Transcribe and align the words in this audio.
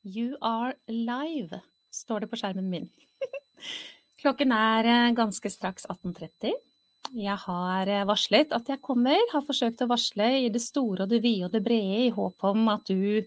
You 0.00 0.38
are 0.40 0.72
live, 0.88 1.58
står 1.92 2.24
det 2.24 2.30
på 2.30 2.38
skjermen 2.40 2.70
min. 2.72 2.86
Klokken 4.22 4.52
er 4.56 4.86
eh, 4.88 5.08
ganske 5.12 5.50
straks 5.52 5.84
18.30. 5.92 6.54
Jeg 7.20 7.36
har 7.42 7.90
eh, 7.90 8.06
varslet 8.08 8.54
at 8.56 8.70
jeg 8.72 8.80
kommer, 8.80 9.20
har 9.32 9.44
forsøkt 9.44 9.82
å 9.84 9.90
varsle 9.90 10.30
i 10.46 10.48
det 10.52 10.62
store 10.64 11.04
og 11.04 11.12
det 11.12 11.20
vide 11.20 11.50
og 11.50 11.52
det 11.52 11.60
brede 11.66 12.06
i 12.06 12.14
håp 12.16 12.46
om 12.48 12.70
at 12.72 12.88
du 12.88 13.20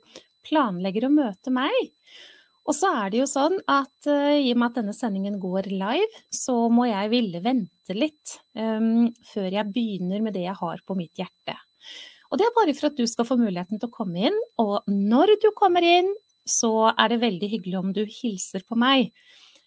planlegger 0.49 1.05
å 1.05 1.13
møte 1.13 1.53
meg. 1.53 1.77
Og 2.65 2.73
så 2.73 2.89
er 3.03 3.13
det 3.13 3.21
jo 3.21 3.29
sånn 3.29 3.59
at 3.69 4.09
uh, 4.09 4.33
i 4.33 4.49
og 4.55 4.57
med 4.57 4.71
at 4.71 4.81
denne 4.81 4.97
sendingen 4.97 5.37
går 5.37 5.69
live, 5.69 6.23
så 6.33 6.55
må 6.73 6.87
jeg 6.89 7.11
ville 7.13 7.43
vente 7.43 7.93
litt 7.93 8.37
um, 8.55 9.11
før 9.29 9.59
jeg 9.59 9.73
begynner 9.75 10.23
med 10.25 10.33
det 10.33 10.47
jeg 10.47 10.57
har 10.57 10.81
på 10.87 10.97
mitt 10.97 11.19
hjerte. 11.19 11.57
Og 12.33 12.39
det 12.39 12.47
er 12.47 12.55
bare 12.55 12.73
for 12.73 12.89
at 12.89 12.97
du 12.97 13.05
skal 13.05 13.27
få 13.29 13.37
muligheten 13.37 13.77
til 13.77 13.91
å 13.91 13.93
komme 13.93 14.29
inn. 14.31 14.37
Og 14.63 14.87
når 14.89 15.35
du 15.43 15.51
kommer 15.53 15.85
inn, 15.85 16.07
så 16.49 16.91
er 16.91 17.13
det 17.13 17.23
veldig 17.23 17.49
hyggelig 17.55 17.79
om 17.79 17.93
du 17.95 18.03
hilser 18.07 18.65
på 18.67 18.77
meg. 18.79 19.11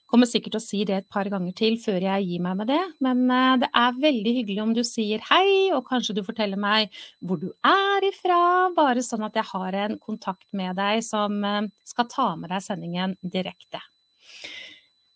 Kommer 0.07 0.29
sikkert 0.30 0.55
til 0.55 0.61
å 0.61 0.62
si 0.62 0.80
det 0.87 0.95
et 1.01 1.09
par 1.11 1.27
ganger 1.30 1.55
til 1.59 1.80
før 1.83 2.05
jeg 2.05 2.27
gir 2.29 2.43
meg 2.45 2.61
med 2.61 2.69
det, 2.71 2.83
men 3.02 3.25
eh, 3.27 3.57
det 3.65 3.71
er 3.75 3.99
veldig 4.05 4.35
hyggelig 4.37 4.62
om 4.62 4.75
du 4.77 4.85
sier 4.87 5.25
hei, 5.33 5.73
og 5.75 5.83
kanskje 5.89 6.15
du 6.15 6.23
forteller 6.27 6.61
meg 6.62 6.95
hvor 7.19 7.41
du 7.43 7.49
er 7.66 8.07
ifra, 8.07 8.39
bare 8.77 9.02
sånn 9.02 9.27
at 9.27 9.35
jeg 9.35 9.51
har 9.51 9.79
en 9.83 9.99
kontakt 9.99 10.47
med 10.55 10.79
deg 10.79 11.02
som 11.02 11.43
eh, 11.43 11.66
skal 11.89 12.11
ta 12.12 12.29
med 12.39 12.55
deg 12.55 12.62
sendingen 12.62 13.19
direkte. 13.23 13.83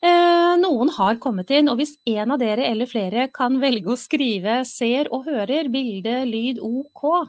Eh, 0.00 0.54
noen 0.58 0.90
har 0.96 1.20
kommet 1.22 1.50
inn, 1.54 1.70
og 1.70 1.78
hvis 1.78 1.94
en 2.08 2.34
av 2.34 2.42
dere 2.42 2.66
eller 2.66 2.90
flere 2.90 3.28
kan 3.36 3.60
velge 3.62 3.92
å 3.94 4.00
skrive 4.00 4.62
ser 4.66 5.10
og 5.14 5.28
hører 5.30 5.70
bilde, 5.70 6.22
lyd, 6.26 6.58
OK, 6.64 7.28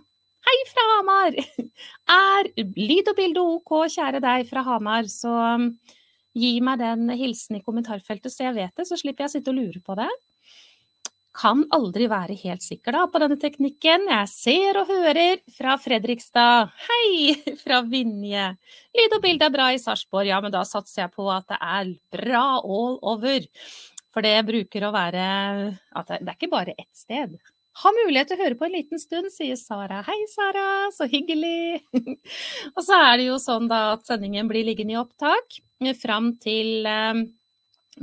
Hei 0.51 0.63
fra 0.67 0.83
Hamar! 0.97 1.35
Er 2.11 2.47
lyd 2.75 3.07
og 3.07 3.15
bilde 3.15 3.43
OK, 3.53 3.69
kjære 3.93 4.19
deg 4.19 4.49
fra 4.49 4.63
Hamar, 4.65 5.05
så 5.07 5.31
um, 5.31 5.70
gi 6.35 6.49
meg 6.59 6.81
den 6.81 7.05
hilsen 7.15 7.55
i 7.55 7.62
kommentarfeltet 7.63 8.34
så 8.34 8.49
jeg 8.49 8.57
vet 8.57 8.73
det, 8.76 8.85
så 8.89 8.98
slipper 8.99 9.23
jeg 9.23 9.31
å 9.31 9.34
sitte 9.37 9.53
og 9.53 9.61
lure 9.61 9.79
på 9.85 9.95
det. 9.95 10.09
Kan 11.39 11.61
aldri 11.71 12.09
være 12.11 12.35
helt 12.41 12.65
sikker 12.65 12.98
da 12.98 13.05
på 13.07 13.21
denne 13.23 13.37
teknikken. 13.39 14.09
Jeg 14.11 14.27
ser 14.34 14.81
og 14.81 14.91
hører 14.91 15.39
fra 15.55 15.77
Fredrikstad. 15.79 16.76
Hei 16.89 17.37
fra 17.63 17.79
Vinje. 17.87 18.49
Lyd 18.99 19.15
og 19.15 19.23
bilde 19.23 19.48
er 19.48 19.55
bra 19.55 19.70
i 19.71 19.79
Sarpsborg. 19.79 20.33
Ja, 20.33 20.41
men 20.43 20.51
da 20.51 20.65
satser 20.67 21.05
jeg 21.05 21.13
på 21.15 21.29
at 21.31 21.48
det 21.54 21.61
er 21.61 21.95
bra 22.17 22.43
all 22.59 22.99
over. 23.13 23.48
For 24.11 24.27
det 24.27 24.35
bruker 24.51 24.89
å 24.89 24.91
være 24.99 25.31
at 25.71 26.15
det 26.17 26.26
er 26.26 26.35
ikke 26.35 26.51
bare 26.51 26.76
ett 26.76 26.91
sted. 27.05 27.39
Ha 27.79 27.91
mulighet 27.95 28.31
til 28.31 28.39
å 28.39 28.43
høre 28.43 28.57
på 28.59 28.67
en 28.67 28.75
liten 28.75 28.99
stund, 28.99 29.31
sier 29.31 29.55
Sara. 29.55 30.01
Hei, 30.03 30.17
Sara, 30.27 30.91
så 30.91 31.07
hyggelig. 31.09 31.79
og 32.75 32.81
så 32.83 32.97
er 32.99 33.21
det 33.21 33.27
jo 33.29 33.37
sånn 33.39 33.69
da 33.71 33.93
at 33.93 34.03
sendingen 34.09 34.49
blir 34.51 34.67
liggende 34.67 34.97
i 34.97 34.99
opptak 34.99 35.61
fram 35.97 36.33
til 36.43 36.85
eh, 36.85 37.21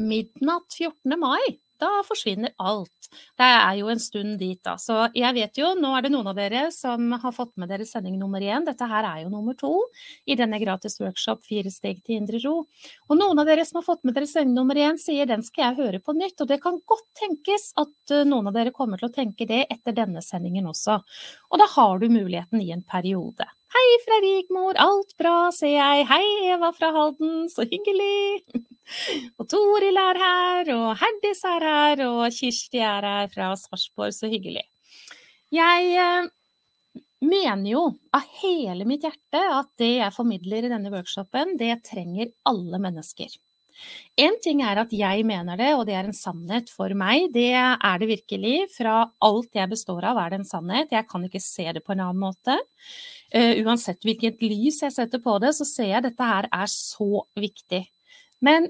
midnatt 0.01 0.75
14. 0.75 1.15
mai 1.21 1.59
da 1.81 1.91
forsvinner 2.07 2.55
alt. 2.59 3.09
Det 3.39 3.47
er 3.47 3.79
jo 3.79 3.89
en 3.89 4.01
stund 4.03 4.37
dit, 4.41 4.59
da. 4.65 4.75
Så 4.81 4.97
jeg 5.17 5.35
vet 5.37 5.59
jo, 5.61 5.71
nå 5.79 5.95
er 5.97 6.05
det 6.05 6.13
noen 6.13 6.29
av 6.31 6.37
dere 6.39 6.67
som 6.75 7.13
har 7.23 7.35
fått 7.35 7.55
med 7.61 7.71
dere 7.73 7.87
sending 7.89 8.19
nummer 8.21 8.43
én. 8.43 8.67
Dette 8.67 8.89
her 8.91 9.07
er 9.09 9.23
jo 9.23 9.33
nummer 9.33 9.57
to 9.59 9.73
i 10.29 10.37
denne 10.39 10.61
gratis 10.61 10.99
workshop 11.01 11.45
Fire 11.49 11.73
steg 11.73 12.03
til 12.05 12.19
indre 12.19 12.41
ro. 12.45 12.57
Og 13.09 13.21
noen 13.21 13.41
av 13.41 13.49
dere 13.49 13.65
som 13.69 13.81
har 13.81 13.87
fått 13.87 14.05
med 14.05 14.19
dere 14.19 14.29
sending 14.29 14.57
nummer 14.59 14.79
én, 14.79 15.01
sier 15.01 15.29
den 15.31 15.45
skal 15.47 15.71
jeg 15.71 15.81
høre 15.83 16.03
på 16.05 16.17
nytt. 16.19 16.37
Og 16.43 16.51
det 16.51 16.61
kan 16.65 16.81
godt 16.89 17.09
tenkes 17.19 17.71
at 17.81 18.15
eh, 18.15 18.27
noen 18.29 18.51
av 18.51 18.59
dere 18.59 18.75
kommer 18.75 19.01
til 19.01 19.11
å 19.11 19.15
tenke 19.15 19.49
det 19.49 19.65
etter 19.71 19.97
denne 19.97 20.25
sendingen 20.25 20.69
også. 20.69 21.01
Og 21.53 21.63
da 21.63 21.69
har 21.79 22.03
du 22.03 22.11
muligheten 22.13 22.63
i 22.65 22.73
en 22.75 22.85
periode. 22.85 23.49
Hei 23.69 23.89
fra 24.01 24.17
Rigmor, 24.25 24.79
alt 24.81 25.13
bra, 25.21 25.37
sier 25.53 25.77
jeg. 25.77 26.09
Hei 26.09 26.55
Eva 26.55 26.73
fra 26.77 26.93
Halden, 26.95 27.47
så 27.53 27.69
hyggelig. 27.69 28.67
Og 29.39 29.49
Toril 29.51 30.01
er 30.01 30.21
her, 30.23 30.73
og 30.75 30.89
Herdis 31.01 31.45
er 31.49 31.67
her, 31.69 32.05
og 32.09 32.25
Kirsti 32.35 32.83
er 32.83 33.07
her 33.07 33.33
fra 33.33 33.53
Sarpsborg, 33.59 34.15
så 34.17 34.31
hyggelig. 34.31 34.65
Jeg 35.55 35.91
eh, 35.97 36.29
mener 37.25 37.71
jo 37.71 37.83
av 38.15 38.25
hele 38.43 38.87
mitt 38.89 39.05
hjerte 39.07 39.43
at 39.59 39.71
det 39.81 39.93
jeg 39.99 40.15
formidler 40.17 40.67
i 40.67 40.73
denne 40.73 40.93
workshopen, 40.93 41.57
det 41.61 41.81
trenger 41.89 42.33
alle 42.49 42.81
mennesker. 42.83 43.37
En 44.19 44.35
ting 44.43 44.61
er 44.67 44.81
at 44.83 44.93
jeg 44.95 45.23
mener 45.27 45.59
det, 45.61 45.69
og 45.77 45.85
det 45.87 45.95
er 45.95 46.09
en 46.09 46.17
sannhet 46.17 46.71
for 46.73 46.91
meg. 46.99 47.29
Det 47.35 47.53
er 47.55 48.01
det 48.01 48.09
virkelig. 48.11 48.57
Fra 48.75 49.05
alt 49.23 49.55
jeg 49.55 49.71
består 49.71 50.09
av, 50.11 50.19
er 50.19 50.33
det 50.33 50.41
en 50.41 50.49
sannhet. 50.49 50.95
Jeg 50.95 51.07
kan 51.11 51.23
ikke 51.29 51.43
se 51.43 51.69
det 51.77 51.85
på 51.87 51.95
en 51.95 52.03
annen 52.09 52.25
måte. 52.25 52.59
Uh, 53.31 53.61
uansett 53.63 54.03
hvilket 54.03 54.43
lys 54.43 54.81
jeg 54.83 54.95
setter 54.95 55.23
på 55.23 55.37
det, 55.43 55.53
så 55.55 55.67
ser 55.69 55.93
jeg 55.93 56.01
at 56.01 56.09
dette 56.09 56.27
her 56.33 56.49
er 56.51 56.71
så 56.73 57.23
viktig. 57.39 57.85
Men 58.45 58.69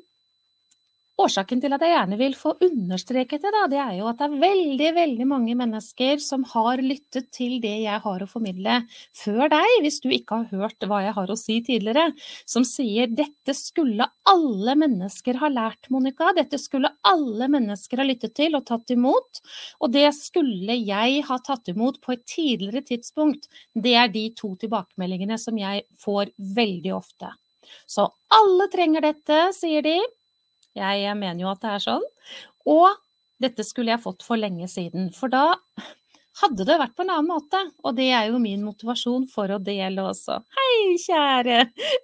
Årsaken 1.19 1.59
til 1.59 1.75
at 1.75 1.83
jeg 1.83 1.91
gjerne 1.91 2.17
vil 2.21 2.35
få 2.39 2.53
understreket 2.63 3.43
det, 3.43 3.51
da, 3.51 3.65
det 3.67 3.79
er 3.83 3.95
jo 3.97 4.07
at 4.07 4.21
det 4.21 4.27
er 4.29 4.43
veldig 4.45 4.91
veldig 4.95 5.25
mange 5.27 5.57
mennesker 5.59 6.21
som 6.23 6.45
har 6.53 6.79
lyttet 6.79 7.27
til 7.35 7.57
det 7.65 7.73
jeg 7.83 8.03
har 8.05 8.23
å 8.23 8.29
formidle 8.31 8.77
før 9.19 9.51
deg, 9.51 9.73
hvis 9.83 9.99
du 10.05 10.13
ikke 10.15 10.39
har 10.45 10.61
hørt 10.61 10.87
hva 10.87 11.01
jeg 11.03 11.17
har 11.17 11.33
å 11.35 11.39
si 11.41 11.57
tidligere, 11.67 12.13
som 12.47 12.63
sier 12.69 13.11
dette 13.11 13.57
skulle 13.59 14.07
alle 14.31 14.77
mennesker 14.79 15.41
ha 15.43 15.51
lært, 15.51 15.91
Monica. 15.91 16.31
Dette 16.39 16.61
skulle 16.63 16.93
alle 17.11 17.51
mennesker 17.51 17.99
ha 17.99 18.07
lyttet 18.07 18.37
til 18.39 18.55
og 18.55 18.69
tatt 18.71 18.95
imot. 18.95 19.43
Og 19.83 19.91
det 19.99 20.07
skulle 20.15 20.79
jeg 20.79 21.27
ha 21.27 21.41
tatt 21.43 21.75
imot 21.75 21.99
på 22.05 22.15
et 22.15 22.25
tidligere 22.31 22.85
tidspunkt. 22.95 23.51
Det 23.75 23.99
er 23.99 24.15
de 24.15 24.29
to 24.39 24.55
tilbakemeldingene 24.63 25.41
som 25.43 25.59
jeg 25.59 25.83
får 25.99 26.31
veldig 26.63 26.95
ofte. 26.95 27.35
Så 27.89 28.09
alle 28.35 28.69
trenger 28.73 29.05
dette, 29.09 29.43
sier 29.57 29.85
de. 29.85 29.99
Jeg 30.79 31.15
mener 31.19 31.43
jo 31.43 31.53
at 31.53 31.63
det 31.65 31.75
er 31.75 31.85
sånn. 31.85 32.09
Og 32.69 32.89
dette 33.43 33.65
skulle 33.67 33.95
jeg 33.95 34.03
fått 34.03 34.25
for 34.27 34.41
lenge 34.41 34.69
siden. 34.71 35.11
For 35.15 35.33
da 35.33 35.55
hadde 36.43 36.67
det 36.67 36.79
vært 36.79 36.95
på 36.97 37.05
en 37.05 37.13
annen 37.15 37.31
måte. 37.31 37.61
Og 37.85 37.97
det 37.99 38.09
er 38.15 38.31
jo 38.31 38.41
min 38.43 38.65
motivasjon 38.67 39.27
for 39.31 39.51
å 39.51 39.61
dele 39.63 40.05
også. 40.11 40.41
Hei, 40.59 40.97
kjære! 41.03 41.61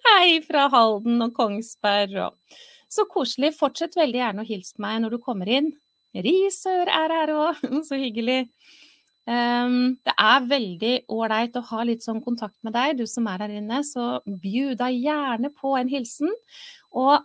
Hei 0.08 0.28
fra 0.46 0.68
Halden 0.72 1.26
og 1.26 1.34
Kongsberg. 1.36 2.16
Og... 2.28 2.60
Så 2.90 3.06
koselig. 3.10 3.54
Fortsett 3.58 3.98
veldig 3.98 4.22
gjerne 4.22 4.44
å 4.44 4.48
hilse 4.48 4.80
meg 4.82 5.02
når 5.02 5.16
du 5.16 5.22
kommer 5.22 5.50
inn. 5.50 5.72
Risør 6.14 6.86
er 6.86 7.14
her 7.18 7.34
òg, 7.34 7.62
så 7.88 7.98
hyggelig. 7.98 8.44
Um, 9.24 9.94
det 10.04 10.12
er 10.20 10.48
veldig 10.50 10.94
ålreit 11.12 11.54
å 11.56 11.62
ha 11.70 11.84
litt 11.88 12.04
sånn 12.04 12.20
kontakt 12.24 12.58
med 12.66 12.74
deg, 12.76 12.98
du 12.98 13.06
som 13.08 13.28
er 13.30 13.46
her 13.46 13.54
inne. 13.56 13.80
Så 13.86 14.20
bjud 14.26 14.78
deg 14.82 14.98
gjerne 15.00 15.52
på 15.56 15.76
en 15.78 15.90
hilsen. 15.90 16.34
Og 16.92 17.24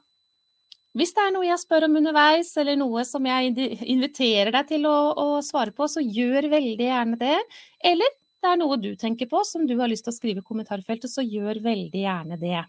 hvis 0.97 1.13
det 1.15 1.25
er 1.25 1.33
noe 1.35 1.45
jeg 1.45 1.61
spør 1.61 1.85
om 1.85 1.99
underveis, 1.99 2.49
eller 2.57 2.79
noe 2.79 3.03
som 3.07 3.27
jeg 3.27 3.51
inviterer 3.85 4.51
deg 4.55 4.71
til 4.71 4.87
å, 4.89 4.97
å, 5.13 5.27
svare 5.45 5.75
på, 5.75 5.85
så 5.91 6.01
gjør 6.01 6.49
veldig 6.55 6.87
gjerne 6.87 7.19
det. 7.19 7.37
Eller 7.85 8.17
det 8.39 8.49
er 8.49 8.59
noe 8.59 8.79
du 8.79 8.93
tenker 8.99 9.29
på 9.29 9.43
som 9.45 9.67
du 9.67 9.75
har 9.79 9.91
lyst 9.91 10.07
til 10.07 10.15
å 10.15 10.17
skrive 10.17 10.41
i 10.41 10.47
kommentarfeltet, 10.47 11.11
så 11.11 11.23
gjør 11.25 11.61
veldig 11.67 12.03
gjerne 12.05 12.39
det. 12.41 12.63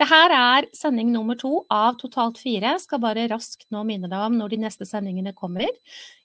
Det 0.00 0.08
her 0.10 0.34
er 0.34 0.68
sending 0.76 1.12
nummer 1.12 1.38
to 1.38 1.64
av 1.72 1.98
totalt 2.00 2.40
fire. 2.42 2.74
Jeg 2.74 2.84
skal 2.84 3.02
bare 3.02 3.28
raskt 3.30 3.66
nå 3.74 3.82
minne 3.88 4.10
deg 4.10 4.26
om 4.26 4.38
når 4.38 4.54
de 4.54 4.60
neste 4.64 4.88
sendingene 4.88 5.34
kommer. 5.36 5.68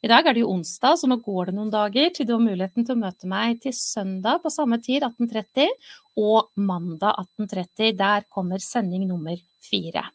I 0.05 0.11
dag 0.11 0.25
er 0.25 0.35
det 0.35 0.43
jo 0.45 0.51
onsdag, 0.55 0.99
så 0.99 1.09
nå 1.09 1.19
går 1.25 1.49
det 1.49 1.57
noen 1.57 1.73
dager 1.73 2.11
til 2.15 2.27
du 2.27 2.35
har 2.35 2.43
muligheten 2.43 2.85
til 2.85 2.97
å 2.97 3.03
møte 3.05 3.29
meg 3.29 3.61
til 3.63 3.75
søndag 3.77 4.43
på 4.43 4.53
samme 4.53 4.81
tid, 4.83 5.05
18.30, 5.07 5.73
og 6.21 6.51
mandag 6.55 7.25
18.30. 7.39 7.95
Der 7.99 8.29
kommer 8.31 8.63
sending 8.63 9.07
nummer 9.09 9.39
fire. 9.65 10.07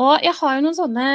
Og 0.00 0.18
jeg 0.24 0.34
har 0.40 0.56
jo 0.56 0.66
noen 0.66 0.78
sånne 0.78 1.08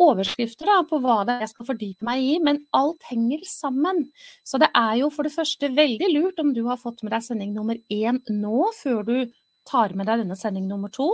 overskrifter 0.00 0.68
da, 0.68 0.78
på 0.88 1.00
hva 1.02 1.20
det 1.26 1.34
er 1.34 1.44
jeg 1.44 1.52
skal 1.52 1.68
fordype 1.68 2.06
meg 2.06 2.24
i, 2.24 2.34
men 2.42 2.62
alt 2.76 3.04
henger 3.10 3.42
sammen. 3.48 4.06
Så 4.46 4.60
det 4.62 4.70
er 4.76 4.96
jo 5.02 5.10
for 5.12 5.26
det 5.26 5.34
første 5.34 5.70
veldig 5.76 6.10
lurt 6.14 6.40
om 6.42 6.54
du 6.56 6.62
har 6.68 6.80
fått 6.80 7.04
med 7.04 7.12
deg 7.14 7.26
sending 7.26 7.52
nummer 7.56 7.78
én 7.92 8.22
nå, 8.32 8.70
før 8.80 9.04
du 9.06 9.16
tar 9.70 9.94
med 9.94 10.08
deg 10.10 10.24
denne 10.24 10.36
sending 10.38 10.66
nummer 10.68 10.92
to. 10.92 11.08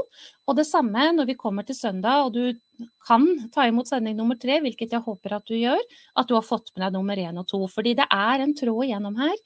Og 0.48 0.58
det 0.58 0.66
samme 0.68 1.10
når 1.14 1.28
vi 1.30 1.38
kommer 1.38 1.66
til 1.66 1.78
søndag 1.78 2.26
og 2.26 2.34
du 2.34 2.88
kan 3.06 3.26
ta 3.54 3.68
imot 3.68 3.88
sending 3.92 4.16
nummer 4.18 4.38
tre, 4.40 4.58
hvilket 4.64 4.96
jeg 4.96 5.04
håper 5.04 5.36
at 5.38 5.48
du 5.48 5.56
gjør, 5.58 5.80
at 6.16 6.28
du 6.28 6.36
har 6.36 6.44
fått 6.46 6.72
med 6.74 6.86
deg 6.86 6.96
nummer 6.96 7.20
én 7.20 7.40
og 7.40 7.48
to. 7.52 7.62
Fordi 7.72 7.94
det 8.00 8.08
er 8.12 8.44
en 8.44 8.56
tråd 8.56 8.84
igjennom 8.88 9.18
her. 9.20 9.36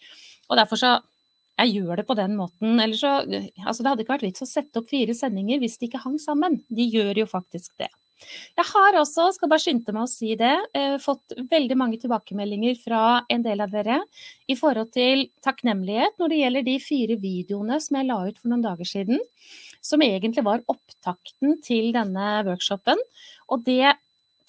Og 0.51 0.59
derfor 0.59 0.81
så 0.81 0.97
jeg 1.61 1.75
gjør 1.77 2.01
det 2.01 2.07
på 2.09 2.17
den 2.17 2.37
måten. 2.39 2.79
Ellers 2.81 3.03
så, 3.05 3.19
altså 3.67 3.83
det 3.83 3.91
hadde 3.91 4.05
ikke 4.07 4.15
vært 4.15 4.29
vits 4.31 4.45
å 4.45 4.49
sette 4.49 4.81
opp 4.81 4.89
fire 4.89 5.17
sendinger 5.17 5.61
hvis 5.61 5.77
de 5.81 5.91
ikke 5.91 6.01
hang 6.05 6.17
sammen. 6.23 6.63
De 6.73 6.87
gjør 6.89 7.21
jo 7.25 7.27
faktisk 7.29 7.75
det. 7.83 7.91
Jeg 8.59 8.67
har 8.69 8.99
også, 9.01 9.31
skal 9.35 9.51
bare 9.51 9.63
skynde 9.63 9.95
meg 9.95 10.05
å 10.05 10.11
si 10.11 10.35
det, 10.39 10.53
eh, 10.77 10.97
fått 11.03 11.35
veldig 11.51 11.77
mange 11.79 12.01
tilbakemeldinger 12.03 12.77
fra 12.83 13.25
en 13.31 13.43
del 13.43 13.63
av 13.65 13.73
dere 13.73 14.01
i 14.49 14.57
forhold 14.59 14.93
til 14.93 15.29
takknemlighet 15.45 16.21
når 16.21 16.33
det 16.33 16.43
gjelder 16.43 16.69
de 16.69 16.77
fire 16.85 17.17
videoene 17.21 17.81
som 17.81 17.97
jeg 17.97 18.11
la 18.11 18.21
ut 18.29 18.39
for 18.39 18.53
noen 18.53 18.67
dager 18.67 18.89
siden, 18.89 19.21
som 19.81 20.05
egentlig 20.05 20.45
var 20.45 20.65
opptakten 20.69 21.59
til 21.65 21.91
denne 21.97 22.45
workshopen. 22.47 23.01
Og 23.51 23.65
det 23.65 23.97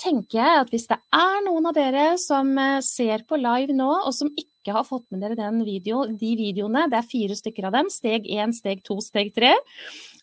tenker 0.01 0.39
jeg 0.39 0.62
at 0.63 0.71
hvis 0.73 0.88
det 0.89 0.97
er 1.13 1.41
noen 1.45 1.69
av 1.69 1.77
dere 1.77 2.06
som 2.21 2.56
eh, 2.57 2.79
ser 2.85 3.25
på 3.27 3.39
live 3.39 3.75
nå, 3.75 3.89
og 4.06 4.13
som 4.15 4.31
ikke 4.33 4.75
har 4.75 4.85
fått 4.85 5.07
med 5.09 5.23
dere 5.23 5.50
video, 5.65 6.03
de 6.06 6.35
videoene, 6.38 6.88
det 6.91 7.00
er 7.00 7.07
fire 7.09 7.38
stykker 7.38 7.69
av 7.69 7.77
dem, 7.79 7.89
steg 7.94 8.27
én, 8.29 8.53
steg 8.53 8.83
to, 8.85 9.00
steg 9.01 9.31
tre, 9.33 9.56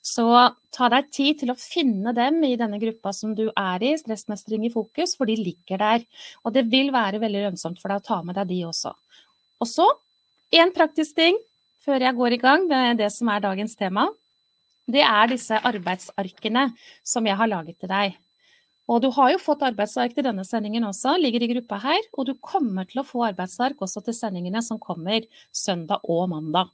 Så 0.08 0.24
ta 0.72 0.88
deg 0.92 1.10
tid 1.12 1.40
til 1.42 1.52
å 1.52 1.58
finne 1.58 2.14
dem 2.16 2.40
i 2.46 2.54
denne 2.60 2.78
gruppa 2.80 3.12
som 3.12 3.34
du 3.36 3.48
er 3.50 3.84
i, 3.84 3.92
Stressmestring 4.00 4.64
i 4.64 4.72
fokus, 4.72 5.14
for 5.18 5.28
de 5.28 5.36
ligger 5.36 5.82
der. 5.82 6.06
Og 6.46 6.54
det 6.54 6.64
vil 6.72 6.92
være 6.94 7.20
veldig 7.20 7.48
lønnsomt 7.48 7.82
for 7.82 7.92
deg 7.92 8.00
å 8.00 8.06
ta 8.06 8.22
med 8.24 8.38
deg 8.38 8.48
de 8.52 8.62
også. 8.70 8.94
Og 9.58 9.68
så 9.68 9.88
en 10.56 10.72
praktisk 10.72 11.18
ting 11.18 11.36
før 11.84 12.06
jeg 12.06 12.16
går 12.16 12.36
i 12.36 12.40
gang 12.40 12.64
med 12.70 13.02
det 13.02 13.10
som 13.12 13.28
er 13.32 13.44
dagens 13.44 13.76
tema. 13.76 14.06
Det 14.88 15.04
er 15.04 15.28
disse 15.28 15.58
arbeidsarkene 15.68 16.70
som 17.04 17.26
jeg 17.28 17.36
har 17.36 17.50
laget 17.50 17.76
til 17.82 17.92
deg. 17.92 18.16
Og 18.88 19.02
du 19.04 19.10
har 19.12 19.34
jo 19.34 19.40
fått 19.42 19.66
arbeidsark 19.66 20.14
til 20.16 20.24
denne 20.24 20.46
sendingen 20.48 20.86
også, 20.88 21.18
ligger 21.20 21.44
i 21.44 21.50
gruppa 21.50 21.76
her. 21.82 22.00
Og 22.16 22.30
du 22.30 22.32
kommer 22.40 22.88
til 22.88 23.02
å 23.02 23.06
få 23.06 23.26
arbeidsark 23.26 23.82
også 23.84 24.00
til 24.06 24.16
sendingene 24.16 24.62
som 24.64 24.80
kommer 24.80 25.26
søndag 25.52 26.08
og 26.08 26.30
mandag. 26.32 26.72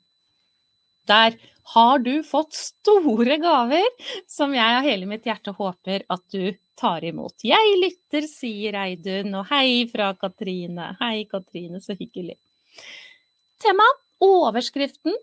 Der 1.10 1.34
har 1.72 2.02
du 2.04 2.18
fått 2.26 2.52
store 2.58 3.38
gaver 3.40 3.86
som 4.30 4.52
jeg 4.54 4.78
av 4.78 4.84
hele 4.84 5.08
mitt 5.08 5.24
hjerte 5.28 5.54
håper 5.56 6.04
at 6.12 6.24
du 6.32 6.52
tar 6.78 7.04
imot. 7.06 7.38
Jeg 7.46 7.78
lytter, 7.80 8.26
sier 8.28 8.76
Eidun, 8.82 9.32
og 9.38 9.48
hei 9.52 9.86
fra 9.90 10.10
Katrine. 10.18 10.92
Hei, 11.00 11.24
Katrine, 11.30 11.80
så 11.80 11.96
hyggelig. 11.96 12.36
Tema, 13.62 13.86
overskriften, 14.24 15.14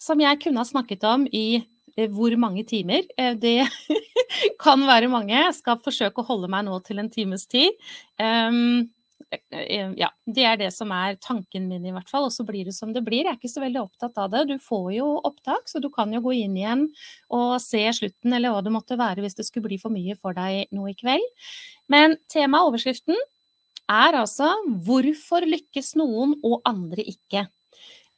som 0.00 0.20
jeg 0.20 0.40
kunne 0.42 0.64
ha 0.64 0.68
snakket 0.68 1.06
om 1.06 1.28
i 1.30 1.62
Eh, 1.96 2.10
hvor 2.10 2.34
mange 2.36 2.64
timer? 2.66 3.06
Eh, 3.16 3.34
det 3.38 3.68
kan 4.64 4.82
være 4.86 5.08
mange. 5.08 5.34
Jeg 5.34 5.54
skal 5.54 5.82
forsøke 5.82 6.22
å 6.22 6.28
holde 6.28 6.50
meg 6.50 6.66
nå 6.66 6.78
til 6.86 7.02
en 7.02 7.10
times 7.10 7.46
tid. 7.50 7.78
Um, 9.32 9.94
ja, 9.98 10.08
det 10.26 10.44
er 10.46 10.58
det 10.60 10.70
som 10.74 10.92
er 10.94 11.16
tanken 11.22 11.68
min, 11.70 11.84
i 11.86 11.92
hvert 11.94 12.10
fall. 12.10 12.28
Og 12.28 12.34
så 12.34 12.46
blir 12.46 12.66
det 12.68 12.74
som 12.76 12.92
det 12.94 13.04
blir. 13.06 13.24
Jeg 13.24 13.34
er 13.34 13.38
ikke 13.38 13.52
så 13.52 13.64
veldig 13.64 13.82
opptatt 13.82 14.18
av 14.20 14.32
det. 14.32 14.44
Du 14.50 14.56
får 14.62 14.88
jo 14.96 15.08
opptak, 15.26 15.68
så 15.70 15.82
du 15.82 15.90
kan 15.94 16.12
jo 16.14 16.22
gå 16.24 16.36
inn 16.42 16.56
igjen 16.58 16.86
og 17.34 17.56
se 17.62 17.82
slutten, 17.98 18.32
eller 18.32 18.54
hva 18.54 18.62
det 18.64 18.74
måtte 18.74 18.98
være 19.00 19.24
hvis 19.24 19.38
det 19.38 19.48
skulle 19.48 19.68
bli 19.70 19.80
for 19.82 19.94
mye 19.94 20.16
for 20.18 20.36
deg 20.36 20.72
nå 20.74 20.88
i 20.90 20.96
kveld. 20.98 21.26
Men 21.92 22.18
temaet, 22.32 22.70
overskriften, 22.70 23.18
er 23.84 24.16
altså 24.16 24.48
'Hvorfor 24.64 25.44
lykkes 25.44 25.94
noen 26.00 26.38
og 26.42 26.62
andre 26.64 27.04
ikke'? 27.04 27.44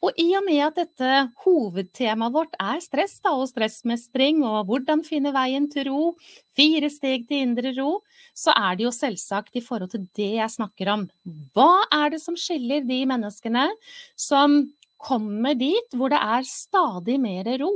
Og 0.06 0.14
i 0.22 0.28
og 0.38 0.44
med 0.46 0.60
at 0.62 0.76
dette 0.78 1.12
hovedtemaet 1.42 2.34
vårt 2.34 2.52
er 2.62 2.78
stress 2.84 3.16
da, 3.24 3.32
og 3.34 3.48
stressmestring 3.50 4.44
og 4.46 4.68
hvordan 4.68 5.02
finne 5.06 5.32
veien 5.34 5.66
til 5.72 5.88
ro, 5.90 6.02
fire 6.54 6.90
steg 6.92 7.24
til 7.26 7.42
indre 7.42 7.72
ro, 7.74 7.98
så 8.36 8.54
er 8.54 8.78
det 8.78 8.86
jo 8.86 8.94
selvsagt 8.94 9.58
i 9.58 9.64
forhold 9.64 9.90
til 9.96 10.04
det 10.14 10.30
jeg 10.36 10.54
snakker 10.54 10.92
om. 10.92 11.08
Hva 11.56 11.88
er 11.90 12.14
det 12.14 12.22
som 12.22 12.38
skiller 12.38 12.86
de 12.86 13.00
menneskene 13.10 13.66
som 14.14 14.60
kommer 15.02 15.58
dit 15.58 15.98
hvor 15.98 16.14
det 16.14 16.22
er 16.22 16.46
stadig 16.46 17.18
mer 17.20 17.50
ro? 17.64 17.72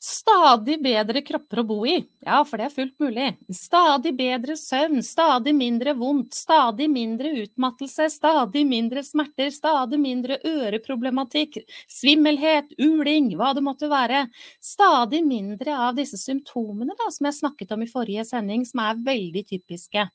Stadig 0.00 0.78
bedre 0.80 1.20
kropper 1.20 1.60
å 1.60 1.64
bo 1.68 1.76
i, 1.84 1.98
ja, 2.24 2.38
for 2.48 2.56
det 2.56 2.70
er 2.70 2.72
fullt 2.72 3.02
mulig. 3.02 3.26
Stadig 3.52 4.14
bedre 4.16 4.54
søvn, 4.56 5.02
stadig 5.04 5.52
mindre 5.52 5.92
vondt, 5.98 6.32
stadig 6.38 6.86
mindre 6.88 7.34
utmattelse, 7.42 8.06
stadig 8.08 8.62
mindre 8.64 9.02
smerter, 9.04 9.50
stadig 9.52 10.00
mindre 10.00 10.38
øreproblematikk, 10.40 11.60
svimmelhet, 11.92 12.72
uling, 12.80 13.28
hva 13.36 13.52
det 13.52 13.66
måtte 13.66 13.92
være. 13.92 14.22
Stadig 14.64 15.20
mindre 15.26 15.76
av 15.90 16.00
disse 16.00 16.16
symptomene 16.16 16.96
da, 16.96 17.12
som 17.12 17.28
jeg 17.28 17.40
snakket 17.42 17.76
om 17.76 17.84
i 17.84 17.92
forrige 17.92 18.24
sending, 18.32 18.64
som 18.64 18.80
er 18.86 19.04
veldig 19.04 19.44
typiske. 19.52 20.08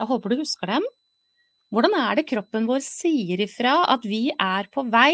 Jeg 0.00 0.12
håper 0.14 0.32
du 0.32 0.40
husker 0.40 0.78
dem. 0.78 0.88
Hvordan 1.74 2.00
er 2.00 2.22
det 2.22 2.28
kroppen 2.32 2.64
vår 2.72 2.80
sier 2.88 3.44
ifra 3.44 3.82
at 3.92 4.08
vi 4.08 4.30
er 4.32 4.72
på 4.72 4.88
vei 4.88 5.12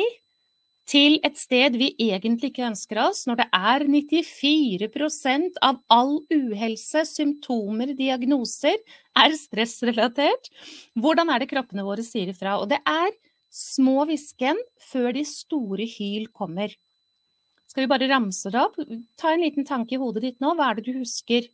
til 0.91 1.21
et 1.27 1.39
sted 1.39 1.77
vi 1.79 1.93
egentlig 2.03 2.51
ikke 2.51 2.67
ønsker 2.67 2.99
oss, 3.05 3.23
når 3.29 3.45
det 3.45 3.47
er 3.55 3.85
94% 3.87 5.61
av 5.63 5.79
all 5.93 6.17
uhelse, 6.35 7.05
symptomer, 7.07 7.93
diagnoser, 7.95 8.79
er 9.15 9.37
stressrelatert. 9.39 10.51
Hvordan 10.99 11.31
er 11.31 11.43
det 11.43 11.51
kroppene 11.53 11.87
våre 11.87 12.03
sier 12.07 12.33
ifra? 12.33 12.57
Og 12.59 12.73
det 12.73 12.81
er 12.83 13.13
små 13.55 14.03
hvisken 14.09 14.59
før 14.91 15.13
de 15.15 15.23
store 15.27 15.87
hyl 15.95 16.27
kommer. 16.35 16.75
Skal 17.71 17.85
vi 17.85 17.91
bare 17.93 18.11
ramse 18.11 18.51
det 18.51 18.59
opp? 18.59 18.79
Ta 19.21 19.35
en 19.35 19.45
liten 19.45 19.67
tanke 19.67 19.95
i 19.95 20.01
hodet 20.01 20.25
ditt 20.25 20.41
nå. 20.43 20.57
Hva 20.59 20.73
er 20.73 20.81
det 20.81 20.89
du 20.89 20.99
husker? 20.99 21.47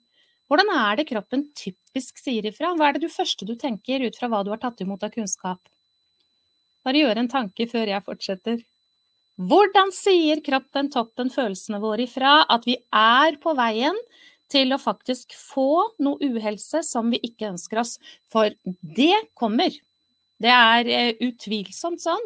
Hvordan 0.49 0.71
er 0.73 0.97
det 0.97 1.09
kroppen 1.11 1.43
typisk 1.59 2.23
sier 2.23 2.49
ifra? 2.49 2.71
Hva 2.79 2.89
er 2.89 2.97
det 2.97 3.05
du 3.05 3.13
første 3.13 3.45
du 3.45 3.53
tenker 3.61 4.07
ut 4.07 4.17
fra 4.17 4.31
hva 4.33 4.41
du 4.47 4.53
har 4.55 4.63
tatt 4.63 4.81
imot 4.81 5.05
av 5.05 5.13
kunnskap? 5.13 5.61
Bare 6.87 7.03
gjør 7.03 7.21
en 7.21 7.29
tanke 7.29 7.67
før 7.69 7.91
jeg 7.91 8.07
fortsetter. 8.07 8.65
Hvordan 9.37 9.91
sier 9.93 10.41
kroppen, 10.45 10.89
toppen, 10.93 11.29
følelsene 11.33 11.81
våre 11.83 12.07
ifra 12.07 12.39
at 12.49 12.65
vi 12.65 12.79
er 12.97 13.37
på 13.43 13.53
veien 13.59 13.97
til 14.53 14.73
å 14.73 14.81
faktisk 14.81 15.35
få 15.37 15.91
noe 16.01 16.17
uhelse 16.25 16.81
som 16.87 17.11
vi 17.13 17.21
ikke 17.29 17.51
ønsker 17.51 17.83
oss? 17.83 17.99
For 18.33 18.55
det 18.65 19.27
kommer. 19.37 19.75
Det 20.41 20.53
er 20.53 20.89
eh, 20.93 21.13
utvilsomt 21.29 22.01
sånn. 22.01 22.25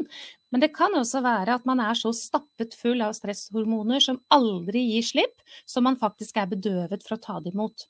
Men 0.50 0.62
det 0.64 0.72
kan 0.74 0.94
også 0.98 1.22
være 1.22 1.54
at 1.58 1.66
man 1.68 1.80
er 1.82 1.94
så 1.98 2.10
stappet 2.16 2.74
full 2.78 3.02
av 3.06 3.14
stresshormoner 3.14 4.02
som 4.02 4.18
aldri 4.34 4.82
gir 4.88 5.06
slipp, 5.06 5.44
så 5.68 5.82
man 5.84 5.98
faktisk 6.00 6.40
er 6.42 6.50
bedøvet 6.50 7.04
for 7.06 7.16
å 7.16 7.22
ta 7.22 7.38
det 7.42 7.52
imot. 7.54 7.86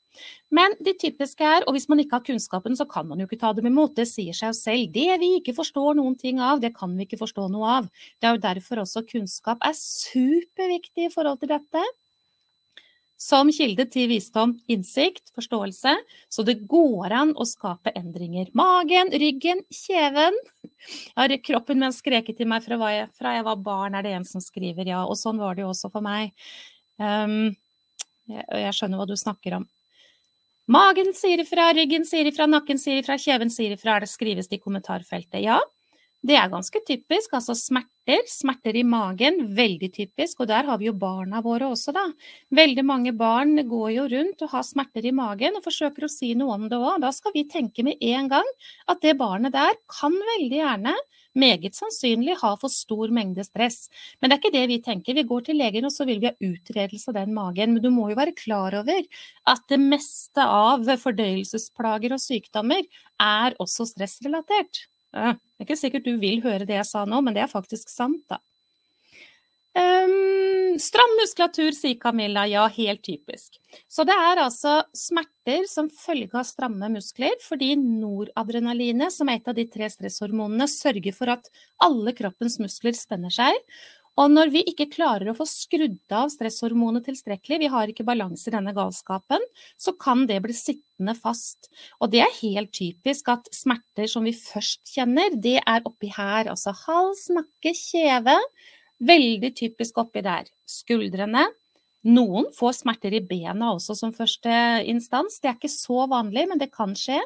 Men 0.53 0.75
det 0.83 0.99
typiske 1.01 1.45
er, 1.45 1.65
og 1.65 1.75
hvis 1.75 1.89
man 1.89 2.03
ikke 2.03 2.19
har 2.19 2.27
kunnskapen, 2.27 2.77
så 2.77 2.85
kan 2.89 3.07
man 3.09 3.21
jo 3.21 3.29
ikke 3.29 3.41
ta 3.41 3.53
dem 3.57 3.69
imot. 3.71 3.95
Det 3.97 4.05
sier 4.09 4.37
seg 4.37 4.51
jo 4.51 4.59
selv. 4.59 4.91
Det 4.93 5.17
vi 5.23 5.31
ikke 5.39 5.57
forstår 5.57 5.97
noen 5.97 6.17
ting 6.19 6.41
av, 6.43 6.61
det 6.61 6.73
kan 6.77 6.93
vi 6.97 7.07
ikke 7.07 7.21
forstå 7.23 7.47
noe 7.53 7.77
av. 7.79 7.89
Det 8.21 8.29
er 8.29 8.37
jo 8.37 8.45
derfor 8.45 8.83
også 8.83 9.05
kunnskap 9.09 9.65
er 9.65 9.77
superviktig 9.77 11.09
i 11.09 11.13
forhold 11.13 11.41
til 11.41 11.53
dette 11.55 11.85
som 13.21 13.51
kilde 13.53 13.85
til 13.93 14.09
visdom, 14.09 14.55
innsikt, 14.71 15.29
forståelse, 15.35 15.93
så 16.33 16.45
det 16.47 16.57
går 16.69 17.13
an 17.13 17.33
å 17.37 17.45
skape 17.45 17.93
endringer. 17.97 18.49
Magen, 18.57 19.11
ryggen, 19.13 19.61
kjeven. 19.69 20.37
Jeg 20.65 21.13
Har 21.19 21.35
kroppen 21.45 21.83
min 21.83 21.93
skreket 21.93 22.39
til 22.39 22.49
meg 22.49 22.65
fra, 22.65 22.79
jeg, 22.89 23.11
fra 23.13 23.35
jeg 23.37 23.45
var 23.45 23.59
barn, 23.61 23.97
er 23.97 24.07
det 24.07 24.15
en 24.17 24.25
som 24.25 24.41
skriver, 24.41 24.89
ja. 24.89 25.03
Og 25.05 25.19
sånn 25.19 25.41
var 25.41 25.55
det 25.55 25.67
jo 25.67 25.69
også 25.69 25.91
for 25.93 26.01
meg. 26.01 26.33
Um, 26.97 27.53
jeg, 28.25 28.47
jeg 28.63 28.73
skjønner 28.79 29.03
hva 29.03 29.07
du 29.09 29.13
snakker 29.19 29.59
om. 29.59 29.69
Magen 30.71 31.13
sier 31.17 31.43
ifra, 31.43 31.69
ryggen 31.77 32.07
sier 32.07 32.25
ifra, 32.29 32.47
nakken 32.49 32.81
sier 32.81 33.03
ifra, 33.03 33.19
kjeven 33.21 33.53
sier 33.53 33.75
ifra, 33.75 33.99
det 34.01 34.09
skrives 34.09 34.49
i 34.49 34.61
kommentarfeltet. 34.61 35.43
Ja, 35.43 35.59
det 36.21 36.35
er 36.37 36.51
ganske 36.51 36.79
typisk. 36.85 37.31
Altså 37.33 37.55
smerter, 37.57 38.19
smerter 38.29 38.77
i 38.77 38.83
magen, 38.85 39.39
veldig 39.57 39.89
typisk. 39.95 40.43
Og 40.43 40.49
der 40.51 40.67
har 40.69 40.77
vi 40.77 40.89
jo 40.89 40.93
barna 40.93 41.41
våre 41.41 41.71
også, 41.73 41.93
da. 41.95 42.03
Veldig 42.53 42.83
mange 42.85 43.13
barn 43.17 43.55
går 43.69 43.87
jo 43.95 44.05
rundt 44.11 44.43
og 44.45 44.53
har 44.53 44.65
smerter 44.67 45.07
i 45.09 45.15
magen 45.17 45.57
og 45.57 45.65
forsøker 45.65 46.05
å 46.05 46.11
si 46.11 46.33
noe 46.37 46.59
om 46.59 46.67
det 46.69 46.77
òg. 46.77 46.99
Da 47.01 47.09
skal 47.15 47.33
vi 47.33 47.47
tenke 47.49 47.85
med 47.87 47.97
en 48.05 48.29
gang 48.29 48.53
at 48.91 49.01
det 49.01 49.17
barnet 49.17 49.55
der 49.57 49.73
kan 49.89 50.13
veldig 50.35 50.61
gjerne 50.61 50.93
meget 51.41 51.77
sannsynlig 51.77 52.35
ha 52.41 52.51
for 52.59 52.69
stor 52.69 53.11
mengde 53.15 53.43
stress. 53.47 53.85
Men 54.19 54.29
det 54.29 54.35
er 54.35 54.41
ikke 54.43 54.53
det 54.57 54.63
vi 54.67 54.79
tenker. 54.83 55.15
Vi 55.17 55.25
går 55.29 55.45
til 55.47 55.57
legen 55.61 55.87
og 55.87 55.93
så 55.95 56.05
vil 56.05 56.19
vi 56.21 56.29
ha 56.29 56.35
utredelse 56.37 57.09
av 57.09 57.17
den 57.21 57.33
magen. 57.33 57.73
Men 57.73 57.81
du 57.85 57.89
må 57.89 58.11
jo 58.11 58.19
være 58.19 58.35
klar 58.37 58.75
over 58.83 59.01
at 59.49 59.65
det 59.71 59.81
meste 59.81 60.45
av 60.45 60.85
fordøyelsesplager 61.01 62.13
og 62.13 62.21
sykdommer 62.21 62.83
er 63.21 63.57
også 63.63 63.87
stressrelatert. 63.89 64.85
Det 65.11 65.27
er 65.35 65.67
ikke 65.67 65.79
sikkert 65.79 66.07
du 66.07 66.15
vil 66.21 66.39
høre 66.45 66.65
det 66.67 66.77
jeg 66.79 66.87
sa 66.87 67.03
nå, 67.05 67.19
men 67.23 67.35
det 67.35 67.43
er 67.45 67.51
faktisk 67.51 67.91
sant, 67.91 68.23
da. 68.31 68.39
Um, 69.71 70.75
stram 70.83 71.13
muskulatur, 71.15 71.71
sier 71.71 71.95
Camilla. 71.99 72.43
Ja, 72.49 72.65
helt 72.75 73.03
typisk. 73.07 73.55
Så 73.87 74.03
det 74.07 74.15
er 74.19 74.41
altså 74.43 74.81
smerter 74.95 75.63
som 75.71 75.87
følge 75.95 76.35
av 76.35 76.43
stramme 76.47 76.89
muskler, 76.91 77.37
fordi 77.43 77.73
noradrenalinet, 77.79 79.15
som 79.15 79.31
er 79.31 79.39
et 79.39 79.47
av 79.47 79.55
de 79.55 79.67
tre 79.71 79.87
stresshormonene, 79.93 80.67
sørger 80.67 81.15
for 81.15 81.31
at 81.37 81.47
alle 81.87 82.11
kroppens 82.17 82.59
muskler 82.63 82.97
spenner 82.99 83.31
seg. 83.31 83.55
Og 84.19 84.31
når 84.31 84.49
vi 84.51 84.61
ikke 84.67 84.89
klarer 84.91 85.29
å 85.31 85.35
få 85.37 85.45
skrudd 85.47 86.13
av 86.13 86.31
stresshormonet 86.33 87.05
tilstrekkelig, 87.07 87.59
vi 87.61 87.69
har 87.71 87.91
ikke 87.91 88.05
balanse 88.07 88.49
i 88.49 88.53
denne 88.53 88.73
galskapen, 88.75 89.43
så 89.79 89.93
kan 89.95 90.25
det 90.27 90.41
bli 90.43 90.55
sittende 90.55 91.15
fast. 91.15 91.71
Og 92.03 92.11
det 92.11 92.25
er 92.25 92.39
helt 92.41 92.73
typisk 92.75 93.31
at 93.31 93.47
smerter 93.55 94.11
som 94.11 94.27
vi 94.27 94.35
først 94.35 94.91
kjenner, 94.97 95.31
det 95.31 95.59
er 95.63 95.87
oppi 95.87 96.11
her. 96.11 96.51
Altså 96.51 96.75
hals, 96.83 97.29
nakke, 97.31 97.73
kjeve. 97.77 98.35
Veldig 99.01 99.55
typisk 99.57 100.03
oppi 100.03 100.21
der. 100.25 100.51
Skuldrene, 100.69 101.47
noen 102.01 102.47
får 102.57 102.79
smerter 102.79 103.13
i 103.13 103.21
bena 103.21 103.75
også 103.75 103.93
som 103.99 104.13
første 104.15 104.51
instans. 104.89 105.37
Det 105.41 105.51
er 105.51 105.57
ikke 105.59 105.69
så 105.69 106.07
vanlig, 106.09 106.47
men 106.49 106.61
det 106.61 106.71
kan 106.73 106.95
skje. 106.97 107.19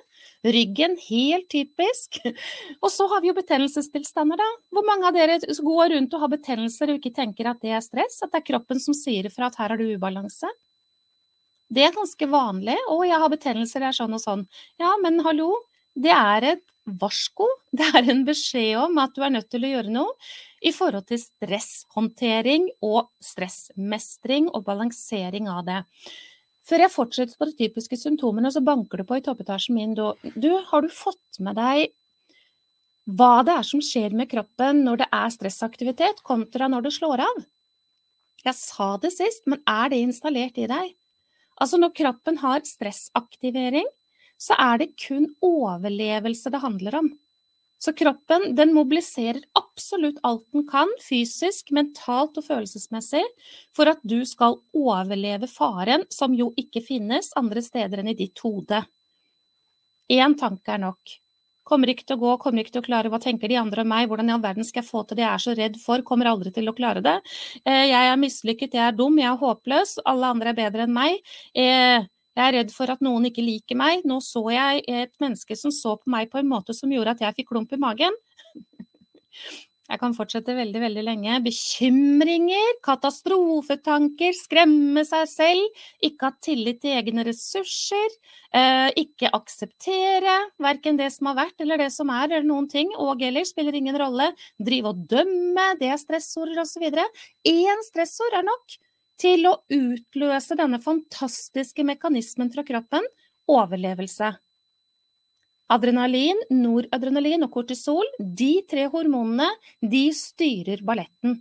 Ryggen, 0.43 0.97
helt 1.07 1.47
typisk. 1.51 2.19
Og 2.83 2.91
så 2.91 3.07
har 3.11 3.23
vi 3.23 3.31
jo 3.31 3.37
betennelsestilstander, 3.37 4.41
da. 4.41 4.49
Hvor 4.75 4.85
mange 4.87 5.07
av 5.07 5.15
dere 5.15 5.39
går 5.39 5.95
rundt 5.95 6.17
og 6.17 6.25
har 6.25 6.33
betennelser 6.35 6.91
og 6.91 6.99
ikke 6.99 7.15
tenker 7.15 7.49
at 7.51 7.63
det 7.63 7.71
er 7.77 7.85
stress? 7.85 8.19
At 8.21 8.35
det 8.35 8.43
er 8.43 8.49
kroppen 8.51 8.83
som 8.83 8.97
sier 8.97 9.29
ifra 9.29 9.47
at 9.47 9.59
her 9.61 9.73
har 9.73 9.79
du 9.79 9.87
ubalanse? 9.95 10.51
Det 11.71 11.87
er 11.87 11.95
ganske 11.95 12.27
vanlig. 12.29 12.75
'Å, 12.85 12.99
jeg 13.07 13.19
har 13.23 13.31
betennelser, 13.31 13.81
det 13.81 13.89
er 13.89 13.97
sånn 13.97 14.13
og 14.13 14.21
sånn'. 14.21 14.45
Ja, 14.81 14.91
men 15.01 15.23
hallo, 15.25 15.55
det 15.95 16.13
er 16.13 16.51
et 16.53 16.65
varsko. 16.85 17.47
Det 17.75 17.87
er 17.97 18.09
en 18.11 18.23
beskjed 18.27 18.77
om 18.79 18.99
at 19.01 19.15
du 19.15 19.23
er 19.25 19.33
nødt 19.33 19.49
til 19.51 19.65
å 19.65 19.71
gjøre 19.73 19.93
noe 19.93 20.13
i 20.65 20.71
forhold 20.73 21.07
til 21.09 21.19
stresshåndtering 21.21 22.69
og 22.85 23.09
stressmestring 23.23 24.49
og 24.53 24.65
balansering 24.67 25.49
av 25.51 25.65
det. 25.67 25.81
Før 26.65 26.85
jeg 26.85 26.93
fortsetter 26.95 27.37
på 27.37 27.45
de 27.49 27.57
typiske 27.59 27.97
symptomene, 28.01 28.49
så 28.49 28.63
banker 28.65 29.01
det 29.01 29.07
på 29.09 29.19
i 29.19 29.25
toppetasjen 29.25 29.77
min. 29.77 29.93
Du, 29.93 30.49
har 30.71 30.81
du 30.81 30.89
fått 30.89 31.41
med 31.45 31.59
deg 31.59 31.91
hva 33.05 33.43
det 33.45 33.53
er 33.53 33.67
som 33.67 33.83
skjer 33.85 34.15
med 34.17 34.31
kroppen 34.31 34.79
når 34.81 35.03
det 35.03 35.07
er 35.13 35.33
stressaktivitet, 35.33 36.23
kontra 36.25 36.65
når 36.71 36.87
det 36.87 36.95
slår 36.95 37.21
av? 37.21 37.43
Jeg 38.45 38.57
sa 38.57 38.95
det 39.01 39.11
sist, 39.13 39.45
men 39.49 39.61
er 39.69 39.91
det 39.93 40.01
installert 40.01 40.57
i 40.57 40.65
deg? 40.69 40.95
Altså, 41.61 41.77
når 41.77 41.93
kroppen 41.97 42.41
har 42.41 42.65
stressaktivering, 42.65 43.85
så 44.37 44.57
er 44.59 44.81
det 44.81 44.93
kun 44.99 45.29
overlevelse 45.45 46.51
det 46.51 46.63
handler 46.63 46.99
om. 47.01 47.13
Så 47.85 47.93
kroppen 47.93 48.55
den 48.55 48.71
mobiliserer 48.73 49.41
absolutt 49.53 50.17
alt 50.23 50.45
den 50.55 50.63
kan, 50.67 50.89
fysisk, 51.03 51.69
mentalt 51.75 52.37
og 52.39 52.47
følelsesmessig, 52.47 53.21
for 53.75 53.91
at 53.91 53.99
du 54.01 54.23
skal 54.25 54.57
overleve 54.73 55.49
faren, 55.51 56.07
som 56.09 56.33
jo 56.33 56.49
ikke 56.57 56.81
finnes 56.85 57.29
andre 57.37 57.61
steder 57.61 58.01
enn 58.01 58.09
i 58.13 58.17
ditt 58.17 58.41
hode. 58.41 58.79
Én 60.09 60.33
tanke 60.39 60.73
er 60.73 60.81
nok. 60.81 61.17
Kommer 61.65 61.89
ikke 61.89 62.05
til 62.05 62.17
å 62.17 62.21
gå, 62.21 62.33
kommer 62.41 62.61
ikke 62.61 62.75
til 62.75 62.83
å 62.83 62.85
klare, 62.85 63.09
hva 63.09 63.19
tenker 63.21 63.49
de 63.49 63.57
andre 63.57 63.81
om 63.81 63.89
meg, 63.89 64.07
hvordan 64.09 64.29
i 64.29 64.33
all 64.35 64.43
verden 64.43 64.65
skal 64.65 64.83
jeg 64.83 64.89
få 64.89 65.01
til 65.05 65.17
det 65.17 65.25
jeg 65.25 65.33
er 65.33 65.45
så 65.45 65.55
redd 65.57 65.79
for, 65.81 66.03
kommer 66.05 66.29
aldri 66.29 66.53
til 66.53 66.69
å 66.69 66.75
klare 66.77 67.01
det. 67.05 67.15
Eh, 67.65 67.87
jeg 67.89 68.11
er 68.11 68.19
mislykket, 68.21 68.77
jeg 68.77 68.85
er 68.85 68.97
dum, 68.97 69.17
jeg 69.17 69.31
er 69.31 69.39
håpløs, 69.41 69.95
alle 70.05 70.29
andre 70.35 70.53
er 70.53 70.59
bedre 70.59 70.85
enn 70.85 70.93
meg. 70.93 71.17
Jeg 72.35 72.43
er 72.45 72.57
redd 72.59 72.73
for 72.75 72.91
at 72.91 73.03
noen 73.05 73.29
ikke 73.29 73.45
liker 73.45 73.79
meg. 73.79 74.03
Nå 74.07 74.19
så 74.23 74.43
jeg 74.51 74.83
et 74.91 75.13
menneske 75.23 75.55
som 75.59 75.71
så 75.73 75.95
på 75.99 76.11
meg 76.11 76.31
på 76.31 76.41
en 76.41 76.51
måte 76.51 76.75
som 76.75 76.91
gjorde 76.91 77.15
at 77.15 77.23
jeg 77.23 77.39
fikk 77.39 77.53
klump 77.53 77.71
i 77.71 77.81
magen. 77.81 78.15
Jeg 79.85 79.99
kan 80.01 80.15
fortsette 80.17 80.55
veldig, 80.57 80.79
veldig 80.81 81.01
lenge. 81.05 81.33
Bekymringer, 81.45 82.71
katastrofetanker, 82.85 84.33
skremme 84.33 85.03
seg 85.05 85.27
selv, 85.29 85.83
ikke 86.01 86.31
ha 86.31 86.33
tillit 86.41 86.79
til 86.81 86.95
egne 86.97 87.21
ressurser, 87.27 88.15
eh, 88.49 88.89
ikke 88.97 89.29
akseptere 89.37 90.39
verken 90.57 90.97
det 90.97 91.11
som 91.13 91.29
har 91.29 91.37
vært 91.43 91.61
eller 91.61 91.83
det 91.83 91.91
som 91.93 92.09
er, 92.09 92.31
eller 92.31 92.49
noen 92.49 92.65
ting, 92.71 92.89
og 92.97 93.21
eller 93.21 93.45
spiller 93.45 93.77
ingen 93.77 93.99
rolle. 94.01 94.31
Drive 94.57 94.89
og 94.89 95.05
dømme, 95.13 95.67
det 95.77 95.93
er 95.93 96.01
stressorder 96.01 96.65
osv. 96.65 96.89
Én 97.45 97.85
stressord 97.85 98.41
er 98.41 98.49
nok 98.49 98.79
til 99.21 99.47
å 99.49 99.57
utløse 99.71 100.57
denne 100.59 100.81
fantastiske 100.83 101.85
mekanismen 101.87 102.51
fra 102.53 102.65
kroppen 102.67 103.05
overlevelse. 103.51 104.33
Adrenalin, 105.71 106.37
noradrenalin 106.53 107.47
og 107.47 107.53
kortisol, 107.55 108.05
de 108.19 108.59
tre 108.69 108.85
hormonene, 108.91 109.47
de 109.81 110.05
styrer 110.13 110.83
balletten. 110.85 111.39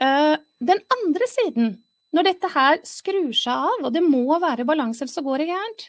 Eh, 0.00 0.36
den 0.70 0.80
andre 0.92 1.28
siden, 1.28 1.76
når 2.16 2.30
dette 2.30 2.50
her 2.52 2.80
skrur 2.88 3.32
seg 3.36 3.68
av, 3.68 3.86
og 3.88 3.92
det 3.92 4.04
må 4.04 4.24
være 4.40 4.64
balanse, 4.68 5.04
ellers 5.04 5.16
så 5.16 5.24
går 5.24 5.42
det 5.42 5.52
gærent 5.52 5.86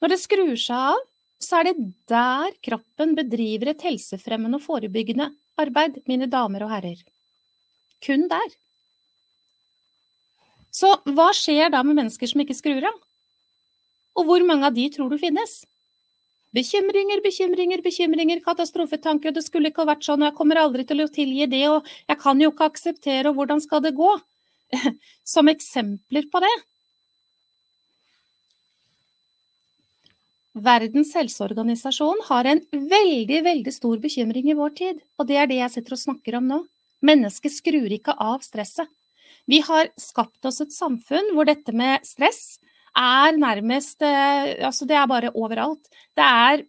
Når 0.00 0.12
det 0.12 0.20
skrur 0.20 0.56
seg 0.60 0.92
av, 0.92 1.04
så 1.40 1.60
er 1.60 1.68
det 1.70 1.76
der 2.08 2.52
kroppen 2.64 3.14
bedriver 3.16 3.72
et 3.72 3.84
helsefremmende 3.84 4.60
og 4.60 4.64
forebyggende 4.64 5.30
arbeid, 5.60 6.02
mine 6.08 6.28
damer 6.28 6.66
og 6.66 6.72
herrer. 6.72 7.00
Kun 8.06 8.28
der. 8.30 8.52
Så 10.76 10.92
hva 11.16 11.30
skjer 11.34 11.72
da 11.72 11.82
med 11.86 11.96
mennesker 11.98 12.30
som 12.30 12.42
ikke 12.42 12.56
skrur 12.56 12.84
av? 12.84 13.00
Og 14.16 14.28
hvor 14.28 14.44
mange 14.48 14.68
av 14.68 14.76
de 14.76 14.84
tror 14.92 15.10
du 15.12 15.18
finnes? 15.20 15.64
Bekymringer, 16.56 17.20
bekymringer, 17.24 17.82
bekymringer, 17.84 18.40
katastrofetanker, 18.44 19.34
det 19.34 19.42
skulle 19.44 19.72
ikke 19.72 19.82
ha 19.84 19.90
vært 19.90 20.06
sånn, 20.06 20.22
og 20.22 20.30
jeg 20.30 20.36
kommer 20.38 20.60
aldri 20.60 20.86
til 20.88 21.02
å 21.04 21.08
tilgi 21.12 21.48
det, 21.52 21.64
og 21.68 21.90
jeg 22.06 22.20
kan 22.22 22.40
jo 22.40 22.52
ikke 22.52 22.68
akseptere, 22.70 23.28
og 23.28 23.36
hvordan 23.40 23.60
skal 23.64 23.82
det 23.84 23.92
gå? 23.98 24.12
Som 25.34 25.52
eksempler 25.52 26.30
på 26.32 26.40
det. 26.44 26.54
Verdens 30.56 31.12
helseorganisasjon 31.18 32.22
har 32.30 32.48
en 32.48 32.62
veldig, 32.72 33.42
veldig 33.44 33.74
stor 33.74 34.00
bekymring 34.00 34.48
i 34.48 34.56
vår 34.56 34.72
tid, 34.78 35.04
og 35.20 35.28
det 35.28 35.36
er 35.42 35.50
det 35.50 35.60
jeg 35.60 35.74
sitter 35.74 35.98
og 35.98 36.04
snakker 36.06 36.38
om 36.40 36.48
nå. 36.54 36.62
Mennesket 37.04 37.52
skrur 37.52 37.92
ikke 37.92 38.14
av 38.16 38.44
stresset. 38.44 38.88
Vi 39.46 39.60
har 39.62 39.90
skapt 40.00 40.44
oss 40.48 40.62
et 40.64 40.74
samfunn 40.74 41.34
hvor 41.34 41.46
dette 41.48 41.74
med 41.76 42.06
stress 42.06 42.58
er 42.96 43.36
nærmest 43.38 44.02
eh, 44.04 44.56
Altså, 44.66 44.86
det 44.88 44.96
er 44.96 45.06
bare 45.10 45.30
overalt. 45.36 45.88
Det 46.16 46.24
er 46.24 46.62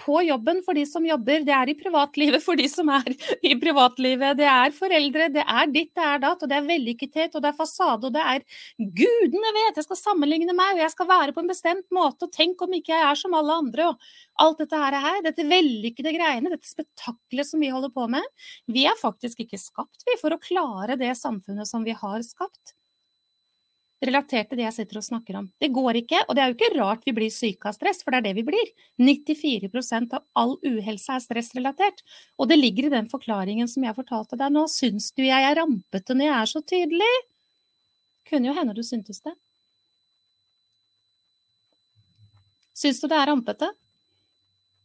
på 0.00 0.20
jobben 0.24 0.62
for 0.64 0.76
de 0.76 0.84
som 0.88 1.04
jobber, 1.06 1.44
det 1.44 1.52
er 1.52 1.70
i 1.70 1.76
privatlivet 1.76 2.42
for 2.44 2.56
de 2.56 2.66
som 2.70 2.88
er 2.94 3.10
i 3.44 3.54
privatlivet. 3.60 4.38
Det 4.38 4.46
er 4.48 4.74
foreldre, 4.76 5.28
det 5.34 5.44
er 5.44 5.72
ditt, 5.72 5.90
det 5.96 6.04
er 6.08 6.22
datt, 6.22 6.42
og 6.42 6.50
det 6.50 6.56
er 6.56 6.68
vellykkethet, 6.68 7.34
og 7.34 7.44
det 7.44 7.50
er 7.50 7.58
fasade, 7.58 8.08
og 8.08 8.14
det 8.14 8.22
er 8.24 8.44
Gudene 8.78 9.52
vet, 9.56 9.80
jeg 9.80 9.86
skal 9.86 10.00
sammenligne 10.00 10.56
meg, 10.56 10.76
og 10.76 10.84
jeg 10.84 10.94
skal 10.94 11.10
være 11.10 11.34
på 11.36 11.44
en 11.44 11.50
bestemt 11.50 11.86
måte, 11.94 12.28
og 12.28 12.32
tenk 12.34 12.64
om 12.64 12.78
ikke 12.78 12.94
jeg 12.94 13.08
er 13.10 13.20
som 13.20 13.36
alle 13.36 13.58
andre, 13.64 13.90
og 13.90 14.44
alt 14.44 14.62
dette 14.64 14.84
her, 14.84 15.20
dette 15.26 15.48
vellykkede 15.50 16.14
greiene, 16.16 16.54
dette 16.54 16.70
spetakkelet 16.70 17.50
som 17.50 17.60
vi 17.62 17.72
holder 17.74 17.92
på 17.94 18.08
med. 18.14 18.24
Vi 18.72 18.86
er 18.88 18.96
faktisk 19.00 19.44
ikke 19.44 19.60
skapt, 19.60 20.06
vi, 20.08 20.16
for 20.22 20.34
å 20.34 20.40
klare 20.40 20.98
det 21.00 21.12
samfunnet 21.20 21.68
som 21.68 21.84
vi 21.86 21.96
har 21.98 22.24
skapt 22.24 22.76
relatert 24.08 24.50
til 24.50 24.60
det 24.60 24.66
jeg 24.66 24.76
sitter 24.78 25.00
og 25.00 25.06
snakker 25.06 25.38
om. 25.40 25.46
Det 25.60 25.70
går 25.74 25.98
ikke, 26.00 26.22
og 26.26 26.36
det 26.36 26.42
er 26.42 26.50
jo 26.50 26.56
ikke 26.56 26.72
rart 26.78 27.04
vi 27.06 27.14
blir 27.16 27.32
syke 27.32 27.70
av 27.70 27.76
stress, 27.76 28.02
for 28.04 28.14
det 28.14 28.20
er 28.20 28.26
det 28.28 28.34
vi 28.38 28.46
blir. 28.46 28.72
94% 29.00 30.16
av 30.18 30.24
all 30.40 30.56
uhelse 30.60 31.16
er 31.16 31.22
stressrelatert. 31.24 32.02
Og 32.38 32.50
det 32.50 32.58
ligger 32.60 32.88
i 32.88 32.94
den 32.96 33.08
forklaringen 33.10 33.70
som 33.70 33.86
jeg 33.86 33.96
fortalte 33.96 34.38
deg 34.40 34.52
nå. 34.54 34.66
Syns 34.70 35.10
du 35.16 35.24
jeg 35.26 35.48
er 35.48 35.58
rampete 35.60 36.16
når 36.16 36.30
jeg 36.30 36.36
er 36.40 36.52
så 36.52 36.64
tydelig? 36.74 37.14
Kunne 38.30 38.50
jo 38.50 38.56
hende 38.56 38.76
du 38.76 38.82
syntes 38.86 39.20
det. 39.24 39.34
Syns 42.74 43.00
du 43.00 43.08
det 43.08 43.18
er 43.20 43.30
rampete? 43.30 43.70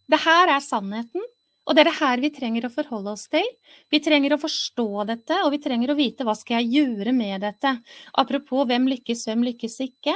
Det 0.10 0.20
her 0.24 0.56
er 0.56 0.64
sannheten. 0.64 1.26
Og 1.70 1.76
det 1.78 1.84
er 1.84 1.90
det 1.92 2.00
her 2.00 2.22
vi 2.24 2.32
trenger 2.34 2.66
å 2.66 2.72
forholde 2.74 3.12
oss 3.14 3.28
til. 3.30 3.46
Vi 3.94 4.00
trenger 4.02 4.34
å 4.34 4.42
forstå 4.42 4.88
dette, 5.06 5.38
og 5.46 5.54
vi 5.54 5.60
trenger 5.62 5.94
å 5.94 5.98
vite 6.00 6.26
hva 6.26 6.34
skal 6.38 6.64
jeg 6.64 6.82
gjøre 6.82 7.14
med 7.14 7.46
dette. 7.46 7.76
Apropos 8.18 8.66
hvem 8.66 8.88
lykkes, 8.90 9.28
hvem 9.30 9.46
lykkes 9.52 9.78
ikke. 9.86 10.16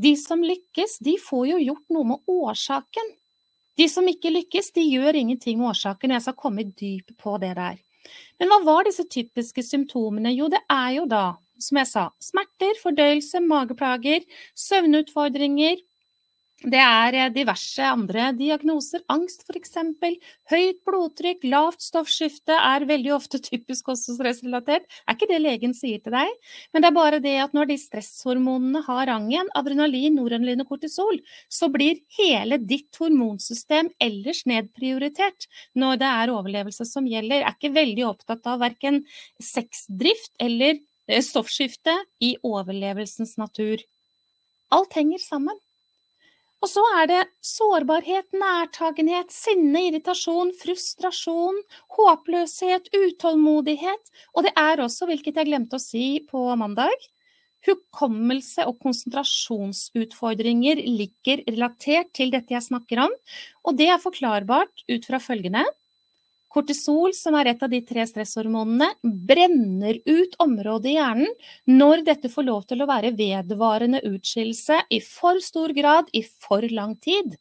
De 0.00 0.12
som 0.20 0.44
lykkes, 0.44 0.98
de 1.04 1.16
får 1.20 1.46
jo 1.54 1.62
gjort 1.70 1.96
noe 1.96 2.10
med 2.12 2.28
årsaken. 2.28 3.14
De 3.80 3.86
som 3.88 4.04
ikke 4.12 4.32
lykkes, 4.34 4.74
de 4.76 4.84
gjør 4.84 5.16
ingenting 5.16 5.56
med 5.60 5.72
årsaken. 5.72 6.12
og 6.12 6.18
Jeg 6.18 6.26
skal 6.26 6.40
komme 6.44 6.68
dyp 6.68 7.14
på 7.16 7.36
det 7.40 7.54
der. 7.56 7.80
Men 8.40 8.52
hva 8.52 8.60
var 8.64 8.88
disse 8.88 9.06
typiske 9.08 9.64
symptomene? 9.64 10.34
Jo, 10.36 10.50
det 10.52 10.60
er 10.68 10.98
jo 10.98 11.06
da, 11.08 11.24
som 11.60 11.80
jeg 11.80 11.88
sa, 11.88 12.06
smerter, 12.20 12.76
fordøyelse, 12.82 13.40
mageplager, 13.44 14.24
søvnutfordringer, 14.68 15.80
det 16.60 16.76
er 16.76 17.16
eh, 17.16 17.30
diverse 17.32 17.80
andre 17.80 18.26
diagnoser, 18.36 19.00
angst 19.08 19.46
f.eks. 19.48 19.78
Høyt 20.50 20.80
blodtrykk, 20.84 21.46
lavt 21.48 21.80
stoffskifte 21.80 22.52
er 22.52 22.84
veldig 22.88 23.14
ofte 23.16 23.40
typisk 23.48 23.88
også 23.88 24.18
stressrelatert. 24.18 24.84
Er 25.08 25.16
ikke 25.16 25.30
det 25.30 25.38
legen 25.40 25.72
sier 25.76 26.02
til 26.04 26.12
deg, 26.12 26.34
men 26.74 26.84
det 26.84 26.90
er 26.90 26.96
bare 26.98 27.20
det 27.24 27.32
at 27.46 27.56
når 27.56 27.70
de 27.70 27.78
stresshormonene 27.80 28.82
har 28.84 29.08
rangen, 29.08 29.48
adrenalin, 29.56 30.18
noradrenalin 30.18 30.66
og 30.66 30.74
kortisol, 30.74 31.22
så 31.48 31.70
blir 31.72 32.02
hele 32.18 32.60
ditt 32.60 33.00
hormonsystem 33.00 33.88
ellers 34.02 34.44
nedprioritert 34.50 35.48
når 35.80 36.02
det 36.04 36.12
er 36.12 36.34
overlevelse 36.34 36.84
som 36.88 37.08
gjelder. 37.08 37.40
Jeg 37.40 37.48
Er 37.48 37.56
ikke 37.56 37.72
veldig 37.78 38.06
opptatt 38.10 38.52
av 38.52 38.60
verken 38.60 39.00
sexdrift 39.40 40.36
eller 40.36 40.76
eh, 41.08 41.24
stoffskifte 41.24 41.96
i 42.20 42.34
overlevelsens 42.44 43.38
natur. 43.40 43.80
Alt 44.76 45.00
henger 45.00 45.24
sammen. 45.24 45.56
Og 46.60 46.68
så 46.68 46.82
er 46.98 47.06
det 47.08 47.20
sårbarhet, 47.44 48.26
nærtagenhet, 48.36 49.30
sinne, 49.32 49.80
irritasjon, 49.88 50.50
frustrasjon, 50.60 51.56
håpløshet, 51.96 52.90
utålmodighet. 52.92 54.12
Og 54.36 54.44
det 54.44 54.52
er 54.60 54.82
også, 54.84 55.08
hvilket 55.08 55.40
jeg 55.40 55.48
glemte 55.48 55.76
å 55.78 55.82
si 55.82 56.20
på 56.28 56.42
mandag, 56.60 57.08
hukommelse 57.64 58.64
og 58.68 58.78
konsentrasjonsutfordringer 58.84 60.80
ligger 60.84 61.42
relatert 61.48 62.12
til 62.16 62.32
dette 62.32 62.54
jeg 62.54 62.68
snakker 62.68 63.02
om. 63.06 63.12
Og 63.64 63.76
det 63.80 63.88
er 63.92 64.00
forklarbart 64.02 64.84
ut 64.88 65.04
fra 65.08 65.18
følgende. 65.20 65.64
Kortisol, 66.50 67.12
som 67.14 67.36
er 67.38 67.52
et 67.52 67.60
av 67.62 67.70
de 67.70 67.78
tre 67.86 68.02
stresshormonene, 68.10 68.88
brenner 69.02 70.00
ut 70.02 70.32
området 70.42 70.90
i 70.90 70.96
hjernen 70.96 71.36
når 71.70 72.02
dette 72.08 72.30
får 72.32 72.46
lov 72.48 72.64
til 72.66 72.82
å 72.82 72.88
være 72.90 73.12
vedvarende 73.18 74.00
utskillelse 74.08 74.80
i 74.90 74.98
for 75.04 75.38
stor 75.44 75.70
grad 75.76 76.10
i 76.10 76.24
for 76.26 76.66
lang 76.74 76.96
tid. 76.98 77.36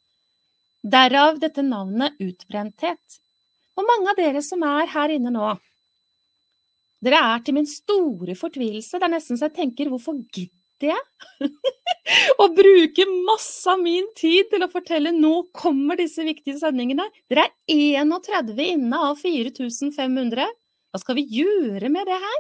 Derav 0.86 1.42
dette 1.42 1.66
navnet 1.66 2.22
utbrenthet. 2.22 3.18
Og 3.80 3.88
mange 3.88 4.14
av 4.14 4.22
dere 4.22 4.44
som 4.46 4.62
er 4.68 4.94
her 4.94 5.16
inne 5.16 5.34
nå, 5.34 5.50
dere 7.02 7.20
er 7.34 7.44
til 7.44 7.56
min 7.56 7.68
store 7.68 8.36
fortvilelse. 8.38 9.00
Det 9.00 9.08
er 9.08 9.14
nesten 9.16 9.40
så 9.40 9.48
jeg 9.48 9.58
tenker 9.58 9.90
hvorfor 9.90 10.20
gidder 10.30 10.59
jeg 10.88 11.50
å 12.44 12.48
bruke 12.56 13.06
masse 13.28 13.68
av 13.70 13.82
min 13.84 14.08
tid 14.18 14.48
til 14.52 14.64
å 14.66 14.72
fortelle 14.72 15.12
nå 15.16 15.34
kommer 15.56 16.00
disse 16.00 16.24
viktige 16.26 16.60
sendingene? 16.62 17.06
Dere 17.30 17.50
er 17.50 18.08
31 18.08 18.56
inne 18.66 19.02
av 19.10 19.20
4500. 19.20 20.48
Hva 20.90 21.02
skal 21.02 21.20
vi 21.20 21.28
gjøre 21.40 21.92
med 21.94 22.08
det 22.10 22.18
her? 22.24 22.40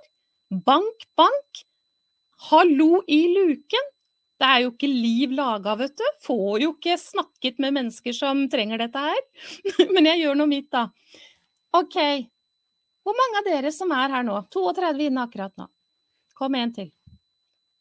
Bank, 0.65 1.05
bank. 1.19 1.63
Hallo 2.49 3.03
i 3.05 3.21
luken. 3.35 3.89
Det 4.39 4.47
er 4.47 4.61
jo 4.63 4.71
ikke 4.71 4.87
liv 4.87 5.33
laga, 5.35 5.75
vet 5.77 5.97
du. 5.99 6.05
Får 6.23 6.63
jo 6.63 6.71
ikke 6.77 6.95
snakket 6.97 7.59
med 7.59 7.75
mennesker 7.75 8.15
som 8.15 8.45
trenger 8.51 8.79
dette 8.79 9.01
her. 9.03 9.19
Men 9.93 10.07
jeg 10.07 10.23
gjør 10.23 10.39
noe 10.39 10.49
mitt, 10.49 10.69
da. 10.71 10.87
OK. 11.75 11.97
Hvor 13.03 13.17
mange 13.17 13.41
av 13.41 13.49
dere 13.49 13.73
som 13.75 13.91
er 13.95 14.15
her 14.15 14.23
nå? 14.25 14.39
32 14.53 15.09
inne 15.09 15.27
akkurat 15.27 15.53
nå. 15.59 15.67
Kom 16.39 16.55
en 16.55 16.71
til. 16.73 16.87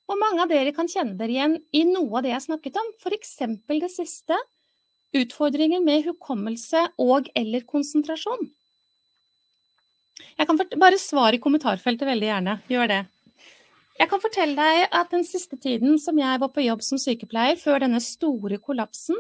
Hvor 0.09 0.17
mange 0.17 0.41
av 0.41 0.49
dere 0.49 0.73
kan 0.73 0.89
kjenne 0.89 1.19
dere 1.19 1.35
igjen 1.35 1.59
i 1.77 1.83
noe 1.85 2.17
av 2.17 2.25
det 2.25 2.33
jeg 2.33 2.47
snakket 2.47 2.79
om, 2.81 2.87
f.eks. 2.97 3.35
det 3.69 3.91
siste, 3.93 4.39
utfordringer 5.19 5.83
med 5.85 6.07
hukommelse 6.07 6.87
og 7.05 7.29
eller 7.37 7.67
konsentrasjon? 7.69 8.49
Jeg 10.39 10.49
kan 10.49 10.59
bare 10.81 10.99
svare 11.03 11.37
i 11.37 11.43
kommentarfeltet 11.43 12.09
veldig 12.09 12.29
gjerne. 12.31 12.57
Gjør 12.73 12.89
det. 12.89 13.03
Jeg 13.99 14.11
kan 14.13 14.23
fortelle 14.23 14.57
deg 14.57 14.97
at 14.97 15.13
den 15.13 15.25
siste 15.27 15.59
tiden 15.61 15.99
som 16.01 16.19
jeg 16.21 16.41
var 16.41 16.53
på 16.55 16.65
jobb 16.65 16.85
som 16.87 17.01
sykepleier, 17.03 17.59
før 17.61 17.83
denne 17.83 18.01
store 18.01 18.61
kollapsen, 18.63 19.19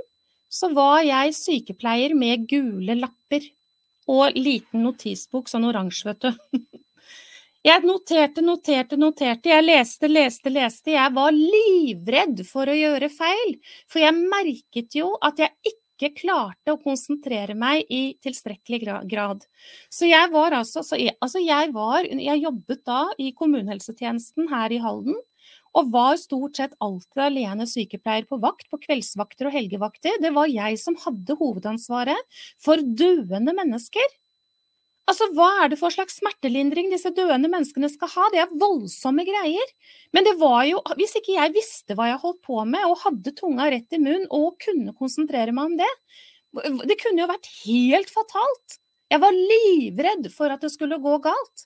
så 0.48 0.70
var 0.72 1.02
jeg 1.04 1.36
sykepleier 1.36 2.14
med 2.16 2.46
gule 2.48 2.96
lapper 2.96 3.44
og 4.08 4.38
liten 4.38 4.86
notisbok, 4.86 5.50
sånn 5.50 5.68
oransje, 5.68 6.08
vet 6.08 6.24
du. 6.24 6.62
Jeg 7.68 7.84
noterte, 7.84 8.40
noterte, 8.40 8.96
noterte. 8.96 9.50
Jeg 9.50 9.64
leste, 9.66 10.08
leste, 10.08 10.48
leste. 10.52 10.92
Jeg 10.94 11.12
var 11.12 11.34
livredd 11.36 12.40
for 12.48 12.70
å 12.70 12.76
gjøre 12.76 13.10
feil. 13.12 13.58
For 13.90 14.00
jeg 14.00 14.14
merket 14.16 14.96
jo 14.96 15.10
at 15.26 15.42
jeg 15.42 15.52
ikke 15.72 16.12
klarte 16.22 16.72
å 16.72 16.78
konsentrere 16.80 17.56
meg 17.58 17.82
i 17.92 18.14
tilstrekkelig 18.24 19.02
grad. 19.10 19.44
Så 19.92 20.08
jeg 20.08 20.30
var 20.32 20.56
altså, 20.56 20.84
jeg, 20.96 21.16
altså 21.20 21.42
jeg, 21.44 21.72
var, 21.74 22.06
jeg 22.08 22.44
jobbet 22.46 22.84
da 22.88 23.02
i 23.20 23.34
kommunehelsetjenesten 23.36 24.48
her 24.54 24.72
i 24.72 24.80
Halden. 24.84 25.18
Og 25.76 25.90
var 25.92 26.16
stort 26.16 26.56
sett 26.56 26.78
alltid 26.80 27.20
alene 27.26 27.66
sykepleier 27.68 28.24
på 28.30 28.38
vakt, 28.40 28.64
på 28.72 28.80
kveldsvakter 28.86 29.50
og 29.50 29.58
helgevakter. 29.58 30.16
Det 30.22 30.32
var 30.32 30.48
jeg 30.48 30.80
som 30.80 30.96
hadde 31.04 31.36
hovedansvaret 31.36 32.40
for 32.56 32.80
døende 32.80 33.52
mennesker. 33.60 34.08
Altså, 35.08 35.30
Hva 35.32 35.48
er 35.64 35.70
det 35.72 35.78
for 35.80 35.94
slags 35.94 36.18
smertelindring 36.20 36.90
disse 36.92 37.10
døende 37.16 37.48
menneskene 37.48 37.88
skal 37.88 38.10
ha? 38.12 38.26
Det 38.32 38.42
er 38.42 38.56
voldsomme 38.60 39.24
greier. 39.24 39.70
Men 40.12 40.26
det 40.26 40.34
var 40.40 40.66
jo, 40.68 40.82
hvis 41.00 41.16
ikke 41.16 41.38
jeg 41.38 41.54
visste 41.54 41.96
hva 41.96 42.10
jeg 42.10 42.20
holdt 42.20 42.42
på 42.44 42.60
med, 42.68 42.84
og 42.84 43.00
hadde 43.06 43.32
tunga 43.38 43.70
rett 43.72 43.96
i 43.96 44.02
munnen 44.02 44.28
og 44.28 44.58
kunne 44.60 44.92
konsentrere 44.98 45.54
meg 45.56 45.72
om 45.72 45.78
det, 45.80 45.88
det 46.88 46.98
kunne 47.00 47.24
jo 47.24 47.30
vært 47.30 47.48
helt 47.64 48.12
fatalt. 48.12 48.78
Jeg 49.08 49.22
var 49.24 49.36
livredd 49.36 50.28
for 50.34 50.52
at 50.52 50.64
det 50.64 50.72
skulle 50.74 51.00
gå 51.00 51.16
galt. 51.24 51.64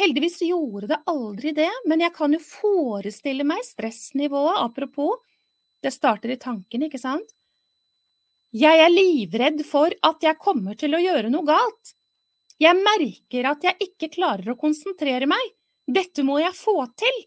Heldigvis 0.00 0.40
gjorde 0.42 0.88
det 0.90 1.02
aldri 1.10 1.52
det, 1.54 1.70
men 1.86 2.02
jeg 2.02 2.14
kan 2.16 2.32
jo 2.34 2.40
forestille 2.42 3.44
meg 3.46 3.62
stressnivået, 3.66 4.58
apropos, 4.64 5.20
det 5.84 5.92
starter 5.94 6.32
i 6.34 6.40
tanken, 6.40 6.86
ikke 6.88 6.98
sant? 6.98 7.28
Jeg 8.54 8.80
er 8.80 8.90
livredd 8.90 9.60
for 9.66 9.92
at 10.06 10.24
jeg 10.24 10.40
kommer 10.40 10.78
til 10.78 10.96
å 10.96 11.02
gjøre 11.02 11.30
noe 11.30 11.46
galt. 11.46 11.94
Jeg 12.64 12.80
merker 12.80 13.50
at 13.50 13.64
jeg 13.66 13.88
ikke 13.90 14.10
klarer 14.14 14.54
å 14.54 14.58
konsentrere 14.58 15.28
meg. 15.28 15.54
Dette 15.84 16.24
må 16.24 16.38
jeg 16.40 16.56
få 16.56 16.78
til. 16.96 17.18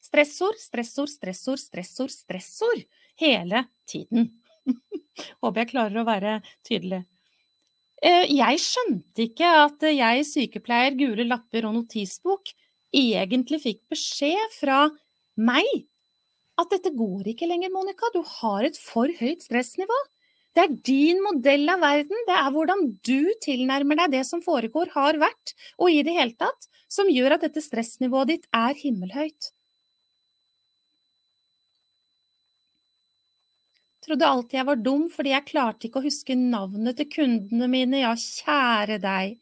Stressord, 0.00 0.58
stressord, 0.62 1.10
stressord, 1.10 1.60
stressord, 1.60 2.12
stressord. 2.14 2.84
Hele 3.20 3.64
tiden. 3.90 4.30
Håper 5.42 5.64
jeg 5.64 5.72
klarer 5.72 6.00
å 6.00 6.06
være 6.06 6.36
tydelig. 6.66 7.02
Eh, 8.00 8.30
jeg 8.32 8.62
skjønte 8.62 9.26
ikke 9.26 9.48
at 9.66 9.84
jeg, 9.90 10.24
sykepleier, 10.28 10.96
gule 10.96 11.26
lapper 11.26 11.66
og 11.68 11.74
notisbok, 11.76 12.54
egentlig 12.96 13.60
fikk 13.66 13.82
beskjed 13.92 14.54
fra 14.56 14.86
meg 15.40 15.66
at 16.60 16.72
dette 16.72 16.92
går 16.96 17.28
ikke 17.32 17.48
lenger, 17.48 17.72
Monica. 17.72 18.08
Du 18.14 18.22
har 18.40 18.64
et 18.68 18.78
for 18.80 19.10
høyt 19.20 19.44
stressnivå. 19.44 19.98
Det 20.56 20.62
er 20.64 20.72
din 20.86 21.20
modell 21.22 21.68
av 21.70 21.82
verden, 21.84 22.24
det 22.26 22.34
er 22.34 22.50
hvordan 22.54 22.88
du 23.06 23.30
tilnærmer 23.44 24.00
deg 24.02 24.16
det 24.16 24.24
som 24.26 24.42
foregår, 24.42 24.90
har 24.96 25.20
vært, 25.22 25.54
og 25.78 25.94
i 25.94 26.02
det 26.06 26.16
hele 26.16 26.34
tatt, 26.34 26.66
som 26.90 27.10
gjør 27.10 27.36
at 27.36 27.46
dette 27.46 27.62
stressnivået 27.62 28.32
ditt 28.32 28.48
er 28.56 28.74
himmelhøyt. 28.80 29.52
Trodde 34.00 34.26
alltid 34.26 34.58
jeg 34.58 34.66
var 34.66 34.80
dum 34.80 35.06
fordi 35.12 35.34
jeg 35.34 35.46
klarte 35.46 35.86
ikke 35.86 36.00
å 36.00 36.06
huske 36.08 36.34
navnet 36.34 36.98
til 36.98 37.06
kundene 37.12 37.68
mine, 37.70 38.00
ja, 38.02 38.14
kjære 38.16 38.98
deg. 39.02 39.36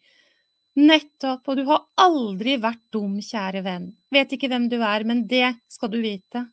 Nettopp, 0.79 1.49
og 1.49 1.57
du 1.59 1.65
har 1.71 1.87
aldri 2.05 2.59
vært 2.61 2.85
dum, 2.95 3.17
kjære 3.25 3.65
venn. 3.65 3.89
Vet 4.15 4.35
ikke 4.35 4.51
hvem 4.53 4.69
du 4.71 4.77
er, 4.83 5.07
men 5.09 5.25
det 5.31 5.55
skal 5.73 5.91
du 5.95 5.99
vite. 6.03 6.45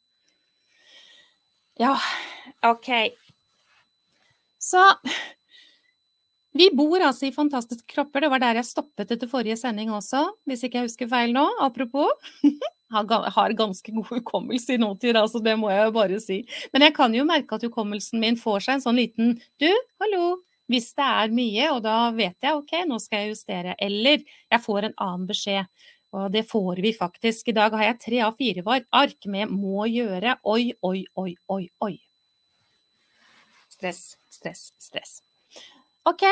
Ja, 1.82 1.98
ok. 2.64 2.90
Så 4.66 4.82
vi 6.56 6.70
bor 6.72 7.04
altså 7.04 7.28
i 7.28 7.36
fantastiske 7.36 7.90
kropper. 7.92 8.24
Det 8.24 8.32
var 8.32 8.42
der 8.42 8.62
jeg 8.62 8.70
stoppet 8.70 9.12
etter 9.12 9.30
forrige 9.30 9.58
sending 9.60 9.92
også, 9.94 10.24
hvis 10.48 10.64
ikke 10.66 10.80
jeg 10.80 10.90
husker 10.90 11.12
feil 11.12 11.36
nå. 11.36 11.44
Apropos. 11.66 12.10
Har 12.96 13.52
ganske 13.58 13.92
god 13.92 14.08
hukommelse 14.08 14.76
i 14.76 14.80
nåtid, 14.80 15.18
altså, 15.18 15.42
det 15.44 15.56
må 15.60 15.72
jeg 15.74 15.88
jo 15.88 15.94
bare 15.96 16.20
si. 16.22 16.38
Men 16.72 16.86
jeg 16.86 16.94
kan 16.96 17.16
jo 17.18 17.26
merke 17.28 17.58
at 17.58 17.66
hukommelsen 17.66 18.22
min 18.22 18.38
får 18.40 18.62
seg 18.62 18.78
en 18.78 18.84
sånn 18.86 19.00
liten 19.02 19.34
Du, 19.60 19.68
hallo. 20.00 20.38
Hvis 20.72 20.94
det 20.98 21.06
er 21.06 21.34
mye, 21.34 21.66
og 21.74 21.82
da 21.86 21.98
vet 22.16 22.46
jeg 22.46 22.56
ok, 22.56 22.72
nå 22.88 23.02
skal 23.02 23.26
jeg 23.26 23.36
justere. 23.36 23.76
Eller 23.82 24.24
jeg 24.24 24.64
får 24.64 24.88
en 24.88 24.96
annen 25.02 25.28
beskjed. 25.30 25.68
Og 26.16 26.32
det 26.32 26.46
får 26.48 26.80
vi 26.86 26.94
faktisk. 26.96 27.52
I 27.52 27.58
dag 27.58 27.76
har 27.76 27.90
jeg 27.90 28.02
tre 28.06 28.22
av 28.24 28.38
fire 28.40 28.80
ark 28.96 29.28
med 29.28 29.50
'må 29.50 29.86
gjøre'. 29.92 30.38
Oi, 30.46 30.74
oi, 30.82 31.06
oi, 31.18 31.36
oi, 31.50 31.70
oi. 31.82 31.96
Stress, 33.70 34.16
stress, 34.36 34.70
stress. 34.82 35.20
Ok, 36.06 36.24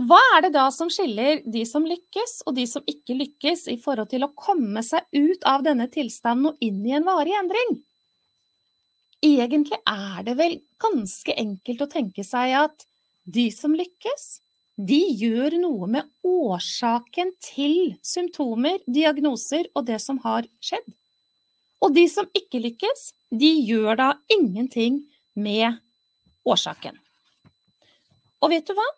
hva 0.00 0.18
er 0.36 0.46
det 0.46 0.52
da 0.54 0.68
som 0.72 0.88
skiller 0.92 1.42
de 1.44 1.64
som 1.68 1.84
lykkes 1.84 2.42
og 2.46 2.56
de 2.56 2.64
som 2.68 2.84
ikke 2.88 3.16
lykkes 3.18 3.66
i 3.72 3.78
forhold 3.80 4.08
til 4.12 4.24
å 4.24 4.32
komme 4.38 4.80
seg 4.86 5.04
ut 5.12 5.44
av 5.48 5.64
denne 5.66 5.88
tilstanden 5.92 6.52
og 6.52 6.62
inn 6.64 6.80
i 6.86 6.94
en 6.96 7.04
varig 7.08 7.34
endring? 7.36 7.74
Egentlig 9.22 9.78
er 9.86 10.24
det 10.26 10.36
vel 10.38 10.56
ganske 10.82 11.34
enkelt 11.38 11.84
å 11.84 11.90
tenke 11.92 12.24
seg 12.26 12.56
at 12.62 12.86
de 13.22 13.50
som 13.54 13.76
lykkes, 13.76 14.24
de 14.80 14.98
gjør 15.20 15.58
noe 15.62 15.90
med 15.98 16.08
årsaken 16.26 17.30
til 17.44 17.94
symptomer, 18.02 18.80
diagnoser 18.88 19.68
og 19.76 19.86
det 19.86 20.00
som 20.02 20.18
har 20.24 20.48
skjedd. 20.64 20.88
Og 21.84 21.94
de 21.94 22.08
som 22.10 22.26
ikke 22.34 22.62
lykkes, 22.64 23.12
de 23.30 23.52
gjør 23.68 23.98
da 24.00 24.10
ingenting 24.32 25.02
med 25.38 25.78
årsaken. 26.48 27.01
Og 28.42 28.52
vet 28.52 28.66
du 28.66 28.74
hva? 28.76 28.88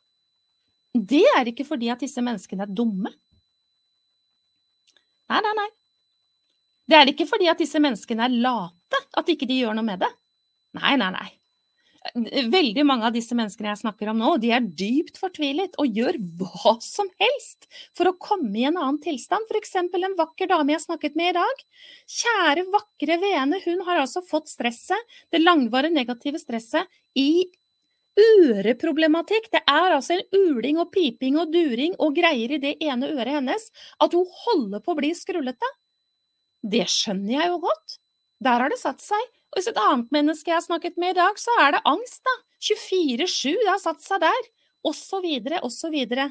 Det 0.94 1.24
er 1.37 1.50
ikke 1.50 1.66
fordi 1.66 1.90
at 1.92 2.02
disse 2.04 2.22
menneskene 2.22 2.66
er 2.66 2.74
dumme. 2.74 3.12
Nei, 5.30 5.40
nei, 5.40 5.54
nei. 5.59 5.70
Det 6.85 6.98
er 6.98 7.11
ikke 7.11 7.26
fordi 7.28 7.48
at 7.50 7.61
disse 7.61 7.80
menneskene 7.80 8.26
er 8.26 8.37
late 8.44 9.00
at 9.18 9.30
ikke 9.33 9.48
de 9.48 9.62
gjør 9.62 9.76
noe 9.76 9.87
med 9.87 10.04
det. 10.04 10.11
Nei, 10.76 10.94
nei, 11.00 11.11
nei. 11.14 11.30
Veldig 12.52 12.83
mange 12.85 13.07
av 13.09 13.14
disse 13.14 13.33
menneskene 13.33 13.70
jeg 13.70 13.80
snakker 13.80 14.11
om 14.12 14.18
nå, 14.20 14.35
de 14.42 14.50
er 14.52 14.66
dypt 14.76 15.16
fortvilet 15.16 15.78
og 15.80 15.96
gjør 15.96 16.18
hva 16.37 16.74
som 16.85 17.09
helst 17.22 17.64
for 17.96 18.11
å 18.11 18.16
komme 18.20 18.52
i 18.61 18.66
en 18.68 18.76
annen 18.76 19.00
tilstand. 19.00 19.48
For 19.48 19.57
eksempel 19.57 20.04
en 20.04 20.16
vakker 20.18 20.50
dame 20.50 20.74
jeg 20.74 20.85
snakket 20.85 21.16
med 21.16 21.33
i 21.33 21.37
dag. 21.38 21.64
Kjære, 22.18 22.66
vakre 22.74 23.18
vene, 23.22 23.62
hun 23.64 23.80
har 23.88 24.02
altså 24.02 24.20
fått 24.28 24.52
stresset, 24.52 25.16
det 25.33 25.40
langvarige 25.40 25.96
negative 25.96 26.42
stresset, 26.42 26.92
i 27.16 27.46
øreproblematikk. 28.20 29.50
Det 29.53 29.62
er 29.66 29.96
altså 29.96 30.18
en 30.18 30.24
uling 30.37 30.79
og 30.83 30.90
piping 30.94 31.38
og 31.40 31.53
during 31.55 31.96
og 31.98 32.14
greier 32.16 32.55
i 32.55 32.61
det 32.62 32.77
ene 32.85 33.11
øret 33.11 33.40
hennes 33.40 33.70
at 34.03 34.14
hun 34.14 34.27
holder 34.44 34.83
på 34.85 34.94
å 34.94 34.98
bli 35.00 35.12
skrullete. 35.18 35.70
Det 36.64 36.87
skjønner 36.88 37.37
jeg 37.37 37.53
jo 37.53 37.61
godt. 37.66 37.98
Der 38.44 38.62
har 38.62 38.72
det 38.72 38.81
satt 38.81 39.03
seg. 39.05 39.20
Og 39.53 39.61
hvis 39.61 39.70
et 39.70 39.81
annet 39.81 40.11
menneske 40.14 40.50
jeg 40.50 40.59
har 40.59 40.66
snakket 40.66 40.98
med 41.00 41.14
i 41.14 41.18
dag, 41.20 41.38
så 41.38 41.55
er 41.62 41.77
det 41.77 41.85
angst, 41.88 42.22
da. 42.27 42.35
24-7, 42.64 43.53
det 43.61 43.70
har 43.70 43.83
satt 43.83 44.03
seg 44.03 44.22
der. 44.24 44.48
Og 44.85 44.96
så 44.96 45.20
videre, 45.24 45.61
og 45.64 45.72
så 45.72 45.90
videre. 45.92 46.31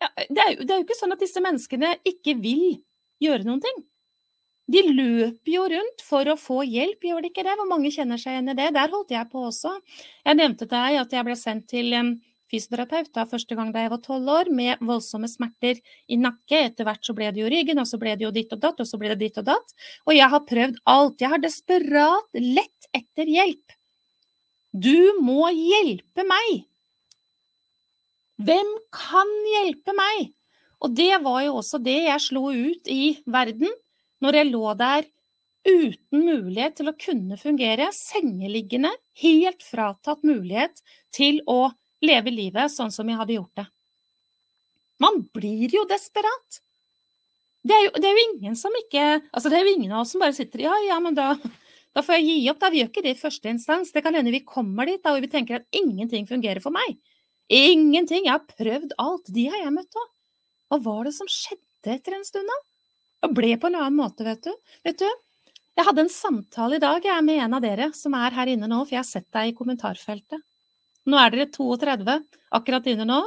Ja, 0.00 0.08
det, 0.16 0.40
er 0.40 0.54
det 0.64 0.72
er 0.72 0.78
jo 0.78 0.84
ikke 0.86 0.96
sånn 0.96 1.12
at 1.12 1.20
disse 1.20 1.42
menneskene 1.44 1.92
ikke 2.08 2.32
vil 2.40 2.80
gjøre 3.20 3.44
noen 3.44 3.60
ting. 3.60 3.82
De 4.70 4.82
løper 4.86 5.50
jo 5.50 5.66
rundt 5.72 6.02
for 6.06 6.28
å 6.30 6.38
få 6.38 6.62
hjelp, 6.62 7.02
gjør 7.08 7.24
de 7.24 7.30
ikke 7.32 7.44
det? 7.46 7.56
Hvor 7.58 7.68
mange 7.70 7.90
kjenner 7.90 8.20
seg 8.20 8.36
igjen 8.36 8.52
i 8.52 8.58
det? 8.58 8.68
Der 8.76 8.92
holdt 8.92 9.14
jeg 9.14 9.26
på 9.32 9.42
også. 9.48 9.72
Jeg 10.26 10.38
nevnte 10.38 10.66
til 10.66 10.76
deg 10.76 10.98
at 11.00 11.16
jeg 11.16 11.26
ble 11.26 11.36
sendt 11.38 11.66
til 11.72 11.96
en 11.96 12.12
fysioterapeut 12.50 13.10
da, 13.14 13.26
første 13.30 13.56
gang 13.58 13.70
da 13.74 13.84
jeg 13.84 13.92
var 13.92 14.02
tolv 14.04 14.30
år, 14.30 14.50
med 14.54 14.82
voldsomme 14.86 15.30
smerter 15.30 15.80
i 16.10 16.18
nakke. 16.20 16.64
Etter 16.68 16.86
hvert 16.86 17.06
så 17.06 17.14
ble 17.16 17.32
det 17.34 17.42
jo 17.42 17.50
ryggen, 17.50 17.82
og 17.82 17.88
så 17.90 17.98
ble 18.02 18.14
det 18.18 18.26
jo 18.26 18.32
ditt 18.34 18.54
og 18.54 18.62
datt, 18.62 18.82
og 18.82 18.88
så 18.88 19.00
ble 19.00 19.12
det 19.14 19.20
ditt 19.24 19.42
og 19.42 19.48
datt. 19.50 19.76
Og 20.06 20.14
jeg 20.16 20.30
har 20.34 20.46
prøvd 20.46 20.80
alt. 20.94 21.20
Jeg 21.22 21.34
har 21.34 21.42
desperat 21.42 22.40
lett 22.40 22.90
etter 22.96 23.30
hjelp. 23.30 23.76
Du 24.70 25.22
må 25.22 25.50
hjelpe 25.50 26.26
meg! 26.26 26.66
Hvem 28.40 28.68
kan 28.94 29.30
hjelpe 29.50 29.92
meg? 29.98 30.30
Og 30.80 30.94
det 30.96 31.12
var 31.20 31.42
jo 31.44 31.58
også 31.60 31.80
det 31.82 31.98
jeg 32.06 32.22
slo 32.24 32.48
ut 32.54 32.88
i 32.88 33.18
verden 33.28 33.68
når 34.24 34.40
jeg 34.40 34.50
lå 34.50 34.74
der 34.78 35.08
uten 35.66 36.24
mulighet 36.24 36.78
til 36.78 36.88
å 36.88 36.96
kunne 36.96 37.36
fungere, 37.40 37.90
sengeliggende, 37.92 38.92
helt 39.20 39.62
fratatt 39.64 40.24
mulighet 40.24 40.80
til 41.14 41.42
å 41.50 41.72
leve 42.04 42.32
livet 42.32 42.72
sånn 42.72 42.92
som 42.94 43.08
jeg 43.10 43.20
hadde 43.20 43.36
gjort 43.36 43.60
det. 43.60 43.66
Man 45.00 45.22
blir 45.34 45.72
jo 45.72 45.84
desperat. 45.88 46.60
Det 47.64 47.76
er 47.76 47.86
jo, 47.86 47.92
det 48.00 48.08
er 48.08 48.16
jo 48.16 48.26
ingen 48.30 48.54
som 48.56 48.72
ikke 48.72 49.02
Altså, 49.20 49.50
det 49.52 49.58
er 49.58 49.66
jo 49.66 49.72
ingen 49.74 49.90
av 49.92 50.06
oss 50.06 50.14
som 50.14 50.22
bare 50.22 50.32
sitter 50.32 50.62
Ja, 50.64 50.72
ja, 50.86 50.96
men 51.04 51.12
da, 51.16 51.34
da 51.96 52.04
får 52.04 52.16
jeg 52.16 52.28
gi 52.28 52.50
opp. 52.52 52.60
Da 52.62 52.70
vi 52.72 52.80
gjør 52.80 52.88
ikke 52.92 53.04
det 53.04 53.14
i 53.16 53.20
første 53.20 53.52
instans. 53.52 53.92
Det 53.92 54.04
kan 54.04 54.16
hende 54.16 54.32
vi 54.32 54.40
kommer 54.48 54.88
dit 54.88 55.02
da, 55.04 55.12
og 55.12 55.24
vi 55.24 55.32
tenker 55.32 55.60
at 55.60 55.68
ingenting 55.76 56.28
fungerer 56.28 56.62
for 56.64 56.72
meg. 56.72 56.96
Ingenting. 57.52 58.24
Jeg 58.28 58.32
har 58.32 58.46
prøvd 58.48 58.96
alt. 59.02 59.28
De 59.28 59.48
har 59.52 59.60
jeg 59.60 59.76
møtt 59.76 60.00
òg. 60.00 60.10
Hva 60.70 60.80
var 60.84 61.08
det 61.08 61.14
som 61.16 61.28
skjedde 61.28 61.96
etter 61.96 62.16
en 62.16 62.24
stund, 62.24 62.48
da? 62.48 62.58
Det 63.20 63.32
ble 63.36 63.56
på 63.60 63.68
en 63.68 63.76
annen 63.78 63.98
måte, 63.98 64.24
vet 64.24 64.44
du. 64.46 64.52
Vet 64.86 65.00
du, 65.02 65.08
jeg 65.76 65.86
hadde 65.86 66.04
en 66.04 66.12
samtale 66.12 66.76
i 66.78 66.82
dag 66.82 67.04
jeg, 67.04 67.24
med 67.24 67.42
en 67.44 67.56
av 67.56 67.64
dere 67.64 67.90
som 67.96 68.14
er 68.18 68.34
her 68.36 68.50
inne 68.52 68.68
nå, 68.68 68.82
for 68.84 68.96
jeg 68.96 69.02
har 69.02 69.08
sett 69.08 69.28
deg 69.32 69.50
i 69.50 69.56
kommentarfeltet. 69.56 70.42
Nå 71.08 71.16
er 71.16 71.32
dere 71.32 71.46
32 71.48 72.16
akkurat 72.56 72.88
inne 72.92 73.06
nå, 73.08 73.20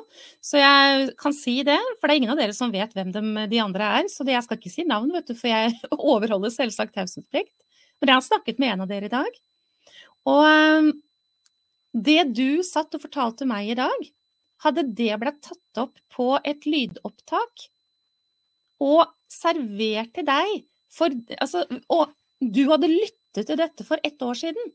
så 0.44 0.60
jeg 0.60 1.08
kan 1.20 1.34
si 1.36 1.56
det. 1.66 1.80
For 1.98 2.08
det 2.08 2.16
er 2.16 2.22
ingen 2.22 2.34
av 2.34 2.42
dere 2.42 2.56
som 2.56 2.74
vet 2.74 2.94
hvem 2.94 3.14
de, 3.16 3.24
de 3.50 3.62
andre 3.64 3.90
er, 4.00 4.10
så 4.12 4.26
jeg 4.28 4.46
skal 4.46 4.60
ikke 4.60 4.74
si 4.74 4.86
navn, 4.88 5.10
vet 5.16 5.32
du, 5.32 5.36
for 5.38 5.50
jeg 5.50 5.74
overholder 6.14 6.54
selvsagt 6.54 6.94
taushetsplikt. 6.98 7.56
Men 8.02 8.12
jeg 8.12 8.20
har 8.20 8.28
snakket 8.28 8.62
med 8.62 8.74
en 8.74 8.86
av 8.86 8.92
dere 8.92 9.10
i 9.10 9.14
dag. 9.14 9.42
Og 10.30 10.44
ehm, 10.48 10.92
det 11.94 12.22
du 12.36 12.62
satt 12.66 12.94
og 12.96 13.04
fortalte 13.06 13.48
meg 13.50 13.74
i 13.74 13.80
dag, 13.80 14.08
hadde 14.64 14.86
det 14.96 15.12
blitt 15.20 15.42
tatt 15.44 15.82
opp 15.84 15.98
på 16.14 16.30
et 16.46 16.68
lydopptak 16.70 17.68
og 18.84 19.08
servert 19.34 20.14
til 20.16 20.28
deg 20.28 20.62
for, 20.94 21.14
altså, 21.42 21.66
Og 21.90 22.14
du 22.40 22.66
hadde 22.70 22.92
lyttet 22.92 23.48
til 23.50 23.60
dette 23.60 23.86
for 23.88 24.02
ett 24.06 24.22
år 24.22 24.38
siden, 24.38 24.74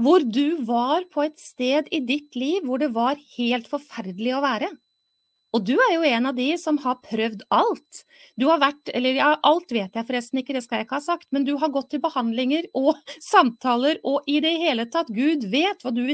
hvor 0.00 0.24
du 0.24 0.62
var 0.64 1.04
på 1.12 1.26
et 1.26 1.38
sted 1.38 1.90
i 1.92 2.00
ditt 2.00 2.36
liv 2.38 2.64
hvor 2.66 2.80
det 2.80 2.92
var 2.94 3.20
helt 3.36 3.68
forferdelig 3.68 4.32
å 4.36 4.44
være. 4.44 4.70
Og 5.50 5.64
du 5.66 5.72
er 5.82 5.94
jo 5.96 6.06
en 6.06 6.28
av 6.30 6.36
de 6.38 6.46
som 6.62 6.78
har 6.84 7.00
prøvd 7.02 7.42
alt. 7.50 8.02
Du 8.38 8.46
har 8.46 8.60
vært, 8.62 8.92
eller 8.94 9.18
ja, 9.18 9.30
alt 9.46 9.72
vet 9.74 9.96
jeg 9.98 10.06
forresten 10.06 10.40
ikke, 10.40 10.54
det 10.54 10.62
skal 10.62 10.80
jeg 10.80 10.86
ikke 10.86 11.00
ha 11.00 11.04
sagt, 11.04 11.26
men 11.34 11.46
du 11.46 11.56
har 11.58 11.72
gått 11.74 11.90
til 11.90 12.02
behandlinger 12.02 12.68
og 12.78 12.94
samtaler 13.32 13.98
og 14.06 14.28
i 14.30 14.38
det 14.44 14.54
hele 14.62 14.86
tatt, 14.90 15.10
Gud 15.10 15.48
vet 15.50 15.82
hva 15.82 15.94
du 15.94 16.04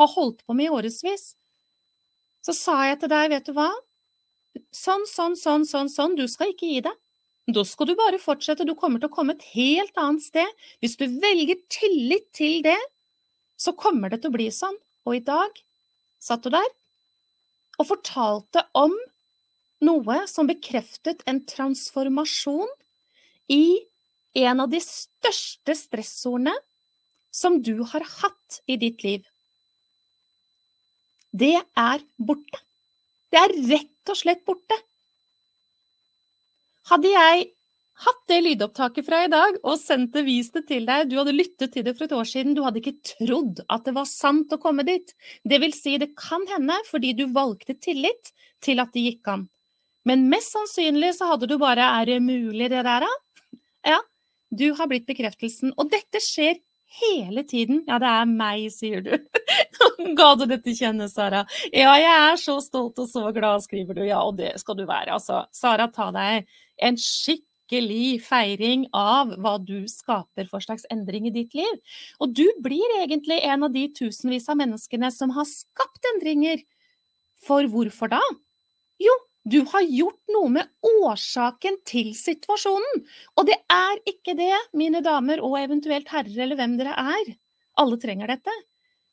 har 0.00 0.14
holdt 0.16 0.40
på 0.46 0.56
med 0.56 0.70
i 0.70 0.72
årevis. 0.72 1.34
Så 2.46 2.54
sa 2.56 2.78
jeg 2.88 3.02
til 3.02 3.12
deg, 3.12 3.30
vet 3.34 3.48
du 3.48 3.52
hva, 3.56 3.68
sånn, 4.72 5.04
sånn, 5.10 5.36
sånn, 5.36 5.66
sånn, 5.68 5.92
sånn, 5.92 6.16
du 6.16 6.24
skal 6.30 6.54
ikke 6.54 6.70
gi 6.70 6.84
deg. 6.88 6.96
Da 7.46 7.62
skal 7.62 7.86
du 7.86 7.94
bare 7.94 8.18
fortsette, 8.18 8.66
du 8.66 8.74
kommer 8.74 8.98
til 8.98 9.06
å 9.06 9.14
komme 9.14 9.36
et 9.36 9.44
helt 9.52 9.98
annet 10.00 10.24
sted. 10.24 10.64
Hvis 10.82 10.98
du 10.98 11.06
velger 11.06 11.60
tillit 11.70 12.26
til 12.34 12.58
det, 12.66 12.78
så 13.56 13.72
kommer 13.78 14.10
det 14.10 14.22
til 14.22 14.32
å 14.32 14.36
bli 14.36 14.48
sånn. 14.50 14.74
Og 15.06 15.20
i 15.20 15.22
dag 15.24 15.60
satt 16.22 16.42
du 16.42 16.50
der 16.50 16.66
og 17.76 17.90
fortalte 17.90 18.64
om 18.74 18.94
noe 19.84 20.22
som 20.30 20.48
bekreftet 20.48 21.22
en 21.28 21.42
transformasjon 21.46 22.70
i 23.52 23.78
en 24.42 24.64
av 24.64 24.72
de 24.72 24.80
største 24.82 25.76
stressordene 25.76 26.54
som 27.36 27.60
du 27.62 27.84
har 27.92 28.04
hatt 28.22 28.60
i 28.66 28.78
ditt 28.80 29.04
liv. 29.04 29.22
Det 31.36 31.54
er 31.60 32.04
borte. 32.16 32.62
Det 33.30 33.38
er 33.42 33.54
rett 33.68 34.12
og 34.12 34.18
slett 34.18 34.44
borte. 34.48 34.78
Hadde 36.86 37.10
jeg 37.10 37.46
hatt 38.04 38.20
det 38.30 38.38
lydopptaket 38.44 39.06
fra 39.06 39.22
i 39.24 39.30
dag 39.32 39.56
og 39.62 39.78
sendt 39.80 40.12
det, 40.14 40.22
vist 40.26 40.54
det 40.54 40.66
til 40.68 40.84
deg, 40.86 41.08
du 41.10 41.16
hadde 41.18 41.34
lyttet 41.34 41.72
til 41.74 41.86
det 41.86 41.96
for 41.96 42.06
et 42.06 42.14
år 42.14 42.28
siden, 42.28 42.54
du 42.54 42.62
hadde 42.62 42.82
ikke 42.82 42.98
trodd 43.16 43.62
at 43.72 43.86
det 43.88 43.94
var 43.96 44.06
sant 44.10 44.52
å 44.54 44.60
komme 44.62 44.84
dit. 44.86 45.14
Det 45.42 45.58
vil 45.62 45.74
si, 45.74 45.96
det 45.98 46.12
kan 46.18 46.44
hende 46.50 46.76
fordi 46.90 47.14
du 47.18 47.24
valgte 47.34 47.74
tillit 47.74 48.30
til 48.62 48.82
at 48.82 48.92
det 48.94 49.06
gikk 49.08 49.32
an. 49.32 49.46
Men 50.06 50.28
mest 50.30 50.54
sannsynlig 50.54 51.16
så 51.16 51.32
hadde 51.32 51.48
du 51.50 51.56
bare 51.58 51.88
Er 51.96 52.06
det 52.06 52.20
mulig, 52.22 52.68
det 52.70 52.84
der, 52.86 53.02
da? 53.02 53.10
Ja, 53.86 53.98
du 54.54 54.68
har 54.78 54.86
blitt 54.86 55.08
bekreftelsen. 55.08 55.72
Og 55.74 55.90
dette 55.90 56.22
skjer 56.22 56.60
hele 57.00 57.44
tiden. 57.48 57.82
Ja, 57.88 57.98
det 58.02 58.10
er 58.10 58.28
meg, 58.30 58.68
sier 58.74 59.02
du. 59.04 59.12
Ga 60.18 60.30
du 60.38 60.46
dette 60.48 60.74
kjenne, 60.76 61.08
Sara? 61.10 61.44
Ja, 61.72 61.96
jeg 62.00 62.12
er 62.12 62.38
så 62.40 62.58
stolt 62.64 62.98
og 63.02 63.10
så 63.10 63.28
glad, 63.34 63.64
skriver 63.66 63.98
du. 63.98 64.04
Ja, 64.06 64.22
og 64.24 64.38
det 64.40 64.54
skal 64.62 64.78
du 64.78 64.86
være, 64.86 65.16
altså. 65.18 65.44
Sara, 65.56 65.88
ta 65.92 66.08
deg 66.14 66.46
en 66.86 66.98
skikkelig 67.00 68.20
feiring 68.26 68.86
av 68.96 69.34
hva 69.42 69.56
du 69.62 69.88
skaper 69.90 70.48
for 70.50 70.64
slags 70.64 70.86
endring 70.94 71.28
i 71.28 71.34
ditt 71.34 71.56
liv. 71.58 72.00
Og 72.22 72.34
du 72.36 72.46
blir 72.64 72.98
egentlig 73.02 73.42
en 73.42 73.66
av 73.66 73.74
de 73.74 73.88
tusenvis 73.96 74.48
av 74.52 74.60
menneskene 74.62 75.10
som 75.14 75.34
har 75.36 75.48
skapt 75.50 76.12
endringer. 76.14 76.62
For 77.46 77.66
hvorfor 77.70 78.10
da? 78.14 78.22
Jo, 79.02 79.12
du 79.46 79.60
har 79.70 79.84
gjort 79.86 80.32
noe 80.34 80.50
med 80.56 80.70
årsaken 81.06 81.78
til 81.86 82.10
situasjonen. 82.18 83.04
Og 83.38 83.46
det 83.46 83.58
er 83.70 84.00
ikke 84.10 84.34
det, 84.38 84.54
mine 84.74 85.02
damer 85.06 85.42
og 85.44 85.54
eventuelt 85.60 86.10
herrer 86.10 86.46
eller 86.46 86.58
hvem 86.58 86.74
dere 86.80 86.96
er. 87.16 87.30
Alle 87.78 87.98
trenger 88.02 88.34
dette. 88.34 88.54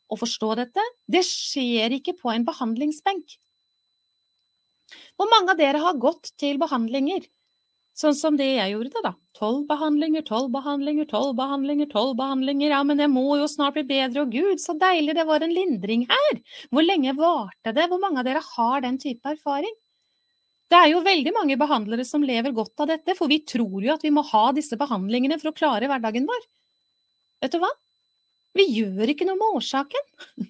Å 0.10 0.18
forstå 0.20 0.50
dette, 0.60 0.84
det 1.10 1.24
skjer 1.26 1.94
ikke 2.00 2.16
på 2.20 2.34
en 2.34 2.46
behandlingsbenk. 2.48 3.38
Hvor 5.18 5.30
mange 5.30 5.54
av 5.54 5.62
dere 5.62 5.82
har 5.82 6.02
gått 6.02 6.34
til 6.42 6.60
behandlinger 6.62 7.26
Sånn 7.94 8.16
som 8.18 8.38
det 8.40 8.48
jeg 8.48 8.72
gjorde, 8.72 9.02
da. 9.06 9.12
Tolv 9.38 9.68
behandlinger, 9.70 10.24
tolv 10.26 10.48
behandlinger, 10.56 11.06
tolv 11.12 11.36
behandlinger, 11.38 11.86
tolv 11.92 12.16
behandlinger. 12.18 12.72
Ja, 12.74 12.80
men 12.90 12.98
jeg 12.98 13.12
må 13.14 13.36
jo 13.38 13.46
snart 13.50 13.78
bli 13.78 13.84
bedre, 13.86 14.24
og 14.24 14.34
gud, 14.34 14.58
så 14.62 14.74
deilig, 14.82 15.14
det 15.14 15.28
var 15.30 15.46
en 15.46 15.54
lindring 15.54 16.08
her. 16.10 16.40
Hvor 16.74 16.88
lenge 16.88 17.14
varte 17.20 17.74
det? 17.78 17.86
Hvor 17.92 18.02
mange 18.02 18.24
av 18.24 18.26
dere 18.26 18.42
har 18.48 18.82
den 18.82 18.98
type 19.02 19.36
erfaring? 19.36 19.76
Det 20.74 20.80
er 20.80 20.90
jo 20.90 21.04
veldig 21.06 21.32
mange 21.36 21.56
behandlere 21.62 22.02
som 22.08 22.24
lever 22.26 22.54
godt 22.56 22.82
av 22.82 22.90
dette, 22.90 23.14
for 23.14 23.30
vi 23.30 23.44
tror 23.46 23.84
jo 23.86 23.94
at 23.94 24.02
vi 24.02 24.10
må 24.14 24.24
ha 24.26 24.48
disse 24.58 24.74
behandlingene 24.80 25.38
for 25.38 25.52
å 25.52 25.54
klare 25.54 25.86
hverdagen 25.92 26.26
vår. 26.26 26.48
Vet 27.46 27.54
du 27.54 27.60
hva? 27.62 27.70
Vi 28.58 28.66
gjør 28.80 29.12
ikke 29.14 29.28
noe 29.30 29.38
med 29.38 29.60
årsaken. 29.60 30.10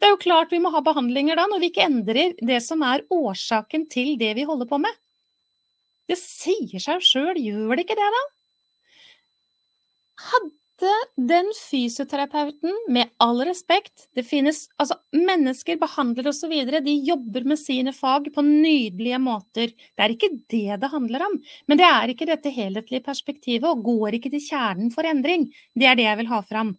Det 0.00 0.08
er 0.08 0.10
jo 0.10 0.22
klart 0.22 0.50
vi 0.50 0.58
må 0.58 0.72
ha 0.74 0.80
behandlinger 0.82 1.36
da, 1.38 1.44
når 1.46 1.60
vi 1.62 1.68
ikke 1.70 1.84
endrer 1.84 2.32
det 2.48 2.56
som 2.64 2.80
er 2.82 3.04
årsaken 3.14 3.84
til 3.92 4.16
det 4.18 4.32
vi 4.34 4.46
holder 4.48 4.66
på 4.66 4.80
med. 4.82 4.96
Det 6.08 6.16
sier 6.18 6.80
seg 6.82 7.04
sjøl, 7.04 7.36
gjør 7.36 7.76
det 7.76 7.84
ikke 7.84 7.98
det, 8.00 8.08
da? 8.16 8.24
Hadde 10.32 10.50
den 11.16 11.48
fysioterapeuten, 11.56 12.74
med 12.88 13.10
all 13.18 13.40
respekt 13.46 14.06
Det 14.14 14.22
finnes 14.22 14.68
altså 14.78 14.94
mennesker, 15.12 15.78
behandlere 15.80 16.30
osv., 16.30 16.54
de 16.84 16.94
jobber 17.08 17.44
med 17.44 17.58
sine 17.58 17.92
fag 17.92 18.30
på 18.34 18.44
nydelige 18.46 19.18
måter. 19.18 19.72
Det 19.74 20.04
er 20.04 20.14
ikke 20.14 20.30
det 20.48 20.80
det 20.80 20.92
handler 20.92 21.26
om. 21.26 21.38
Men 21.66 21.80
det 21.80 21.88
er 21.88 22.14
ikke 22.14 22.28
dette 22.30 22.52
helhetlige 22.54 23.04
perspektivet, 23.04 23.66
og 23.66 23.82
går 23.82 24.18
ikke 24.18 24.30
til 24.30 24.44
kjernen 24.46 24.94
for 24.94 25.08
endring. 25.08 25.48
Det 25.74 25.88
er 25.88 25.98
det 25.98 26.06
jeg 26.06 26.22
vil 26.22 26.32
ha 26.32 26.42
fram. 26.46 26.74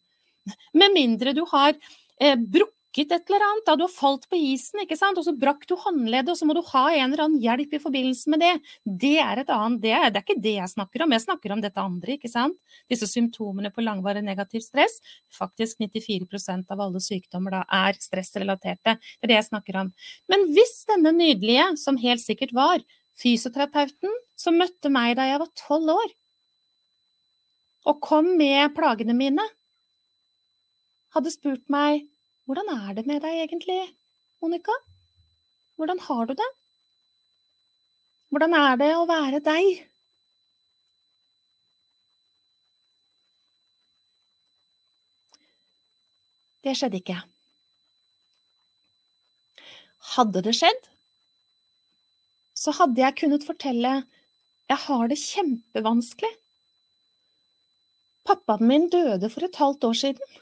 Med 0.74 0.96
mindre 0.96 1.36
du 1.36 1.44
har 1.52 1.76
eh, 1.76 2.36
brukket 2.40 2.79
brukket 2.90 3.12
et 3.12 3.30
eller 3.30 3.44
annet, 3.46 3.66
da 3.66 3.76
du 3.76 3.84
har 3.84 3.92
falt 3.92 4.28
på 4.30 4.36
isen, 4.36 4.82
ikke 4.82 4.98
sant, 4.98 5.18
og 5.18 5.24
så 5.26 5.34
brakk 5.38 5.66
du 5.68 5.76
håndleddet, 5.78 6.32
og 6.32 6.38
så 6.38 6.46
må 6.46 6.54
du 6.54 6.62
ha 6.72 6.92
en 6.92 7.12
eller 7.12 7.24
annen 7.24 7.42
hjelp 7.42 7.74
i 7.74 7.80
forbindelse 7.80 8.30
med 8.30 8.40
det. 8.40 8.54
Det 8.84 9.20
er 9.20 9.40
et 9.40 9.50
annet, 9.50 9.82
det 9.82 9.92
er, 9.92 10.10
det 10.10 10.20
er 10.20 10.26
ikke 10.26 10.42
det 10.42 10.56
jeg 10.58 10.72
snakker 10.74 11.04
om, 11.04 11.12
jeg 11.14 11.26
snakker 11.26 11.54
om 11.54 11.62
dette 11.62 11.80
andre, 11.80 12.18
ikke 12.18 12.30
sant. 12.32 12.58
Disse 12.90 13.08
symptomene 13.08 13.72
på 13.72 13.84
langvarig 13.86 14.24
negativ 14.24 14.62
stress. 14.62 15.00
Faktisk 15.30 15.80
94% 15.80 16.70
av 16.72 16.82
alle 16.82 17.00
sykdommer 17.00 17.60
da 17.60 17.64
er 17.86 18.00
stressrelaterte. 18.00 18.98
Det 18.98 19.28
er 19.28 19.34
det 19.34 19.40
jeg 19.40 19.50
snakker 19.52 19.82
om. 19.84 19.94
Men 20.30 20.48
hvis 20.56 20.84
denne 20.90 21.14
nydelige, 21.14 21.76
som 21.78 22.00
helt 22.02 22.24
sikkert 22.24 22.54
var, 22.58 22.82
fysioterapeuten 23.20 24.14
som 24.40 24.58
møtte 24.58 24.90
meg 24.92 25.18
da 25.20 25.28
jeg 25.28 25.42
var 25.42 25.54
tolv 25.60 25.94
år, 25.94 26.16
og 27.88 28.02
kom 28.04 28.36
med 28.38 28.74
plagene 28.76 29.16
mine, 29.16 29.44
hadde 31.16 31.32
spurt 31.34 31.64
meg 31.74 32.04
hvordan 32.50 32.72
er 32.74 32.98
det 32.98 33.06
med 33.06 33.22
deg 33.22 33.44
egentlig, 33.46 33.78
Monica? 34.42 34.74
Hvordan 35.78 36.02
har 36.08 36.26
du 36.26 36.34
det? 36.34 36.50
Hvordan 38.34 38.58
er 38.58 38.80
det 38.82 38.90
å 38.98 39.08
være 39.10 39.44
deg? 39.46 39.84
Det 46.66 46.74
skjedde 46.76 47.00
ikke. 47.00 47.22
hadde 50.16 50.42
det 50.46 50.56
skjedd, 50.58 50.86
så 52.58 52.74
hadde 52.80 53.02
jeg 53.02 53.18
kunnet 53.22 53.46
fortelle 53.48 54.02
jeg 54.70 54.82
har 54.86 55.10
det 55.10 55.18
kjempevanskelig. 55.22 56.30
Pappaen 58.28 58.68
min 58.70 58.86
døde 58.94 59.30
for 59.34 59.46
et 59.46 59.58
halvt 59.58 59.88
år 59.90 59.98
siden, 59.98 60.36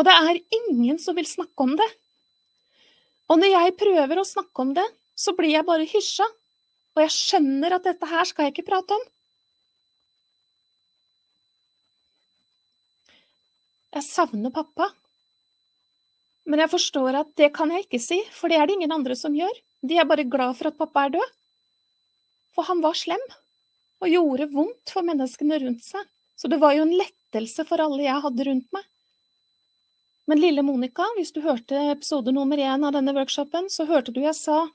og 0.00 0.06
det 0.08 0.16
er 0.16 0.38
ingen 0.56 0.96
som 0.96 1.18
vil 1.18 1.28
snakke 1.28 1.60
om 1.66 1.74
det. 1.76 1.88
Og 3.28 3.36
når 3.36 3.52
jeg 3.52 3.78
prøver 3.82 4.20
å 4.20 4.24
snakke 4.26 4.64
om 4.64 4.72
det, 4.74 4.86
så 5.12 5.34
blir 5.36 5.52
jeg 5.52 5.66
bare 5.68 5.84
hysja, 5.84 6.24
og 6.96 7.02
jeg 7.04 7.12
skjønner 7.12 7.76
at 7.76 7.84
dette 7.84 8.08
her 8.08 8.24
skal 8.24 8.46
jeg 8.46 8.54
ikke 8.54 8.70
prate 8.70 8.96
om. 8.96 9.02
Jeg 13.92 14.06
savner 14.06 14.54
pappa, 14.54 14.88
men 16.48 16.62
jeg 16.64 16.72
forstår 16.72 17.20
at 17.20 17.34
det 17.36 17.50
kan 17.54 17.70
jeg 17.74 17.84
ikke 17.84 18.00
si, 18.00 18.22
for 18.32 18.48
det 18.48 18.56
er 18.56 18.70
det 18.70 18.78
ingen 18.78 18.94
andre 18.96 19.18
som 19.18 19.36
gjør. 19.36 19.52
De 19.84 19.98
er 20.00 20.08
bare 20.08 20.24
glad 20.24 20.56
for 20.56 20.70
at 20.70 20.78
pappa 20.80 21.04
er 21.06 21.18
død. 21.18 21.36
For 22.56 22.66
han 22.70 22.80
var 22.82 22.96
slem, 22.98 23.20
og 24.00 24.08
gjorde 24.08 24.48
vondt 24.54 24.94
for 24.94 25.04
menneskene 25.04 25.60
rundt 25.60 25.84
seg, 25.84 26.08
så 26.40 26.48
det 26.48 26.58
var 26.62 26.72
jo 26.72 26.86
en 26.86 26.96
lettelse 26.96 27.68
for 27.68 27.84
alle 27.84 28.06
jeg 28.06 28.24
hadde 28.24 28.48
rundt 28.48 28.72
meg. 28.72 28.89
Men 30.30 30.38
lille 30.38 30.62
Monica, 30.62 31.02
hvis 31.16 31.32
du 31.34 31.40
hørte 31.42 31.74
episode 31.90 32.30
nummer 32.30 32.60
én 32.62 32.84
av 32.86 32.94
denne 32.94 33.10
workshopen, 33.16 33.66
så 33.66 33.82
hørte 33.88 34.12
du 34.14 34.20
jeg 34.22 34.36
sa 34.38 34.68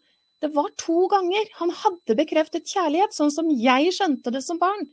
det 0.43 0.49
var 0.51 0.67
to 0.75 1.05
ganger 1.07 1.47
han 1.61 1.69
hadde 1.71 2.17
bekreftet 2.19 2.67
kjærlighet, 2.67 3.15
sånn 3.15 3.31
som 3.31 3.47
jeg 3.47 3.93
skjønte 3.95 4.33
det 4.35 4.41
som 4.43 4.59
barn, 4.59 4.83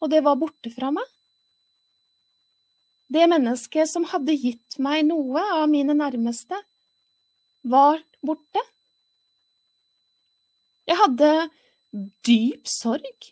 og 0.00 0.08
det 0.10 0.22
var 0.24 0.38
borte 0.40 0.72
fra 0.72 0.88
meg. 0.96 1.04
Det 3.12 3.26
mennesket 3.28 3.90
som 3.90 4.06
hadde 4.08 4.38
gitt 4.40 4.78
meg 4.80 5.04
noe 5.10 5.42
av 5.58 5.66
mine 5.68 5.92
nærmeste, 5.98 6.56
var 7.68 8.00
borte. 8.24 8.62
Jeg 10.88 10.96
hadde 10.98 11.28
dyp 12.24 12.72
sorg, 12.72 13.28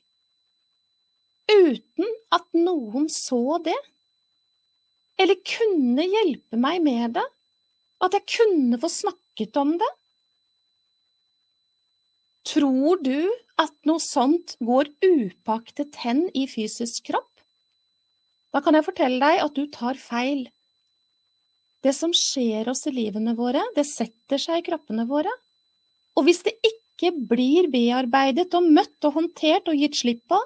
uten 1.49 2.13
at 2.37 2.45
noen 2.53 3.09
så 3.09 3.57
det, 3.65 3.79
eller 5.21 5.37
kunne 5.45 6.07
hjelpe 6.07 6.59
meg 6.61 6.81
med 6.85 7.17
det, 7.19 7.27
at 8.01 8.15
jeg 8.17 8.29
kunne 8.39 8.79
få 8.81 8.89
snakket 8.89 9.59
om 9.61 9.75
det. 9.81 9.91
Tror 12.49 13.03
du 13.05 13.29
at 13.61 13.75
noe 13.89 14.01
sånt 14.01 14.57
går 14.65 14.89
upaktet 15.05 15.99
hen 16.01 16.25
i 16.33 16.47
fysisk 16.49 17.11
kropp? 17.11 17.29
Da 18.51 18.63
kan 18.65 18.75
jeg 18.75 18.87
fortelle 18.87 19.21
deg 19.21 19.45
at 19.45 19.59
du 19.59 19.67
tar 19.71 20.01
feil. 20.01 20.47
Det 21.85 21.93
som 21.97 22.13
skjer 22.17 22.69
oss 22.73 22.87
i 22.89 22.95
livene 22.95 23.37
våre, 23.37 23.63
det 23.77 23.87
setter 23.89 24.41
seg 24.41 24.61
i 24.61 24.67
kroppene 24.67 25.07
våre. 25.09 25.33
Og 26.17 26.27
hvis 26.27 26.43
det 26.49 26.57
ikke 26.67 27.13
blir 27.31 27.69
bearbeidet 27.73 28.51
og 28.57 28.67
møtt 28.73 29.07
og 29.07 29.15
håndtert 29.17 29.69
og 29.71 29.79
gitt 29.79 30.01
slipp 30.01 30.25
på, 30.29 30.41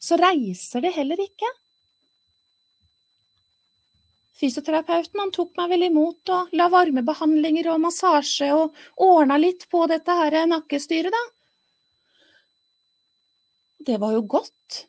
så 0.00 0.18
reiser 0.20 0.84
det 0.84 0.92
heller 0.96 1.20
ikke. 1.20 1.48
Fysioterapeuten 4.34 5.20
han 5.22 5.30
tok 5.34 5.52
meg 5.58 5.70
vel 5.70 5.86
imot 5.86 6.30
og 6.34 6.54
la 6.58 6.66
varmebehandlinger 6.72 7.68
og 7.70 7.84
massasje 7.84 8.50
og 8.56 8.74
ordna 8.98 9.38
litt 9.38 9.68
på 9.70 9.84
dette 9.90 10.16
her 10.18 10.40
nakkestyret, 10.50 11.14
da. 11.14 11.22
Det 13.84 14.00
var 14.00 14.14
jo 14.16 14.24
godt. 14.34 14.84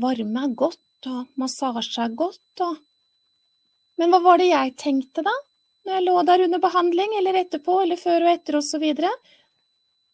Varme 0.00 0.44
er 0.46 0.54
godt, 0.56 1.08
og 1.10 1.26
massasje 1.38 2.06
er 2.06 2.16
godt, 2.16 2.64
og 2.66 2.78
Men 4.00 4.14
hva 4.14 4.20
var 4.24 4.38
det 4.40 4.46
jeg 4.48 4.70
tenkte, 4.80 5.20
da? 5.20 5.32
Når 5.84 5.92
jeg 5.92 6.04
lå 6.06 6.22
der 6.24 6.42
under 6.46 6.60
behandling, 6.62 7.16
eller 7.18 7.36
etterpå, 7.36 7.82
eller 7.82 8.00
før 8.00 8.24
og 8.24 8.30
etter, 8.32 8.56
og 8.56 8.64
så 8.64 8.80
videre? 8.80 9.10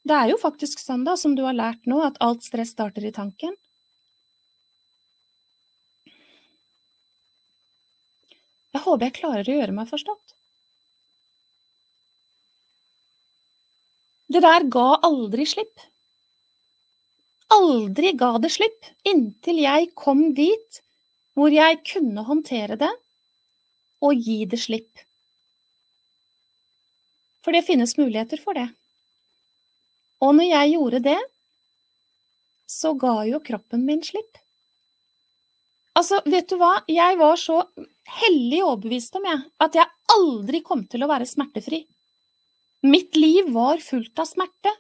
Det 0.07 0.14
er 0.14 0.33
jo 0.33 0.38
faktisk 0.42 0.83
sånn, 0.83 1.05
da, 1.07 1.14
som 1.16 1.37
du 1.38 1.44
har 1.46 1.55
lært 1.55 1.87
nå, 1.87 2.01
at 2.03 2.18
alt 2.22 2.42
stress 2.42 2.72
starter 2.75 3.07
i 3.07 3.14
tanken. 3.14 3.55
Jeg 8.77 8.85
håper 8.85 9.09
jeg 9.09 9.17
klarer 9.23 9.49
å 9.49 9.59
gjøre 9.59 9.75
meg 9.75 9.89
forstått. 9.89 10.37
Det 14.29 14.43
der 14.45 14.67
ga 14.69 14.89
aldri 15.07 15.47
slipp 15.49 15.87
aldri 17.55 18.12
ga 18.19 18.37
det 18.43 18.51
slipp 18.55 18.89
inntil 19.07 19.61
jeg 19.62 19.91
kom 19.99 20.31
dit 20.35 20.81
hvor 21.37 21.53
jeg 21.53 21.83
kunne 21.87 22.25
håndtere 22.27 22.79
det 22.81 22.93
og 24.05 24.27
gi 24.27 24.45
det 24.51 24.59
slipp. 24.61 25.05
For 27.45 27.55
det 27.55 27.65
finnes 27.67 27.97
muligheter 27.99 28.41
for 28.43 28.59
det. 28.59 28.67
Og 30.25 30.35
når 30.37 30.49
jeg 30.49 30.73
gjorde 30.75 31.01
det, 31.05 31.21
så 32.67 32.93
ga 32.99 33.21
jo 33.29 33.41
kroppen 33.45 33.85
min 33.87 34.03
slipp. 34.05 34.41
Altså, 35.96 36.20
vet 36.28 36.48
du 36.50 36.59
hva, 36.61 36.74
jeg 36.90 37.16
var 37.18 37.38
så 37.40 37.62
hellig 38.20 38.62
overbevist 38.62 39.16
om 39.16 39.24
jeg, 39.26 39.44
at 39.64 39.78
jeg 39.78 39.92
aldri 40.12 40.61
kom 40.64 40.85
til 40.90 41.04
å 41.04 41.11
være 41.11 41.28
smertefri. 41.28 41.87
Mitt 42.87 43.16
liv 43.16 43.48
var 43.54 43.80
fullt 43.82 44.20
av 44.20 44.28
smerte, 44.28 44.72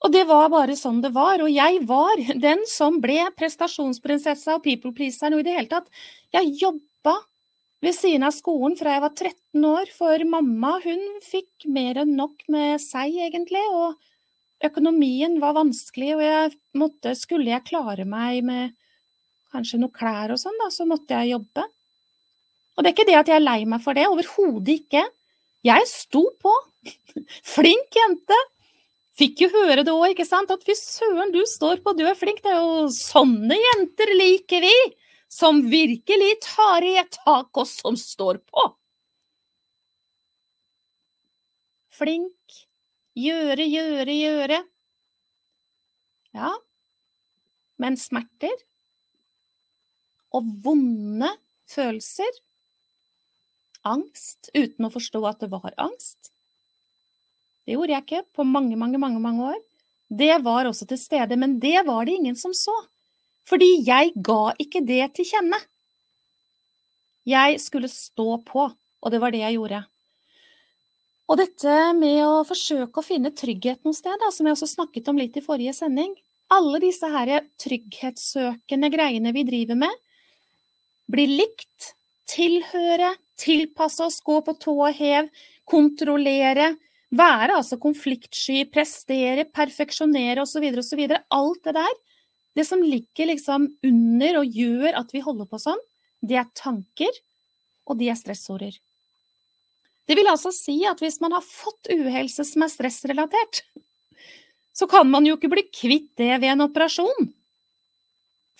og 0.00 0.14
det 0.14 0.22
var 0.30 0.48
bare 0.52 0.76
sånn 0.78 1.02
det 1.04 1.12
var. 1.12 1.42
Og 1.44 1.52
jeg 1.52 1.82
var 1.88 2.22
den 2.40 2.64
som 2.68 2.98
ble 3.04 3.18
prestasjonsprinsessa 3.36 4.56
og 4.56 4.64
people-pleaseren 4.64 5.36
og 5.36 5.42
i 5.42 5.48
det 5.48 5.56
hele 5.58 5.70
tatt. 5.70 5.90
Jeg 6.32 6.54
jobba 6.62 7.18
ved 7.84 7.96
siden 7.96 8.24
av 8.28 8.32
skolen 8.36 8.76
fra 8.80 8.96
jeg 8.96 9.04
var 9.04 9.12
13 9.12 9.66
år, 9.68 9.92
for 9.92 10.24
mamma 10.28 10.78
hun 10.84 11.04
fikk 11.24 11.68
mer 11.68 12.00
enn 12.02 12.16
nok 12.16 12.46
med 12.52 12.80
seg, 12.82 13.12
egentlig. 13.28 13.62
Og 13.76 14.66
økonomien 14.70 15.36
var 15.42 15.58
vanskelig, 15.60 16.14
og 16.16 16.24
jeg 16.24 16.52
måtte, 16.80 17.14
skulle 17.16 17.52
jeg 17.52 17.68
klare 17.68 18.08
meg 18.08 18.40
med 18.44 18.76
kanskje 19.52 19.80
noe 19.80 19.92
klær 19.94 20.32
og 20.34 20.40
sånn, 20.40 20.58
da, 20.60 20.70
så 20.72 20.86
måtte 20.88 21.16
jeg 21.16 21.34
jobbe. 21.34 21.66
Og 22.76 22.84
det 22.84 22.90
er 22.90 22.94
ikke 22.94 23.08
det 23.08 23.18
at 23.18 23.30
jeg 23.30 23.40
er 23.40 23.44
lei 23.44 23.60
meg 23.68 23.82
for 23.84 23.98
det, 23.98 24.06
overhodet 24.08 24.78
ikke. 24.80 25.04
Jeg 25.66 25.90
sto 25.90 26.24
på. 26.40 26.54
Flink 27.54 27.98
jente. 27.98 28.38
Fikk 29.20 29.42
jo 29.44 29.50
høre 29.52 29.82
det 29.84 29.92
òg, 29.92 30.14
ikke 30.14 30.24
sant, 30.24 30.52
at 30.54 30.62
fy 30.64 30.72
søren, 30.78 31.32
du 31.34 31.42
står 31.48 31.82
på, 31.84 31.92
du 31.98 32.06
er 32.08 32.16
flink. 32.16 32.40
Det 32.44 32.54
er 32.54 32.62
jo 32.62 32.86
sånne 32.94 33.58
jenter 33.58 34.14
liker 34.16 34.64
vi! 34.64 34.76
Som 35.30 35.60
virkelig 35.70 36.40
tar 36.42 36.82
i 36.82 36.96
et 36.98 37.12
tak, 37.14 37.52
og 37.54 37.66
som 37.68 37.94
står 38.00 38.40
på. 38.48 38.64
Flink. 42.00 42.56
Gjøre, 43.20 43.66
gjøre, 43.68 44.16
gjøre. 44.16 44.58
Ja, 46.34 46.50
men 47.82 47.98
smerter 48.00 48.56
og 50.36 50.46
vonde 50.64 51.30
følelser, 51.70 52.30
angst 53.86 54.50
uten 54.52 54.86
å 54.86 54.92
forstå 54.92 55.22
at 55.28 55.40
det 55.42 55.50
var 55.52 55.72
angst, 55.80 56.30
det 57.70 57.76
gjorde 57.76 57.94
jeg 57.94 58.02
ikke 58.02 58.24
på 58.34 58.44
mange, 58.48 58.74
mange, 58.74 58.98
mange, 58.98 59.20
mange 59.22 59.44
år. 59.52 59.58
Det 60.10 60.32
var 60.42 60.66
også 60.66 60.88
til 60.90 60.98
stede, 60.98 61.36
men 61.38 61.58
det 61.62 61.84
var 61.86 62.08
det 62.08 62.16
ingen 62.18 62.34
som 62.34 62.50
så. 62.56 62.74
Fordi 63.46 63.68
jeg 63.86 64.10
ga 64.26 64.56
ikke 64.58 64.82
det 64.82 65.04
til 65.14 65.28
kjenne. 65.28 65.60
Jeg 67.30 67.60
skulle 67.62 67.90
stå 67.92 68.40
på, 68.48 68.66
og 68.74 69.14
det 69.14 69.20
var 69.22 69.30
det 69.30 69.44
jeg 69.44 69.58
gjorde. 69.58 69.84
Og 71.30 71.38
dette 71.38 71.76
med 71.94 72.24
å 72.24 72.42
forsøke 72.42 72.98
å 72.98 73.06
finne 73.06 73.30
trygghet 73.30 73.84
noe 73.86 73.94
sted, 73.94 74.16
da, 74.18 74.32
som 74.34 74.48
jeg 74.48 74.56
også 74.56 74.72
snakket 74.72 75.12
om 75.12 75.20
litt 75.20 75.38
i 75.38 75.44
forrige 75.44 75.76
sending, 75.76 76.16
alle 76.50 76.80
disse 76.82 77.06
her 77.06 77.36
trygghetssøkende 77.62 78.90
greiene 78.90 79.30
vi 79.36 79.46
driver 79.46 79.78
med, 79.78 79.94
blir 81.10 81.30
likt, 81.40 81.94
tilhøre, 82.30 83.14
tilpasse 83.40 84.04
oss, 84.06 84.20
gå 84.24 84.38
på 84.46 84.54
tå 84.60 84.76
og 84.86 84.94
hev, 84.96 85.30
kontrollere, 85.70 86.74
være 87.10 87.56
altså 87.58 87.78
konfliktsky, 87.82 88.64
prestere, 88.70 89.46
perfeksjonere 89.50 90.44
osv. 90.44 90.66
osv. 90.82 91.02
Alt 91.10 91.64
det 91.66 91.74
der. 91.78 91.96
Det 92.54 92.66
som 92.66 92.82
ligger 92.82 93.30
liksom 93.30 93.68
under 93.86 94.40
og 94.40 94.60
gjør 94.60 95.00
at 95.00 95.12
vi 95.14 95.22
holder 95.22 95.48
på 95.50 95.58
sånn, 95.62 95.82
det 96.20 96.38
er 96.40 96.48
tanker, 96.58 97.12
og 97.86 97.98
de 97.98 98.10
er 98.10 98.18
stressorder. 98.18 98.74
Det 100.10 100.16
vil 100.18 100.26
altså 100.26 100.50
si 100.54 100.80
at 100.90 100.98
hvis 101.02 101.20
man 101.22 101.36
har 101.36 101.46
fått 101.46 101.90
uhelse 101.94 102.44
som 102.46 102.66
er 102.66 102.72
stressrelatert, 102.72 103.62
så 104.74 104.88
kan 104.90 105.06
man 105.10 105.26
jo 105.26 105.36
ikke 105.36 105.50
bli 105.52 105.64
kvitt 105.70 106.10
det 106.18 106.32
ved 106.40 106.50
en 106.50 106.66
operasjon. 106.66 107.30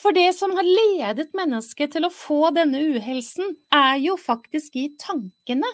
For 0.01 0.17
det 0.17 0.31
som 0.33 0.55
har 0.57 0.65
ledet 0.65 1.35
mennesket 1.37 1.93
til 1.93 2.07
å 2.09 2.13
få 2.15 2.49
denne 2.57 2.81
uhelsen, 2.95 3.53
er 3.75 3.99
jo 4.01 4.17
faktisk 4.17 4.79
i 4.81 4.87
tankene 5.01 5.69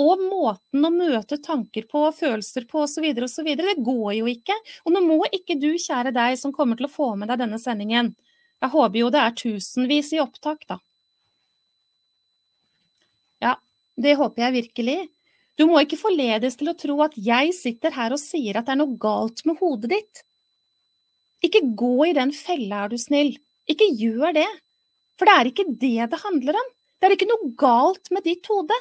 og 0.00 0.22
måten 0.22 0.84
å 0.84 0.92
møte 0.92 1.36
tanker 1.44 1.84
på, 1.90 2.04
følelser 2.16 2.64
på 2.70 2.84
osv. 2.86 3.04
osv. 3.26 3.50
Det 3.60 3.76
går 3.84 4.12
jo 4.18 4.30
ikke. 4.32 4.56
Og 4.84 4.96
nå 4.96 5.02
må 5.04 5.18
ikke 5.28 5.58
du, 5.60 5.74
kjære 5.80 6.14
deg 6.16 6.38
som 6.40 6.54
kommer 6.56 6.80
til 6.80 6.88
å 6.88 6.92
få 6.92 7.10
med 7.20 7.28
deg 7.32 7.44
denne 7.44 7.60
sendingen, 7.60 8.14
jeg 8.62 8.72
håper 8.72 8.98
jo 9.02 9.10
det 9.12 9.20
er 9.20 9.36
tusenvis 9.36 10.14
i 10.16 10.22
opptak, 10.22 10.64
da. 10.68 10.78
Ja, 13.44 13.58
det 14.00 14.16
håper 14.16 14.46
jeg 14.46 14.56
virkelig. 14.62 14.98
Du 15.60 15.66
må 15.68 15.80
ikke 15.84 16.00
forledes 16.00 16.56
til 16.56 16.72
å 16.72 16.76
tro 16.76 16.96
at 17.04 17.16
jeg 17.20 17.52
sitter 17.56 17.92
her 17.96 18.16
og 18.16 18.20
sier 18.20 18.56
at 18.56 18.68
det 18.68 18.76
er 18.76 18.80
noe 18.80 18.96
galt 19.00 19.44
med 19.48 19.60
hodet 19.60 19.92
ditt. 19.92 20.22
Ikke 21.44 21.62
gå 21.76 22.08
i 22.08 22.16
den 22.16 22.32
fella, 22.36 22.86
er 22.86 22.92
du 22.92 22.98
snill. 23.00 23.36
Ikke 23.70 23.88
gjør 23.98 24.34
det. 24.36 24.48
For 25.16 25.28
det 25.28 25.36
er 25.36 25.50
ikke 25.50 25.70
det 25.80 26.10
det 26.12 26.22
handler 26.22 26.58
om. 26.60 26.68
Det 26.96 27.08
er 27.08 27.16
ikke 27.16 27.28
noe 27.30 27.50
galt 27.58 28.12
med 28.14 28.24
ditt 28.26 28.46
hode. 28.50 28.76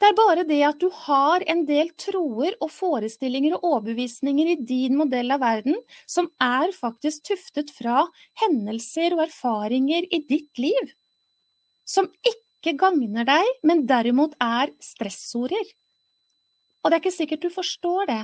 Det 0.00 0.08
er 0.08 0.16
bare 0.16 0.44
det 0.48 0.60
at 0.64 0.78
du 0.80 0.88
har 1.02 1.42
en 1.52 1.66
del 1.68 1.90
troer 2.00 2.54
og 2.64 2.70
forestillinger 2.72 3.58
og 3.58 3.66
overbevisninger 3.68 4.54
i 4.54 4.60
din 4.64 4.96
modell 4.96 5.34
av 5.34 5.42
verden 5.42 5.76
som 6.08 6.30
er 6.40 6.72
faktisk 6.72 7.26
tuftet 7.28 7.72
fra 7.76 8.06
hendelser 8.40 9.12
og 9.18 9.26
erfaringer 9.26 10.08
i 10.08 10.22
ditt 10.24 10.62
liv, 10.62 10.94
som 11.84 12.08
ikke 12.24 12.78
gagner 12.80 13.28
deg, 13.28 13.52
men 13.60 13.84
derimot 13.90 14.38
er 14.40 14.72
stressorder. 14.80 15.68
Og 16.80 16.88
det 16.88 16.96
er 16.96 17.02
ikke 17.04 17.18
sikkert 17.18 17.44
du 17.44 17.52
forstår 17.52 18.08
det. 18.08 18.22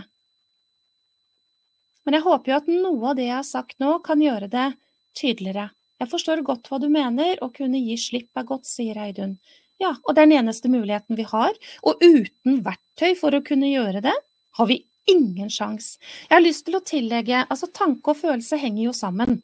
Men 2.09 2.17
jeg 2.17 2.25
håper 2.25 2.53
jo 2.53 2.61
at 2.63 2.73
noe 2.73 3.11
av 3.11 3.19
det 3.19 3.29
jeg 3.29 3.37
har 3.37 3.49
sagt 3.53 3.83
nå, 3.83 3.99
kan 4.01 4.23
gjøre 4.23 4.49
det 4.49 4.71
tydeligere. 5.19 5.75
Jeg 6.01 6.11
forstår 6.13 6.43
godt 6.45 6.69
hva 6.69 6.81
du 6.83 6.91
mener, 6.93 7.39
og 7.45 7.55
kunne 7.57 7.81
gi 7.81 7.97
slipp 8.01 8.37
er 8.37 8.49
godt, 8.49 8.69
sier 8.69 8.99
Eidun. 9.01 9.39
Ja, 9.81 9.95
og 10.05 10.15
det 10.15 10.23
er 10.23 10.29
den 10.29 10.39
eneste 10.41 10.71
muligheten 10.73 11.17
vi 11.19 11.25
har, 11.29 11.57
og 11.85 12.03
uten 12.05 12.61
verktøy 12.65 13.17
for 13.19 13.37
å 13.37 13.45
kunne 13.45 13.69
gjøre 13.71 14.03
det, 14.05 14.15
har 14.57 14.69
vi 14.71 14.83
ingen 15.11 15.51
sjans. 15.53 15.97
Jeg 16.29 16.35
har 16.35 16.45
lyst 16.45 16.67
til 16.67 16.79
å 16.79 16.85
tillegge, 16.85 17.45
altså 17.47 17.69
tanke 17.73 18.13
og 18.13 18.21
følelse 18.21 18.59
henger 18.61 18.89
jo 18.89 18.95
sammen. 18.97 19.41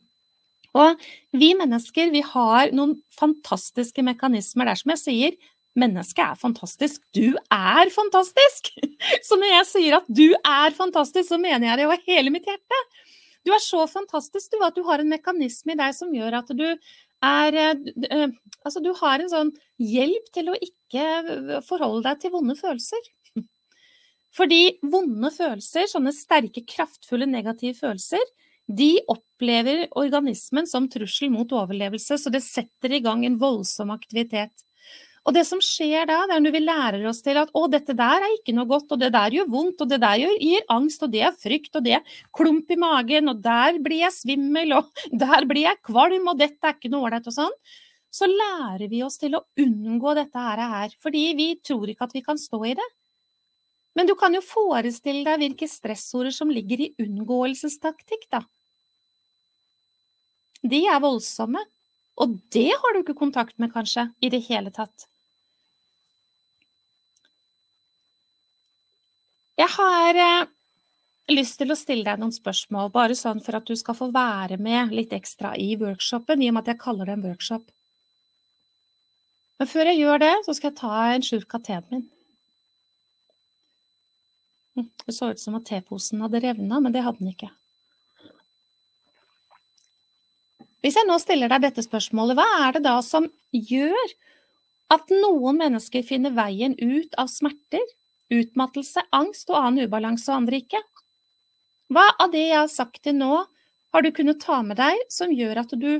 Og 0.73 1.01
vi 1.37 1.53
mennesker, 1.57 2.13
vi 2.13 2.23
har 2.25 2.73
noen 2.73 2.97
fantastiske 3.13 4.05
mekanismer. 4.05 4.69
Det 4.69 4.73
er 4.73 4.81
som 4.81 4.93
jeg 4.95 5.03
sier, 5.03 5.37
mennesket 5.79 6.25
er 6.25 6.41
fantastisk. 6.41 7.03
Du 7.17 7.37
er 7.53 7.93
fantastisk! 7.93 8.73
Så 9.27 9.37
når 9.37 9.57
jeg 9.59 9.69
sier 9.69 9.99
at 10.01 10.09
du 10.09 10.29
er 10.33 10.77
fantastisk, 10.77 11.29
så 11.29 11.41
mener 11.41 11.69
jeg 11.69 11.81
det 11.81 11.89
av 11.89 12.09
hele 12.09 12.33
mitt 12.33 12.49
hjerte. 12.49 12.81
Du 13.43 13.53
er 13.55 13.63
så 13.63 13.85
fantastisk 13.91 14.53
du, 14.55 14.61
at 14.63 14.77
du 14.77 14.85
har 14.87 15.03
en 15.03 15.11
mekanisme 15.11 15.75
i 15.75 15.79
deg 15.79 15.97
som 15.97 16.13
gjør 16.15 16.39
at 16.43 16.53
du 16.55 16.67
er 16.67 17.59
eh, 17.59 17.89
eh, 18.11 18.29
Altså, 18.63 18.79
du 18.79 18.93
har 18.95 19.19
en 19.19 19.31
sånn 19.31 19.49
hjelp 19.83 20.29
til 20.35 20.53
å 20.53 20.55
ikke 20.55 21.03
eh, 21.03 21.57
forholde 21.67 22.05
deg 22.07 22.21
til 22.23 22.31
vonde 22.37 22.55
følelser. 22.55 23.09
Fordi 24.39 24.61
vonde 24.87 25.33
følelser, 25.35 25.89
sånne 25.91 26.13
sterke, 26.15 26.63
kraftfulle 26.63 27.27
negative 27.27 27.75
følelser, 27.81 28.23
de 28.71 28.93
opplever 29.11 29.89
organismen 29.99 30.69
som 30.71 30.87
trussel 30.91 31.33
mot 31.35 31.51
overlevelse, 31.59 32.21
så 32.23 32.31
det 32.31 32.45
setter 32.47 32.95
i 32.95 33.03
gang 33.03 33.27
en 33.27 33.41
voldsom 33.41 33.91
aktivitet. 33.91 34.55
Og 35.23 35.35
det 35.37 35.45
som 35.47 35.61
skjer 35.63 36.09
da, 36.11 36.25
det 36.27 36.35
er 36.35 36.43
når 36.43 36.55
vi 36.57 36.61
lærer 36.65 37.05
oss 37.07 37.21
til 37.23 37.39
at 37.39 37.51
å, 37.55 37.69
dette 37.71 37.95
der 37.95 38.25
er 38.27 38.33
ikke 38.35 38.55
noe 38.57 38.67
godt, 38.71 38.91
og 38.91 38.99
det 38.99 39.13
der 39.15 39.37
gjør 39.37 39.53
vondt, 39.53 39.85
og 39.85 39.91
det 39.93 40.01
der 40.03 40.25
gir 40.43 40.65
angst, 40.75 41.05
og 41.07 41.13
det 41.13 41.23
er 41.29 41.37
frykt, 41.39 41.71
og 41.79 41.85
det 41.87 41.95
er 42.01 42.17
klump 42.35 42.73
i 42.75 42.79
magen, 42.81 43.31
og 43.31 43.43
der 43.45 43.79
blir 43.83 44.03
jeg 44.03 44.17
svimmel, 44.17 44.75
og 44.81 45.05
der 45.25 45.47
blir 45.47 45.69
jeg 45.69 45.83
kvalm, 45.87 46.27
og 46.33 46.41
dette 46.43 46.67
er 46.67 46.75
ikke 46.75 46.91
noe 46.91 47.07
ålreit 47.07 47.29
og 47.31 47.37
sånn, 47.37 47.55
så 48.13 48.27
lærer 48.29 48.91
vi 48.91 49.05
oss 49.07 49.21
til 49.21 49.39
å 49.39 49.45
unngå 49.63 50.17
dette 50.19 50.43
her, 50.43 50.97
fordi 51.01 51.23
vi 51.39 51.47
tror 51.65 51.87
ikke 51.89 52.11
at 52.11 52.19
vi 52.19 52.25
kan 52.27 52.41
stå 52.41 52.61
i 52.69 52.75
det. 52.77 52.89
Men 53.97 54.09
du 54.09 54.17
kan 54.19 54.35
jo 54.35 54.43
forestille 54.45 55.23
deg 55.25 55.39
hvilke 55.41 55.69
stressorder 55.69 56.35
som 56.35 56.51
ligger 56.53 56.83
i 56.83 56.91
unngåelsestaktikk, 57.01 58.27
da. 58.33 58.43
De 60.63 60.83
er 60.91 61.01
voldsomme, 61.03 61.63
og 62.21 62.37
det 62.55 62.71
har 62.75 62.95
du 62.95 63.03
ikke 63.03 63.19
kontakt 63.19 63.57
med, 63.63 63.73
kanskje, 63.73 64.11
i 64.21 64.31
det 64.33 64.45
hele 64.51 64.75
tatt. 64.75 65.12
Jeg 69.63 69.71
har 69.77 70.19
eh, 70.19 70.49
lyst 71.31 71.61
til 71.61 71.71
å 71.71 71.79
stille 71.79 72.07
deg 72.09 72.19
noen 72.19 72.35
spørsmål, 72.35 72.91
bare 72.95 73.15
sånn 73.19 73.43
for 73.45 73.59
at 73.59 73.69
du 73.69 73.77
skal 73.79 73.95
få 73.95 74.09
være 74.15 74.59
med 74.59 74.91
litt 74.97 75.15
ekstra 75.15 75.53
i 75.61 75.77
workshopen, 75.79 76.43
i 76.43 76.51
og 76.51 76.57
med 76.57 76.65
at 76.65 76.73
jeg 76.73 76.83
kaller 76.83 77.07
det 77.07 77.15
en 77.15 77.27
workshop. 77.29 77.69
Men 79.61 79.71
før 79.71 79.93
jeg 79.93 80.01
gjør 80.01 80.25
det, 80.25 80.33
så 80.49 80.57
skal 80.59 80.73
jeg 80.73 80.81
ta 80.81 80.97
en 81.13 81.27
slurk 81.29 81.55
av 81.55 81.63
teen 81.69 81.87
min. 81.93 82.05
Hm, 84.75 84.89
det 85.07 85.15
så 85.15 85.31
ut 85.31 85.43
som 85.43 85.61
at 85.61 85.69
teposen 85.69 86.25
hadde 86.25 86.43
revna, 86.43 86.81
men 86.83 86.95
det 86.95 87.07
hadde 87.07 87.23
den 87.23 87.31
ikke. 87.31 87.53
Hvis 90.83 90.99
jeg 90.99 91.07
nå 91.07 91.23
stiller 91.23 91.53
deg 91.53 91.69
dette 91.69 91.87
spørsmålet, 91.87 92.35
hva 92.35 92.49
er 92.67 92.75
det 92.75 92.87
da 92.89 92.97
som 93.07 93.31
gjør 93.55 94.17
at 94.91 95.13
noen 95.15 95.61
mennesker 95.61 96.03
finner 96.03 96.35
veien 96.35 96.75
ut 96.83 97.15
av 97.21 97.31
smerter, 97.31 97.85
utmattelse, 98.33 99.05
angst 99.15 99.51
og 99.53 99.59
annen 99.61 99.89
ubalanse, 99.89 100.31
og 100.31 100.43
andre 100.43 100.63
ikke? 100.63 100.81
Hva 101.93 102.07
av 102.23 102.33
det 102.33 102.47
jeg 102.47 102.59
har 102.59 102.71
sagt 102.73 103.03
til 103.05 103.19
nå, 103.19 103.43
har 103.93 104.05
du 104.05 104.13
kunnet 104.17 104.41
ta 104.41 104.63
med 104.65 104.79
deg 104.81 105.01
som 105.13 105.33
gjør 105.35 105.65
at 105.65 105.75
du 105.77 105.91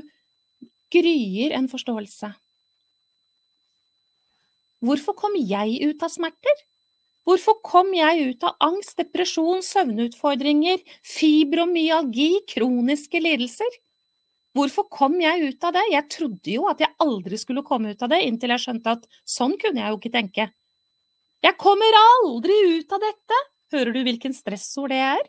gryer 0.93 1.53
en 1.53 1.69
forståelse? 1.69 2.33
Hvorfor 4.83 5.15
kom 5.15 5.37
jeg 5.39 5.79
ut 5.85 6.03
av 6.03 6.11
smerter? 6.11 6.63
Hvorfor 7.23 7.61
kom 7.63 7.93
jeg 7.95 8.33
ut 8.33 8.43
av 8.43 8.57
angst, 8.65 8.97
depresjon, 8.99 9.61
søvnutfordringer, 9.63 10.81
fibromyalgi, 11.07 12.43
kroniske 12.51 13.21
lidelser? 13.23 13.77
Hvorfor 14.53 14.89
kom 14.91 15.15
jeg 15.21 15.53
ut 15.53 15.63
av 15.65 15.77
det? 15.77 15.85
Jeg 15.93 16.09
trodde 16.11 16.51
jo 16.57 16.67
at 16.69 16.83
jeg 16.83 16.93
aldri 17.01 17.39
skulle 17.39 17.63
komme 17.65 17.93
ut 17.93 18.03
av 18.03 18.11
det, 18.11 18.19
inntil 18.27 18.53
jeg 18.53 18.65
skjønte 18.65 18.97
at 18.97 19.07
sånn 19.23 19.55
kunne 19.61 19.81
jeg 19.81 19.93
jo 19.93 20.01
ikke 20.01 20.13
tenke. 20.17 20.49
Jeg 21.43 21.57
kommer 21.59 21.97
aldri 21.99 22.55
ut 22.77 22.93
av 22.95 23.01
dette! 23.03 23.39
Hører 23.73 23.91
du 23.91 24.03
hvilken 24.05 24.35
stressord 24.35 24.93
det 24.93 25.01
er? 25.03 25.23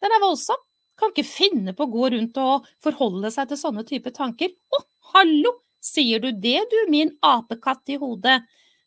Den 0.00 0.14
er 0.16 0.22
voldsom. 0.22 0.60
Kan 0.96 1.10
ikke 1.12 1.26
finne 1.26 1.74
på 1.76 1.84
å 1.84 1.92
gå 1.92 2.08
rundt 2.14 2.38
og 2.40 2.68
forholde 2.84 3.28
seg 3.34 3.50
til 3.50 3.60
sånne 3.60 3.84
type 3.88 4.14
tanker. 4.16 4.54
Å, 4.72 4.80
hallo! 5.12 5.58
Sier 5.84 6.22
du 6.22 6.30
det, 6.32 6.62
du, 6.70 6.78
min 6.88 7.10
apekatt 7.20 7.92
i 7.92 7.98
hodet? 8.00 8.38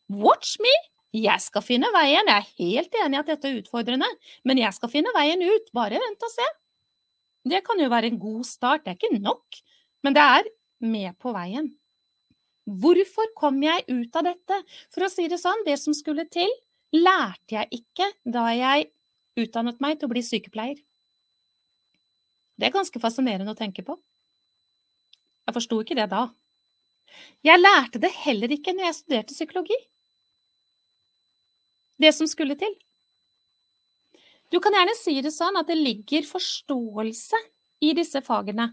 Watch 0.09 0.55
me! 0.63 0.73
Jeg 1.13 1.43
skal 1.43 1.61
finne 1.65 1.91
veien. 1.93 2.25
Jeg 2.25 2.41
er 2.41 2.53
helt 2.63 2.97
enig 3.03 3.19
i 3.19 3.21
at 3.21 3.29
dette 3.29 3.51
er 3.51 3.59
utfordrende, 3.61 4.09
men 4.47 4.61
jeg 4.63 4.73
skal 4.73 4.91
finne 4.91 5.13
veien 5.13 5.43
ut. 5.45 5.69
Bare 5.77 6.01
vent 6.01 6.25
og 6.25 6.33
se. 6.33 6.47
Det 7.47 7.61
kan 7.67 7.77
jo 7.77 7.91
være 7.93 8.09
en 8.09 8.21
god 8.21 8.47
start. 8.49 8.87
Det 8.87 8.95
er 8.95 8.97
ikke 8.97 9.21
nok, 9.21 9.61
men 10.01 10.17
det 10.17 10.25
er 10.25 10.49
med 10.81 11.13
på 11.21 11.35
veien. 11.37 11.75
Hvorfor 12.67 13.31
kom 13.37 13.61
jeg 13.63 13.85
ut 13.87 14.15
av 14.19 14.27
dette? 14.27 14.59
For 14.91 15.07
å 15.07 15.11
si 15.11 15.27
det 15.31 15.39
sånn, 15.39 15.63
det 15.63 15.77
som 15.79 15.95
skulle 15.95 16.27
til, 16.31 16.51
lærte 16.95 17.55
jeg 17.55 17.81
ikke 17.81 18.09
da 18.27 18.49
jeg 18.55 18.89
utdannet 19.39 19.79
meg 19.83 19.99
til 19.99 20.09
å 20.09 20.11
bli 20.11 20.23
sykepleier. 20.25 20.81
Det 22.57 22.67
er 22.67 22.73
ganske 22.73 22.99
fascinerende 22.99 23.53
å 23.53 23.57
tenke 23.57 23.85
på. 23.85 23.95
Jeg 25.47 25.55
forsto 25.55 25.79
ikke 25.83 25.95
det 25.95 26.09
da. 26.11 26.25
Jeg 27.45 27.61
lærte 27.61 28.01
det 28.03 28.11
heller 28.25 28.51
ikke 28.51 28.73
når 28.75 28.89
jeg 28.89 28.97
studerte 28.97 29.37
psykologi. 29.37 29.77
Det 31.97 32.11
som 32.13 32.27
skulle 32.29 32.57
til. 32.59 32.73
Du 34.51 34.59
kan 34.63 34.75
gjerne 34.75 34.95
si 34.97 35.15
det 35.23 35.33
sånn 35.35 35.59
at 35.59 35.69
det 35.69 35.77
ligger 35.79 36.27
forståelse 36.27 37.39
i 37.83 37.93
disse 37.97 38.21
fagene. 38.25 38.71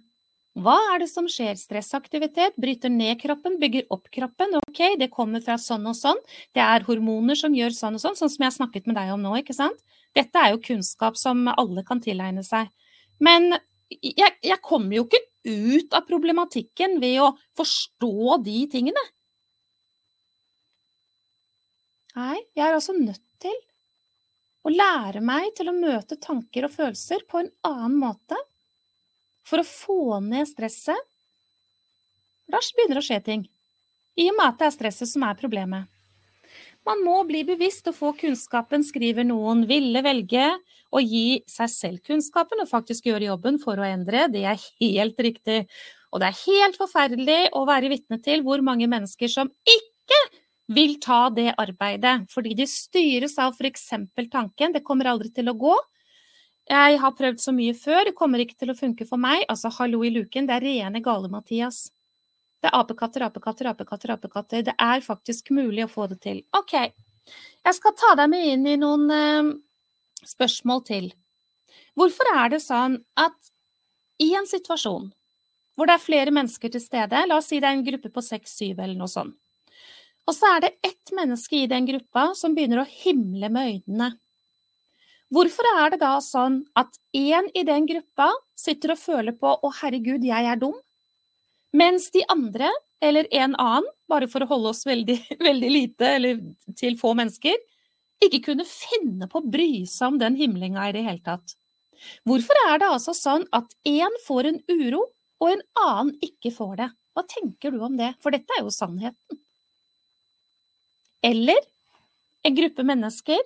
Hva 0.55 0.77
er 0.93 1.01
det 1.03 1.09
som 1.11 1.27
skjer? 1.27 1.57
Stressaktivitet 1.59 2.55
bryter 2.63 2.93
ned 2.93 3.19
kroppen, 3.19 3.57
bygger 3.59 3.89
opp 3.95 4.07
kroppen. 4.15 4.55
Ok, 4.61 4.81
det 5.01 5.11
kommer 5.11 5.43
fra 5.43 5.57
sånn 5.59 5.89
og 5.91 5.97
sånn. 5.99 6.21
Det 6.55 6.63
er 6.63 6.87
hormoner 6.87 7.39
som 7.39 7.57
gjør 7.57 7.75
sånn 7.75 7.99
og 7.99 8.05
sånn, 8.05 8.15
sånn 8.21 8.31
som 8.31 8.45
jeg 8.45 8.53
har 8.53 8.59
snakket 8.61 8.87
med 8.87 8.99
deg 9.01 9.11
om 9.17 9.25
nå, 9.25 9.35
ikke 9.41 9.57
sant? 9.57 9.83
Dette 10.15 10.39
er 10.39 10.55
jo 10.55 10.63
kunnskap 10.63 11.19
som 11.19 11.49
alle 11.51 11.83
kan 11.87 12.03
tilegne 12.05 12.47
seg. 12.47 12.71
Men 13.19 13.51
jeg, 13.91 14.31
jeg 14.47 14.61
kommer 14.63 15.01
jo 15.01 15.09
ikke 15.09 15.25
ut 15.45 15.99
av 15.99 16.07
problematikken 16.07 17.01
ved 17.03 17.19
å 17.27 17.35
forstå 17.59 18.39
de 18.47 18.57
tingene. 18.71 19.05
Nei, 22.15 22.39
jeg 22.55 22.63
er 22.69 22.79
altså 22.79 22.95
nødt 22.95 23.25
til 23.43 23.59
å 24.65 24.71
lære 24.71 25.19
meg 25.19 25.51
til 25.59 25.69
å 25.69 25.77
møte 25.77 26.17
tanker 26.23 26.69
og 26.69 26.77
følelser 26.79 27.27
på 27.27 27.43
en 27.43 27.51
annen 27.67 27.99
måte 27.99 28.39
for 29.47 29.63
å 29.63 29.67
få 29.69 30.21
ned 30.25 30.49
stresset. 30.49 31.01
Da 32.51 32.61
begynner 32.61 32.99
det 32.99 33.05
å 33.05 33.09
skje 33.09 33.21
ting. 33.25 33.49
I 34.21 34.29
og 34.31 34.39
med 34.39 34.53
at 34.53 34.61
det 34.61 34.69
er 34.69 34.77
stresset 34.77 35.11
som 35.11 35.25
er 35.27 35.39
problemet. 35.39 35.91
Man 36.85 37.01
må 37.01 37.23
bli 37.25 37.41
bevisst 37.49 37.87
og 37.89 37.97
få 37.97 38.13
kunnskapen, 38.19 38.85
skriver 38.85 39.25
noen. 39.25 39.65
Ville 39.69 40.03
velge 40.05 40.51
å 40.95 41.01
gi 41.01 41.41
seg 41.49 41.71
selv 41.73 42.05
kunnskapen 42.05 42.61
og 42.61 42.71
faktisk 42.71 43.09
gjøre 43.09 43.31
jobben 43.31 43.57
for 43.63 43.81
å 43.81 43.87
endre. 43.89 44.27
Det 44.29 44.45
er 44.45 44.61
helt 44.83 45.23
riktig. 45.27 45.65
Og 46.13 46.21
det 46.23 46.29
er 46.29 46.43
helt 46.45 46.77
forferdelig 46.79 47.41
å 47.57 47.65
være 47.67 47.91
vitne 47.91 48.21
til 48.23 48.45
hvor 48.47 48.63
mange 48.63 48.87
mennesker 48.91 49.33
som 49.33 49.51
ikke 49.65 50.21
vil 50.75 50.95
ta 51.03 51.27
det 51.35 51.51
arbeidet, 51.61 52.29
fordi 52.33 52.55
de 52.57 52.67
styres 52.69 53.35
av 53.43 53.57
f.eks. 53.57 53.91
tanken 54.33 54.73
'det 54.73 54.85
kommer 54.85 55.11
aldri 55.11 55.33
til 55.33 55.51
å 55.51 55.57
gå', 55.59 55.81
jeg 56.71 56.99
har 57.01 57.13
prøvd 57.19 57.43
så 57.43 57.53
mye 57.53 57.75
før, 57.77 58.07
det 58.09 58.17
kommer 58.17 58.41
ikke 58.41 58.57
til 58.57 58.73
å 58.73 58.79
funke 58.79 59.05
for 59.09 59.21
meg. 59.21 59.45
Altså, 59.53 59.73
hallo 59.79 60.01
i 60.05 60.13
luken, 60.15 60.49
det 60.49 60.57
er 60.57 60.65
rene 60.65 61.03
gale, 61.05 61.29
Mathias. 61.33 61.91
Det 62.65 62.71
er 62.71 62.79
apekatter, 62.79 63.27
apekatter, 63.27 63.69
apekatter, 63.69 64.15
apekatter. 64.15 64.63
Det 64.71 64.75
er 64.81 65.05
faktisk 65.05 65.53
mulig 65.53 65.85
å 65.85 65.91
få 65.93 66.09
det 66.13 66.23
til. 66.25 66.41
Ok, 66.57 66.77
Jeg 67.65 67.77
skal 67.79 67.95
ta 67.97 68.11
deg 68.21 68.29
med 68.29 68.43
inn 68.45 68.67
i 68.69 68.77
noen 68.77 69.05
eh, 69.09 69.53
spørsmål 70.29 70.83
til. 70.85 71.07
Hvorfor 71.97 72.29
er 72.35 72.51
det 72.53 72.61
sånn 72.61 72.99
at 73.17 73.37
i 74.21 74.35
en 74.37 74.49
situasjon 74.49 75.09
hvor 75.75 75.89
det 75.89 75.97
er 75.97 76.05
flere 76.05 76.35
mennesker 76.35 76.71
til 76.71 76.83
stede, 76.83 77.25
la 77.27 77.39
oss 77.41 77.49
si 77.51 77.59
det 77.59 77.71
er 77.71 77.79
en 77.79 77.87
gruppe 77.87 78.11
på 78.13 78.23
seks-syv 78.23 78.79
eller 78.79 78.95
noe 78.99 79.11
sånt, 79.11 79.35
og 80.25 80.37
så 80.37 80.55
er 80.55 80.61
det 80.65 80.71
ett 80.87 81.13
menneske 81.17 81.59
i 81.59 81.71
den 81.71 81.89
gruppa 81.89 82.31
som 82.39 82.55
begynner 82.57 82.81
å 82.81 82.89
himle 82.89 83.51
med 83.53 83.73
øynene. 83.73 84.13
Hvorfor 85.33 85.67
er 85.81 85.95
det 85.95 86.01
da 86.03 86.19
sånn 86.23 86.61
at 86.79 86.99
én 87.17 87.49
i 87.57 87.65
den 87.67 87.87
gruppa 87.89 88.29
sitter 88.59 88.93
og 88.95 89.01
føler 89.01 89.37
på 89.37 89.55
'Å, 89.57 89.71
herregud, 89.81 90.25
jeg 90.25 90.45
er 90.47 90.57
dum', 90.61 90.81
mens 91.73 92.11
de 92.11 92.23
andre, 92.29 92.71
eller 93.03 93.27
en 93.33 93.57
annen, 93.57 93.89
bare 94.09 94.29
for 94.29 94.45
å 94.45 94.49
holde 94.49 94.69
oss 94.71 94.85
veldig, 94.87 95.19
veldig 95.49 95.71
lite 95.71 96.11
eller 96.19 96.41
til 96.77 96.99
få 97.01 97.15
mennesker, 97.19 97.57
ikke 98.23 98.45
kunne 98.51 98.65
finne 98.69 99.29
på 99.29 99.41
å 99.41 99.51
bry 99.51 99.85
seg 99.91 100.13
om 100.13 100.19
den 100.19 100.37
himlinga 100.37 100.89
i 100.89 100.95
det 100.97 101.05
hele 101.05 101.25
tatt? 101.25 101.57
Hvorfor 102.29 102.59
er 102.69 102.79
det 102.79 102.91
altså 102.93 103.15
sånn 103.17 103.47
at 103.53 103.73
én 103.89 104.21
får 104.27 104.51
en 104.51 104.61
uro, 104.69 105.09
og 105.41 105.51
en 105.51 105.65
annen 105.81 106.15
ikke 106.23 106.53
får 106.55 106.77
det? 106.81 106.91
Hva 107.15 107.25
tenker 107.31 107.75
du 107.75 107.83
om 107.85 107.97
det? 107.97 108.15
For 108.23 108.35
dette 108.35 108.55
er 108.57 108.65
jo 108.65 108.73
sannheten. 108.75 109.41
Eller 111.25 111.61
en 112.45 112.57
gruppe 112.57 112.85
mennesker. 112.87 113.41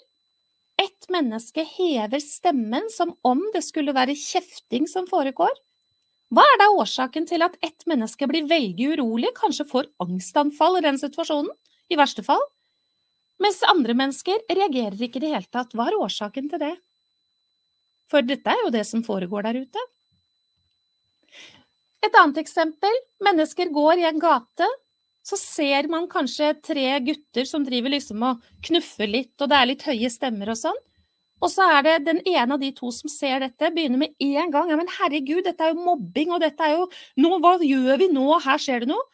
Ett 0.78 1.08
menneske 1.10 1.64
hever 1.66 2.22
stemmen 2.22 2.86
som 2.94 3.16
om 3.26 3.40
det 3.54 3.64
skulle 3.66 3.94
være 3.96 4.14
kjefting 4.14 4.86
som 4.86 5.08
foregår. 5.10 5.50
Hva 6.30 6.44
er 6.44 6.60
da 6.60 6.68
årsaken 6.76 7.26
til 7.26 7.42
at 7.42 7.56
ett 7.64 7.86
menneske 7.88 8.28
blir 8.30 8.46
veldig 8.46 8.92
urolig, 8.94 9.32
kanskje 9.34 9.66
får 9.66 9.88
angstanfall 10.04 10.78
i 10.78 10.84
den 10.84 11.00
situasjonen, 11.00 11.50
i 11.88 11.96
verste 11.96 12.22
fall, 12.22 12.42
mens 13.42 13.62
andre 13.66 13.94
mennesker 13.96 14.42
reagerer 14.50 14.98
ikke 15.02 15.18
i 15.18 15.24
det 15.24 15.32
hele 15.32 15.50
tatt? 15.50 15.72
Hva 15.74 15.88
er 15.88 15.98
årsaken 15.98 16.50
til 16.52 16.62
det? 16.62 16.74
For 18.08 18.24
dette 18.24 18.52
er 18.52 18.66
jo 18.66 18.74
det 18.74 18.84
som 18.88 19.04
foregår 19.06 19.48
der 19.48 19.62
ute. 19.64 19.86
Et 22.04 22.14
annet 22.14 22.38
eksempel. 22.44 23.00
Mennesker 23.24 23.72
går 23.74 24.00
i 24.00 24.06
en 24.08 24.20
gate. 24.22 24.68
Så 25.28 25.36
ser 25.36 25.88
man 25.92 26.06
kanskje 26.08 26.54
tre 26.64 26.86
gutter 27.04 27.48
som 27.48 27.64
driver 27.66 27.92
liksom 27.92 28.22
og 28.24 28.44
knuffer 28.64 29.10
litt, 29.10 29.34
og 29.42 29.50
det 29.50 29.58
er 29.58 29.68
litt 29.68 29.84
høye 29.84 30.08
stemmer 30.12 30.54
og 30.54 30.60
sånn. 30.60 30.78
Og 31.38 31.52
så 31.52 31.66
er 31.76 31.84
det 31.86 31.96
den 32.06 32.22
ene 32.26 32.56
av 32.56 32.62
de 32.62 32.70
to 32.74 32.88
som 32.94 33.10
ser 33.12 33.44
dette, 33.44 33.70
begynner 33.74 34.00
med 34.00 34.14
en 34.24 34.50
gang. 34.54 34.72
Ja, 34.72 34.78
men 34.80 34.90
herregud, 34.96 35.44
dette 35.46 35.68
er 35.68 35.74
jo 35.74 35.84
mobbing, 35.84 36.32
og 36.34 36.42
dette 36.42 36.64
er 36.64 36.78
jo 36.78 36.88
nå, 37.20 37.36
Hva 37.44 37.58
gjør 37.62 38.00
vi 38.00 38.08
nå? 38.10 38.26
Her 38.42 38.62
skjer 38.62 38.82
det 38.82 38.90
noe. 38.90 39.04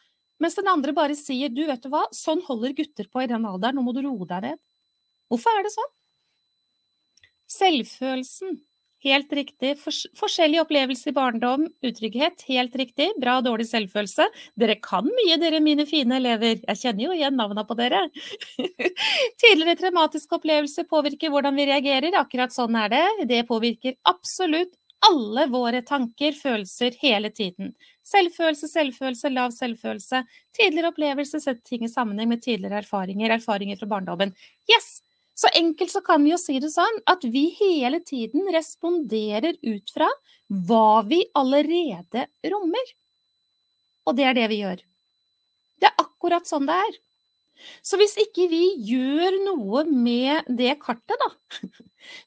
Mens 0.41 0.57
den 0.57 0.67
andre 0.67 0.95
bare 0.95 1.15
sier, 1.15 1.51
du, 1.53 1.61
vet 1.67 1.83
du 1.83 1.91
hva, 1.91 2.05
sånn 2.15 2.41
holder 2.47 2.73
gutter 2.75 3.07
på 3.11 3.23
i 3.23 3.29
den 3.29 3.45
alderen, 3.47 3.77
nå 3.77 3.85
må 3.85 3.93
du 3.95 4.01
roe 4.03 4.27
deg 4.27 4.49
ned. 4.49 4.61
Hvorfor 5.31 5.59
er 5.59 5.67
det 5.67 5.73
sånn? 5.75 5.93
Selvfølelsen. 7.55 8.57
Helt 9.05 9.33
riktig. 9.37 9.75
forskjellige 10.17 10.63
opplevelser 10.65 11.11
i 11.11 11.13
barndom, 11.13 11.67
utrygghet. 11.85 12.41
Helt 12.47 12.75
riktig. 12.75 13.11
Bra 13.21 13.37
og 13.37 13.45
dårlig 13.45 13.67
selvfølelse. 13.69 14.25
Dere 14.57 14.79
kan 14.81 15.05
mye, 15.05 15.37
dere 15.41 15.59
mine 15.61 15.85
fine 15.85 16.17
elever. 16.17 16.57
Jeg 16.63 16.81
kjenner 16.81 17.05
jo 17.05 17.11
igjen 17.13 17.37
navna 17.37 17.65
på 17.69 17.77
dere. 17.77 18.01
Tidligere 19.43 19.77
traumatiske 19.83 20.39
opplevelser 20.39 20.89
påvirker 20.89 21.29
hvordan 21.29 21.53
vi 21.59 21.69
reagerer. 21.69 22.17
Akkurat 22.17 22.55
sånn 22.55 22.79
er 22.81 22.89
det. 22.95 23.05
Det 23.29 23.43
påvirker 23.45 23.99
absolutt 24.09 24.73
alle 25.05 25.45
våre 25.53 25.83
tanker, 25.85 26.33
følelser, 26.33 26.97
hele 27.01 27.29
tiden. 27.29 27.75
Selvfølelse, 28.09 28.71
selvfølelse, 28.73 29.29
lav 29.37 29.53
selvfølelse. 29.53 30.23
Tidligere 30.57 30.89
opplevelse 30.95 31.41
setter 31.43 31.61
ting 31.61 31.85
i 31.85 31.93
sammenheng 31.93 32.33
med 32.33 32.41
tidligere 32.41 32.81
erfaringer, 32.81 33.37
erfaringer 33.37 33.77
fra 33.77 33.91
barndommen. 33.97 34.33
Yes! 34.65 35.04
Så 35.35 35.51
enkelt 35.59 35.91
så 35.91 36.01
kan 36.01 36.23
vi 36.23 36.31
jo 36.31 36.39
si 36.39 36.57
det 36.63 36.71
sånn 36.71 37.01
at 37.11 37.25
vi 37.27 37.49
hele 37.57 37.99
tiden 38.03 38.47
responderer 38.55 39.57
ut 39.67 39.91
fra 39.91 40.07
hva 40.67 41.01
vi 41.07 41.25
allerede 41.35 42.27
rommer. 42.53 42.93
Og 44.05 44.15
det 44.15 44.29
er 44.29 44.37
det 44.37 44.47
vi 44.51 44.61
gjør. 44.61 44.83
Det 45.81 45.89
er 45.89 46.05
akkurat 46.05 46.47
sånn 46.47 46.69
det 46.69 46.77
er. 46.85 47.01
Så 47.83 47.99
hvis 47.99 48.15
ikke 48.19 48.47
vi 48.51 48.63
gjør 48.87 49.39
noe 49.45 49.83
med 49.89 50.47
det 50.59 50.75
kartet, 50.83 51.19
da 51.19 51.29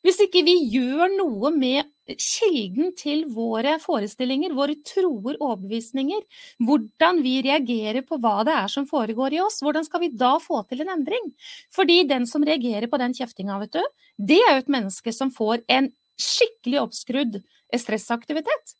Hvis 0.04 0.20
ikke 0.24 0.42
vi 0.46 0.56
gjør 0.72 1.12
noe 1.16 1.52
med 1.54 1.88
kilden 2.08 2.94
til 2.96 3.26
våre 3.34 3.74
forestillinger, 3.82 4.54
våre 4.56 4.78
troer, 4.86 5.36
overbevisninger, 5.36 6.22
hvordan 6.64 7.20
vi 7.24 7.34
reagerer 7.44 8.06
på 8.06 8.16
hva 8.22 8.40
det 8.48 8.56
er 8.56 8.72
som 8.72 8.88
foregår 8.88 9.36
i 9.36 9.42
oss, 9.44 9.60
hvordan 9.64 9.84
skal 9.86 10.06
vi 10.06 10.12
da 10.16 10.34
få 10.40 10.62
til 10.70 10.84
en 10.84 10.94
endring? 10.96 11.30
Fordi 11.74 12.00
den 12.08 12.26
som 12.30 12.46
reagerer 12.48 12.88
på 12.88 13.00
den 13.02 13.16
kjeftinga, 13.16 13.60
vet 13.64 13.76
du, 13.76 13.84
det 14.32 14.40
er 14.40 14.56
jo 14.56 14.64
et 14.64 14.74
menneske 14.78 15.12
som 15.14 15.32
får 15.34 15.66
en 15.68 15.92
skikkelig 16.18 16.82
oppskrudd 16.86 17.40
stressaktivitet. 17.76 18.78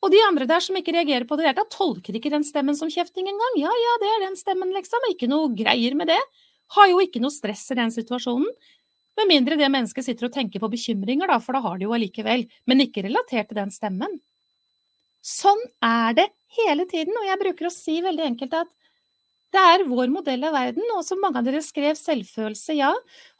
Og 0.00 0.12
de 0.12 0.20
andre 0.24 0.46
der 0.48 0.62
som 0.64 0.76
ikke 0.78 0.94
reagerer 0.96 1.26
på 1.28 1.36
det, 1.38 1.52
da 1.56 1.66
tolker 1.68 2.16
ikke 2.16 2.32
den 2.32 2.44
stemmen 2.46 2.76
som 2.76 2.90
kjefting 2.92 3.28
engang. 3.28 3.56
Ja, 3.60 3.72
ja, 3.72 3.96
det 4.00 4.08
er 4.10 4.22
den 4.24 4.38
stemmen, 4.38 4.72
liksom. 4.72 5.04
Ikke 5.12 5.28
noe 5.28 5.52
greier 5.56 5.96
med 5.98 6.08
det. 6.08 6.20
Har 6.76 6.88
jo 6.88 7.02
ikke 7.04 7.20
noe 7.20 7.34
stress 7.34 7.66
i 7.74 7.76
den 7.76 7.92
situasjonen. 7.92 8.48
Med 9.20 9.28
mindre 9.28 9.58
det 9.60 9.68
mennesket 9.68 10.06
sitter 10.06 10.30
og 10.30 10.34
tenker 10.34 10.62
på 10.62 10.70
bekymringer, 10.72 11.28
da, 11.28 11.36
for 11.44 11.56
da 11.56 11.60
har 11.64 11.78
de 11.78 11.84
jo 11.84 11.94
allikevel. 11.96 12.46
Men 12.70 12.84
ikke 12.86 13.04
relatert 13.04 13.50
til 13.50 13.60
den 13.60 13.72
stemmen. 13.74 14.18
Sånn 15.20 15.60
er 15.84 16.14
det 16.16 16.30
hele 16.56 16.86
tiden, 16.88 17.12
og 17.20 17.26
jeg 17.28 17.40
bruker 17.42 17.68
å 17.68 17.74
si 17.74 17.98
veldig 18.00 18.24
enkelt 18.30 18.56
at 18.62 18.70
det 19.50 19.60
er 19.60 19.84
vår 19.90 20.10
modell 20.14 20.46
av 20.46 20.54
verden, 20.54 20.86
og 20.94 21.02
som 21.02 21.18
mange 21.20 21.40
av 21.40 21.46
dere 21.46 21.60
skrev 21.64 21.96
selvfølelse, 21.98 22.76
ja. 22.78 22.92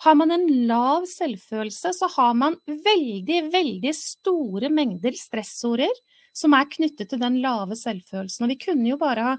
Har 0.05 0.16
man 0.18 0.35
en 0.35 0.47
lav 0.66 1.07
selvfølelse, 1.09 1.93
så 1.97 2.09
har 2.16 2.35
man 2.37 2.59
veldig, 2.66 3.45
veldig 3.55 3.93
store 3.95 4.72
mengder 4.74 5.14
stressorder 5.16 5.93
som 6.37 6.55
er 6.59 6.68
knyttet 6.70 7.12
til 7.12 7.22
den 7.22 7.39
lave 7.45 7.78
selvfølelsen. 7.78 8.45
Og 8.45 8.53
vi 8.53 8.59
kunne 8.66 8.91
jo 8.91 8.99
bare 9.01 9.28
ha 9.28 9.37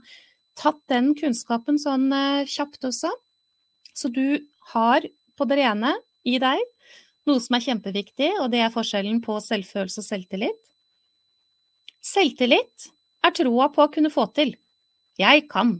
tatt 0.60 0.80
den 0.92 1.12
kunnskapen 1.18 1.80
sånn 1.80 2.08
eh, 2.16 2.48
kjapt 2.50 2.88
også. 2.88 3.12
Så 3.92 4.12
du 4.12 4.39
har 4.72 5.06
på 5.38 5.48
det 5.50 5.60
rene 5.60 5.94
i 6.28 6.38
deg 6.41 6.61
noe 7.30 7.41
som 7.41 7.57
er 7.57 7.65
kjempeviktig, 7.65 8.32
og 8.41 8.49
det 8.53 8.63
er 8.65 8.74
forskjellen 8.74 9.22
på 9.26 9.38
selvfølelse 9.43 10.01
og 10.01 10.07
selvtillit. 10.07 10.61
Selvtillit 12.01 12.88
er 13.26 13.36
troa 13.38 13.69
på 13.74 13.86
å 13.86 13.91
kunne 13.93 14.11
få 14.13 14.26
til. 14.38 14.55
Jeg 15.22 15.45
kan. 15.51 15.76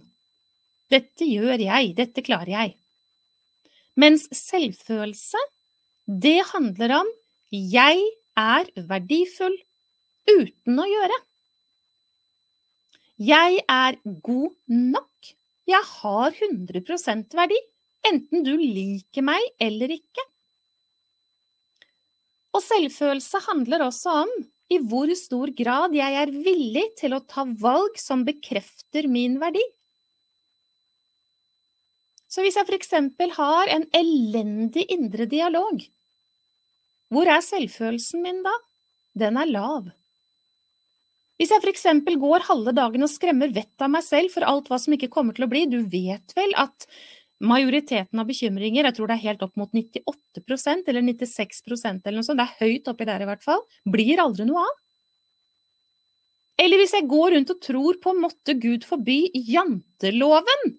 Dette 0.92 1.26
gjør 1.26 1.64
jeg, 1.64 1.96
dette 1.98 2.24
klarer 2.26 2.54
jeg. 2.54 2.76
Mens 4.00 4.28
selvfølelse, 4.36 5.40
det 6.06 6.40
handler 6.52 7.00
om 7.02 7.10
jeg 7.52 8.04
er 8.40 8.70
verdifull, 8.88 9.56
uten 10.30 10.80
å 10.80 10.88
gjøre. 10.88 11.18
Jeg 13.22 13.62
er 13.70 13.98
god 14.24 14.54
nok. 14.72 15.32
Jeg 15.70 15.88
har 15.88 16.38
100% 16.38 17.36
verdi, 17.38 17.58
enten 18.08 18.46
du 18.46 18.54
liker 18.58 19.26
meg 19.26 19.44
eller 19.62 19.94
ikke. 19.98 20.31
Og 22.52 22.64
selvfølelse 22.66 23.42
handler 23.48 23.86
også 23.88 24.16
om 24.26 24.34
i 24.72 24.80
hvor 24.80 25.12
stor 25.20 25.52
grad 25.56 25.96
jeg 25.96 26.18
er 26.24 26.32
villig 26.32 26.86
til 27.00 27.16
å 27.16 27.24
ta 27.28 27.46
valg 27.46 27.98
som 28.00 28.26
bekrefter 28.28 29.08
min 29.12 29.38
verdi. 29.42 29.64
Så 32.32 32.44
hvis 32.46 32.56
jeg 32.56 32.78
eksempel 32.78 33.34
har 33.36 33.72
en 33.72 33.88
elendig 33.96 34.86
indre 34.94 35.28
dialog, 35.28 35.82
hvor 37.12 37.28
er 37.28 37.44
selvfølelsen 37.44 38.24
min 38.24 38.40
da? 38.46 38.54
Den 39.20 39.36
er 39.36 39.50
lav. 39.52 39.90
Hvis 41.36 41.52
jeg 41.52 41.66
eksempel 41.68 42.16
går 42.22 42.46
halve 42.48 42.72
dagen 42.78 43.04
og 43.04 43.12
skremmer 43.12 43.52
vettet 43.52 43.84
av 43.84 43.92
meg 43.92 44.06
selv 44.06 44.32
for 44.32 44.46
alt 44.48 44.70
hva 44.72 44.78
som 44.80 44.96
ikke 44.96 45.10
kommer 45.12 45.36
til 45.36 45.48
å 45.48 45.52
bli, 45.52 45.66
du 45.68 45.82
vet 45.92 46.36
vel 46.38 46.54
at 46.62 46.86
majoriteten 47.42 48.22
av 48.22 48.30
bekymringer, 48.30 48.88
jeg 48.88 48.98
tror 48.98 49.10
det 49.10 49.18
er 49.18 49.26
helt 49.28 49.44
opp 49.46 49.58
mot 49.60 49.72
98% 49.74 50.92
eller 50.92 51.06
96% 51.08 52.06
eller 52.06 52.20
noe 52.20 52.28
sånt, 52.28 52.42
det 52.42 52.48
er 52.48 52.62
høyt 52.62 52.92
oppi 52.92 53.08
der 53.10 53.24
i 53.24 53.28
hvert 53.30 53.44
fall, 53.46 53.64
blir 53.90 54.22
aldri 54.24 54.48
noe 54.50 54.64
av. 54.64 54.78
Eller 56.62 56.78
hvis 56.78 56.94
jeg 56.94 57.10
går 57.10 57.34
rundt 57.36 57.54
og 57.56 57.62
tror 57.66 57.98
på 58.04 58.14
måtte 58.14 58.54
Gud 58.62 58.86
forby 58.86 59.24
janteloven, 59.34 60.76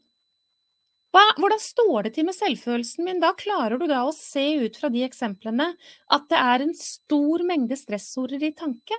hva, 1.12 1.24
hvordan 1.36 1.60
står 1.60 2.06
det 2.06 2.14
til 2.16 2.24
med 2.24 2.36
selvfølelsen 2.36 3.04
min 3.04 3.18
da? 3.20 3.34
Klarer 3.36 3.76
du 3.76 3.84
da 3.90 4.00
å 4.06 4.14
se 4.16 4.44
ut 4.62 4.78
fra 4.80 4.88
de 4.92 5.02
eksemplene 5.04 5.74
at 6.14 6.28
det 6.30 6.38
er 6.40 6.64
en 6.64 6.72
stor 6.78 7.44
mengde 7.44 7.76
stressorder 7.76 8.46
i 8.48 8.54
tanke? 8.56 8.96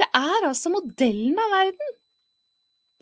Det 0.00 0.08
er 0.10 0.48
altså 0.48 0.72
modellen 0.74 1.38
av 1.38 1.54
verden. 1.54 1.94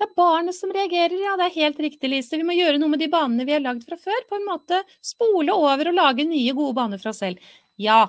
Det 0.01 0.07
er 0.09 0.17
barnet 0.17 0.57
som 0.57 0.71
reagerer, 0.73 1.13
ja, 1.21 1.35
det 1.37 1.51
er 1.51 1.59
helt 1.59 1.81
riktig, 1.85 2.09
Lise. 2.09 2.39
Vi 2.41 2.45
må 2.49 2.55
gjøre 2.57 2.79
noe 2.81 2.89
med 2.89 3.03
de 3.03 3.11
banene 3.13 3.45
vi 3.45 3.53
har 3.53 3.61
lagd 3.61 3.83
fra 3.85 3.99
før. 4.01 4.23
På 4.31 4.39
en 4.39 4.47
måte 4.49 4.79
spole 5.05 5.53
over 5.53 5.91
og 5.91 5.99
lage 5.99 6.25
nye, 6.25 6.55
gode 6.57 6.73
baner 6.79 7.03
for 7.03 7.13
oss 7.13 7.21
selv. 7.21 7.37
Ja. 7.77 8.07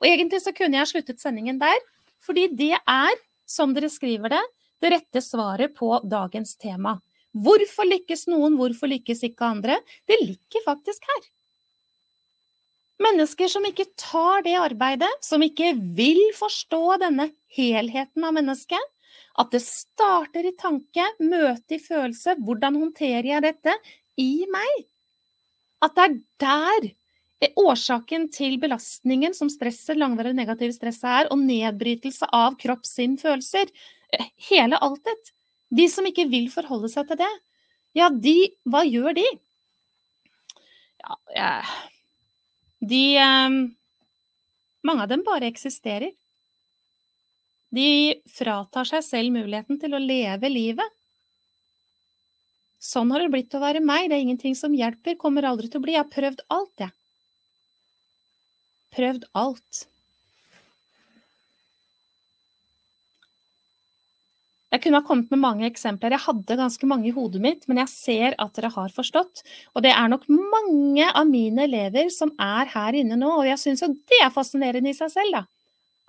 Og 0.00 0.08
egentlig 0.08 0.40
så 0.40 0.54
kunne 0.56 0.80
jeg 0.80 0.88
sluttet 0.88 1.20
sendingen 1.20 1.60
der, 1.60 1.76
fordi 2.24 2.46
det 2.56 2.72
er, 2.80 3.20
som 3.44 3.76
dere 3.76 3.92
skriver 3.92 4.32
det, 4.32 4.40
det 4.80 4.94
rette 4.94 5.20
svaret 5.24 5.76
på 5.76 5.90
dagens 6.08 6.56
tema. 6.56 6.96
Hvorfor 7.36 7.84
lykkes 7.84 8.24
noen, 8.32 8.56
hvorfor 8.56 8.88
lykkes 8.88 9.26
ikke 9.28 9.52
andre? 9.52 9.76
Det 10.08 10.16
ligger 10.22 10.64
faktisk 10.64 11.04
her. 11.04 11.24
Mennesker 13.04 13.52
som 13.52 13.64
ikke 13.68 13.90
tar 14.00 14.40
det 14.48 14.56
arbeidet, 14.56 15.12
som 15.20 15.44
ikke 15.44 15.74
vil 16.00 16.22
forstå 16.36 16.96
denne 17.04 17.28
helheten 17.58 18.24
av 18.24 18.32
mennesket. 18.40 18.92
At 19.36 19.52
det 19.52 19.62
starter 19.64 20.48
i 20.48 20.54
tanke, 20.56 21.04
møte 21.20 21.76
i 21.76 21.82
følelse. 21.82 22.38
Hvordan 22.40 22.78
håndterer 22.80 23.28
jeg 23.34 23.44
dette 23.44 23.74
i 24.20 24.46
meg? 24.52 24.86
At 25.84 25.96
det 25.96 26.06
er 26.06 26.14
der 26.40 26.92
årsaken 27.60 28.30
til 28.32 28.56
belastningen 28.60 29.34
som 29.36 29.50
stresset, 29.52 29.98
langvarig 30.00 30.32
negativ 30.36 30.72
stress 30.72 31.02
er, 31.04 31.28
og 31.30 31.42
nedbrytelse 31.42 32.28
av 32.32 32.56
kropp, 32.60 32.86
sinn, 32.88 33.18
følelser. 33.20 33.68
Eh, 34.16 34.30
hele 34.48 34.80
altet. 34.80 35.32
De 35.68 35.88
som 35.90 36.06
ikke 36.08 36.28
vil 36.30 36.48
forholde 36.52 36.88
seg 36.92 37.08
til 37.10 37.20
det, 37.20 37.34
ja, 37.96 38.10
de 38.12 38.52
Hva 38.68 38.82
gjør 38.84 39.16
de? 39.16 39.24
Ja, 41.34 41.50
De 42.80 43.02
um, 43.22 43.56
Mange 44.86 45.02
av 45.02 45.10
dem 45.10 45.24
bare 45.26 45.48
eksisterer. 45.48 46.12
De 47.74 48.20
fratar 48.30 48.86
seg 48.88 49.02
selv 49.04 49.34
muligheten 49.34 49.80
til 49.82 49.96
å 49.96 50.02
leve 50.02 50.50
livet. 50.52 50.94
Sånn 52.86 53.10
har 53.10 53.24
det 53.24 53.32
blitt 53.32 53.56
å 53.56 53.62
være 53.62 53.82
meg, 53.82 54.06
det 54.08 54.18
er 54.18 54.24
ingenting 54.28 54.54
som 54.54 54.74
hjelper, 54.76 55.18
kommer 55.18 55.48
aldri 55.48 55.70
til 55.70 55.80
å 55.80 55.84
bli. 55.86 55.96
Jeg 55.96 56.04
har 56.04 56.12
prøvd 56.12 56.44
alt, 56.54 56.84
jeg. 56.84 56.94
Prøvd 58.96 59.28
alt. 59.36 59.86
Jeg 64.76 64.82
kunne 64.82 64.98
ha 65.00 65.06
kommet 65.06 65.30
med 65.32 65.40
mange 65.40 65.66
eksempler. 65.70 66.12
Jeg 66.12 66.26
hadde 66.26 66.58
ganske 66.58 66.88
mange 66.90 67.08
i 67.08 67.14
hodet 67.14 67.40
mitt, 67.42 67.64
men 67.70 67.80
jeg 67.80 67.92
ser 67.92 68.36
at 68.42 68.58
dere 68.58 68.72
har 68.74 68.92
forstått. 68.92 69.42
Og 69.74 69.84
det 69.86 69.92
er 69.94 70.10
nok 70.12 70.26
mange 70.28 71.06
av 71.06 71.24
mine 71.30 71.64
elever 71.64 72.10
som 72.12 72.32
er 72.42 72.68
her 72.74 72.98
inne 72.98 73.18
nå, 73.18 73.30
og 73.38 73.46
jeg 73.48 73.62
syns 73.62 73.84
jo 73.84 73.92
det 73.94 74.20
er 74.24 74.34
fascinerende 74.34 74.92
i 74.92 74.98
seg 74.98 75.12
selv, 75.14 75.38
da. 75.38 75.44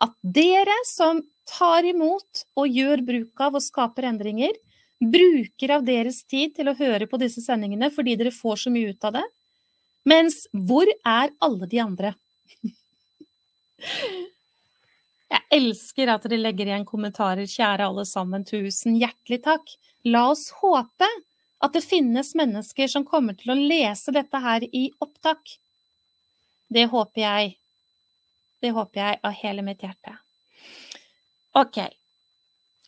At 0.03 0.13
dere 0.21 0.75
som 0.89 1.21
tar 1.47 1.87
imot 1.87 2.45
og 2.59 2.67
gjør 2.67 3.03
bruk 3.07 3.43
av 3.43 3.57
og 3.57 3.63
skaper 3.63 4.09
endringer, 4.09 4.53
bruker 4.97 5.75
av 5.77 5.85
deres 5.85 6.23
tid 6.25 6.55
til 6.57 6.71
å 6.71 6.77
høre 6.77 7.07
på 7.09 7.19
disse 7.21 7.43
sendingene 7.45 7.91
fordi 7.93 8.15
dere 8.19 8.33
får 8.33 8.63
så 8.65 8.73
mye 8.73 8.93
ut 8.93 9.07
av 9.07 9.19
det. 9.19 9.25
Mens 10.07 10.45
hvor 10.53 10.87
er 11.05 11.33
alle 11.43 11.69
de 11.69 11.79
andre? 11.83 12.13
Jeg 15.27 15.43
elsker 15.57 16.09
at 16.11 16.23
dere 16.23 16.39
legger 16.39 16.69
igjen 16.69 16.85
kommentarer, 16.87 17.47
kjære 17.47 17.89
alle 17.89 18.05
sammen. 18.07 18.45
Tusen 18.47 18.95
hjertelig 18.95 19.41
takk. 19.43 19.73
La 20.07 20.29
oss 20.31 20.49
håpe 20.61 21.09
at 21.63 21.73
det 21.73 21.83
finnes 21.83 22.31
mennesker 22.37 22.87
som 22.91 23.05
kommer 23.07 23.35
til 23.35 23.51
å 23.51 23.57
lese 23.59 24.13
dette 24.15 24.39
her 24.39 24.63
i 24.63 24.87
opptak. 25.03 25.57
Det 26.71 26.85
håper 26.93 27.21
jeg. 27.23 27.57
Det 28.63 28.71
håper 28.75 29.03
jeg 29.03 29.19
av 29.27 29.35
hele 29.41 29.65
mitt 29.67 29.83
hjerte. 29.83 30.15
Ok. 31.57 31.79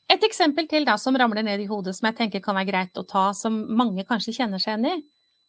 Et 0.09 0.26
eksempel 0.26 0.67
til 0.70 0.86
da 0.88 0.95
som 1.01 1.17
ramler 1.17 1.45
ned 1.45 1.61
i 1.61 1.70
hodet, 1.70 1.95
som 1.97 2.09
jeg 2.09 2.17
tenker 2.17 2.43
kan 2.43 2.57
være 2.57 2.70
greit 2.70 2.97
å 2.97 3.05
ta, 3.07 3.30
som 3.38 3.55
mange 3.78 4.05
kanskje 4.09 4.36
kjenner 4.39 4.61
seg 4.61 4.76
igjen 4.76 4.99
i. 4.99 5.07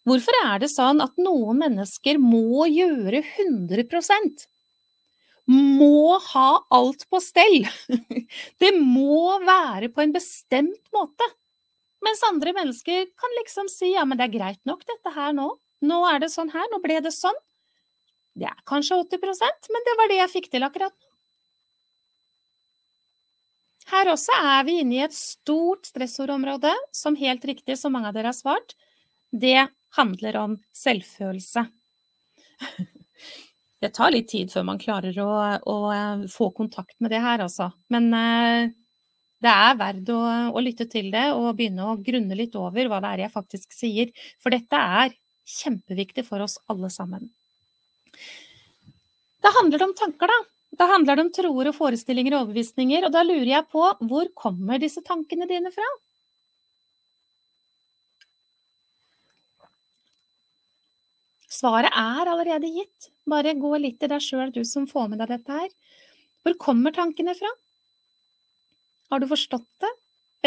Hvorfor 0.09 0.37
er 0.45 0.63
det 0.63 0.71
sånn 0.73 1.03
at 1.05 1.19
noen 1.21 1.61
mennesker 1.61 2.21
må 2.21 2.65
gjøre 2.69 3.21
100% 3.21 4.49
må 5.51 6.19
ha 6.31 6.49
alt 6.71 7.07
på 7.11 7.21
stell. 7.23 7.65
Det 8.63 8.71
må 8.77 9.39
være 9.43 9.91
på 9.91 10.05
en 10.05 10.15
bestemt 10.15 10.93
måte. 10.95 11.27
Mens 12.05 12.23
andre 12.29 12.55
mennesker 12.57 13.09
kan 13.19 13.35
liksom 13.41 13.69
si 13.69 13.93
ja, 13.93 14.07
men 14.09 14.17
det 14.17 14.29
er 14.29 14.37
greit 14.39 14.61
nok 14.69 14.87
dette 14.89 15.13
her 15.13 15.35
nå. 15.37 15.51
Nå 15.85 15.99
er 16.09 16.23
det 16.23 16.31
sånn 16.33 16.53
her, 16.55 16.65
nå 16.73 16.79
ble 16.81 17.01
det 17.05 17.13
sånn. 17.13 17.37
Det 18.39 18.49
er 18.49 18.63
kanskje 18.69 18.97
80% 19.03 19.69
men 19.75 19.85
det 19.85 19.97
var 19.99 20.09
det 20.09 20.21
jeg 20.23 20.33
fikk 20.39 20.49
til 20.55 20.65
akkurat 20.65 20.95
nå. 20.95 21.10
Her 23.89 24.11
også 24.13 24.37
er 24.37 24.65
vi 24.69 24.77
inne 24.83 24.99
i 24.99 25.05
et 25.07 25.17
stort 25.17 25.89
stressordområde, 25.89 26.73
som 26.95 27.17
helt 27.19 27.45
riktig, 27.49 27.79
som 27.81 27.95
mange 27.97 28.11
av 28.11 28.17
dere 28.17 28.31
har 28.31 28.37
svart, 28.37 28.77
det 29.33 29.69
handler 29.97 30.37
om 30.37 30.57
selvfølelse. 30.77 31.65
det 33.83 33.93
tar 33.97 34.13
litt 34.13 34.29
tid 34.31 34.53
før 34.53 34.67
man 34.69 34.83
klarer 34.83 35.17
å, 35.23 35.31
å 35.65 35.79
eh, 35.95 36.27
få 36.31 36.51
kontakt 36.57 36.99
med 37.01 37.15
det 37.15 37.23
her, 37.25 37.43
altså. 37.47 37.71
Men 37.91 38.11
eh, 38.15 38.71
det 39.41 39.51
er 39.51 39.81
verdt 39.81 40.13
å, 40.13 40.21
å, 40.53 40.63
lytte 40.63 40.87
til 40.91 41.09
det 41.15 41.31
og 41.33 41.55
begynne 41.57 41.89
å 41.89 41.99
grunne 42.05 42.37
litt 42.37 42.57
over 42.61 42.91
hva 42.91 43.01
det 43.03 43.15
er 43.15 43.25
jeg 43.25 43.35
faktisk 43.35 43.75
sier. 43.75 44.13
For 44.43 44.53
dette 44.53 44.77
er 44.77 45.15
kjempeviktig 45.49 46.27
for 46.27 46.45
oss 46.45 46.59
alle 46.71 46.91
sammen. 46.93 47.31
Det 49.41 49.55
handler 49.57 49.87
om 49.87 49.95
tanker, 49.97 50.29
da. 50.29 50.41
Da 50.81 50.87
handler 50.89 51.19
det 51.19 51.25
om 51.27 51.33
troer 51.37 51.69
og 51.69 51.77
forestillinger 51.77 52.33
og 52.33 52.47
overbevisninger. 52.47 53.05
Og 53.05 53.13
da 53.13 53.21
lurer 53.27 53.51
jeg 53.51 53.69
på 53.69 53.83
hvor 54.09 54.31
kommer 54.33 54.81
disse 54.81 55.03
tankene 55.05 55.45
dine 55.51 55.69
fra? 55.75 55.89
Svaret 61.53 61.93
er 61.93 62.31
allerede 62.33 62.71
gitt. 62.73 63.11
Bare 63.29 63.53
gå 63.61 63.75
litt 63.83 64.01
i 64.01 64.09
deg 64.09 64.25
sjøl, 64.25 64.49
du 64.55 64.63
som 64.65 64.89
får 64.89 65.13
med 65.13 65.21
deg 65.21 65.35
dette 65.35 65.61
her. 65.61 65.69
Hvor 66.41 66.57
kommer 66.65 66.97
tankene 66.97 67.37
fra? 67.37 67.53
Har 69.13 69.21
du 69.21 69.29
forstått 69.29 69.69
det? 69.85 69.93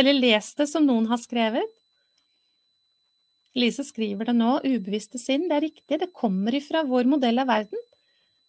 Eller 0.01 0.17
lest 0.17 0.57
det 0.57 0.65
som 0.71 0.89
noen 0.89 1.05
har 1.13 1.21
skrevet? 1.21 1.69
Lise 3.53 3.85
skriver 3.85 4.31
det 4.31 4.39
nå, 4.39 4.55
ubevisste 4.65 5.21
sinn. 5.21 5.45
Det 5.45 5.59
er 5.59 5.67
riktig, 5.67 6.01
det 6.01 6.15
kommer 6.17 6.57
ifra 6.57 6.81
vår 6.89 7.05
modell 7.13 7.43
av 7.43 7.53
verden. 7.53 7.89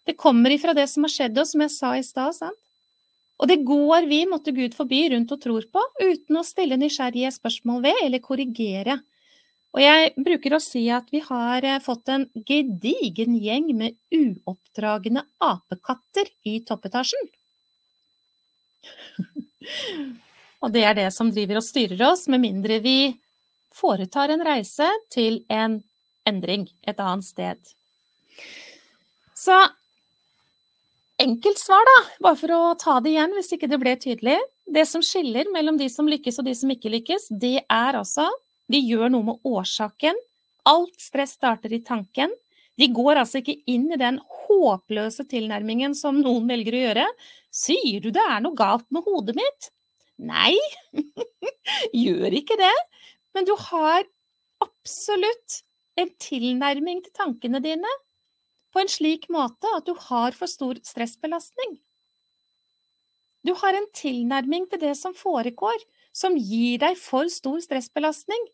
Det 0.04 0.16
kommer 0.20 0.52
ifra 0.52 0.74
det 0.76 0.86
som 0.92 1.06
har 1.06 1.12
skjedd 1.12 1.38
oss, 1.40 1.54
som 1.54 1.64
jeg 1.64 1.72
sa 1.72 1.94
i 1.96 2.04
stad, 2.04 2.36
sant? 2.36 2.60
Og 3.40 3.50
det 3.50 3.64
går 3.66 4.06
vi, 4.06 4.20
måtte 4.30 4.54
Gud 4.54 4.76
forby, 4.76 5.08
rundt 5.10 5.32
og 5.34 5.40
tror 5.42 5.64
på, 5.72 5.82
uten 5.98 6.38
å 6.38 6.44
stille 6.46 6.78
nysgjerrige 6.78 7.32
spørsmål 7.34 7.82
ved 7.88 8.04
eller 8.04 8.22
korrigere 8.22 9.00
og 9.74 9.82
jeg 9.82 10.12
bruker 10.22 10.54
å 10.54 10.62
si 10.62 10.84
at 10.94 11.08
vi 11.10 11.20
har 11.24 11.64
eh, 11.66 11.80
fått 11.82 12.10
en 12.14 12.28
gedigen 12.46 13.34
gjeng 13.42 13.72
med 13.74 13.96
uoppdragne 14.14 15.24
apekatter 15.42 16.30
i 16.46 16.60
toppetasjen. 16.66 17.26
og 20.62 20.74
det 20.74 20.84
er 20.86 20.98
det 21.00 21.08
som 21.16 21.32
driver 21.34 21.58
og 21.58 21.66
styrer 21.66 22.06
oss, 22.12 22.28
med 22.30 22.44
mindre 22.44 22.78
vi 22.84 22.98
foretar 23.74 24.30
en 24.30 24.46
reise 24.46 24.86
til 25.10 25.42
en 25.50 25.80
endring 26.24 26.68
et 26.86 27.00
annet 27.02 27.26
sted. 27.26 27.74
Så 29.34 29.58
enkelt 31.24 31.58
svar, 31.60 31.84
da, 31.88 31.98
bare 32.26 32.38
for 32.38 32.54
å 32.54 32.62
ta 32.80 32.98
det 33.02 33.14
igjen 33.14 33.34
hvis 33.36 33.52
ikke 33.56 33.68
det 33.70 33.80
ble 33.82 33.94
tydelig. 34.00 34.38
Det 34.64 34.84
som 34.88 35.02
skiller 35.04 35.48
mellom 35.52 35.78
de 35.80 35.88
som 35.92 36.08
lykkes 36.08 36.40
og 36.40 36.48
de 36.48 36.54
som 36.56 36.72
ikke 36.72 36.92
lykkes, 36.92 37.28
det 37.40 37.58
er 37.62 37.98
altså 37.98 38.28
de 38.72 38.80
gjør 38.80 39.10
noe 39.12 39.28
med 39.28 39.48
årsaken. 39.48 40.18
Alt 40.68 40.96
stress 41.00 41.34
starter 41.36 41.72
i 41.76 41.82
tanken. 41.84 42.32
De 42.80 42.88
går 42.90 43.20
altså 43.20 43.40
ikke 43.40 43.58
inn 43.70 43.86
i 43.92 44.00
den 44.00 44.18
håpløse 44.46 45.26
tilnærmingen 45.30 45.94
som 45.98 46.18
noen 46.22 46.48
velger 46.50 46.76
å 46.76 46.82
gjøre. 46.86 47.04
Sier 47.54 48.00
du 48.02 48.10
det 48.14 48.24
er 48.24 48.40
noe 48.42 48.56
galt 48.58 48.86
med 48.94 49.04
hodet 49.06 49.36
mitt? 49.38 49.70
Nei, 50.24 50.56
gjør 52.04 52.34
ikke 52.40 52.56
det. 52.58 52.74
Men 53.36 53.46
du 53.46 53.54
har 53.68 54.06
absolutt 54.64 55.60
en 56.00 56.10
tilnærming 56.22 57.04
til 57.04 57.14
tankene 57.14 57.60
dine 57.62 57.90
på 58.74 58.82
en 58.82 58.90
slik 58.90 59.28
måte 59.30 59.70
at 59.76 59.86
du 59.86 59.94
har 60.08 60.34
for 60.34 60.50
stor 60.50 60.80
stressbelastning. 60.82 61.76
Du 63.46 63.52
har 63.60 63.76
en 63.76 63.86
tilnærming 63.94 64.66
til 64.70 64.80
det 64.82 64.96
som 64.98 65.14
foregår, 65.14 65.78
som 66.14 66.34
gir 66.34 66.80
deg 66.82 66.98
for 66.98 67.30
stor 67.30 67.60
stressbelastning. 67.62 68.48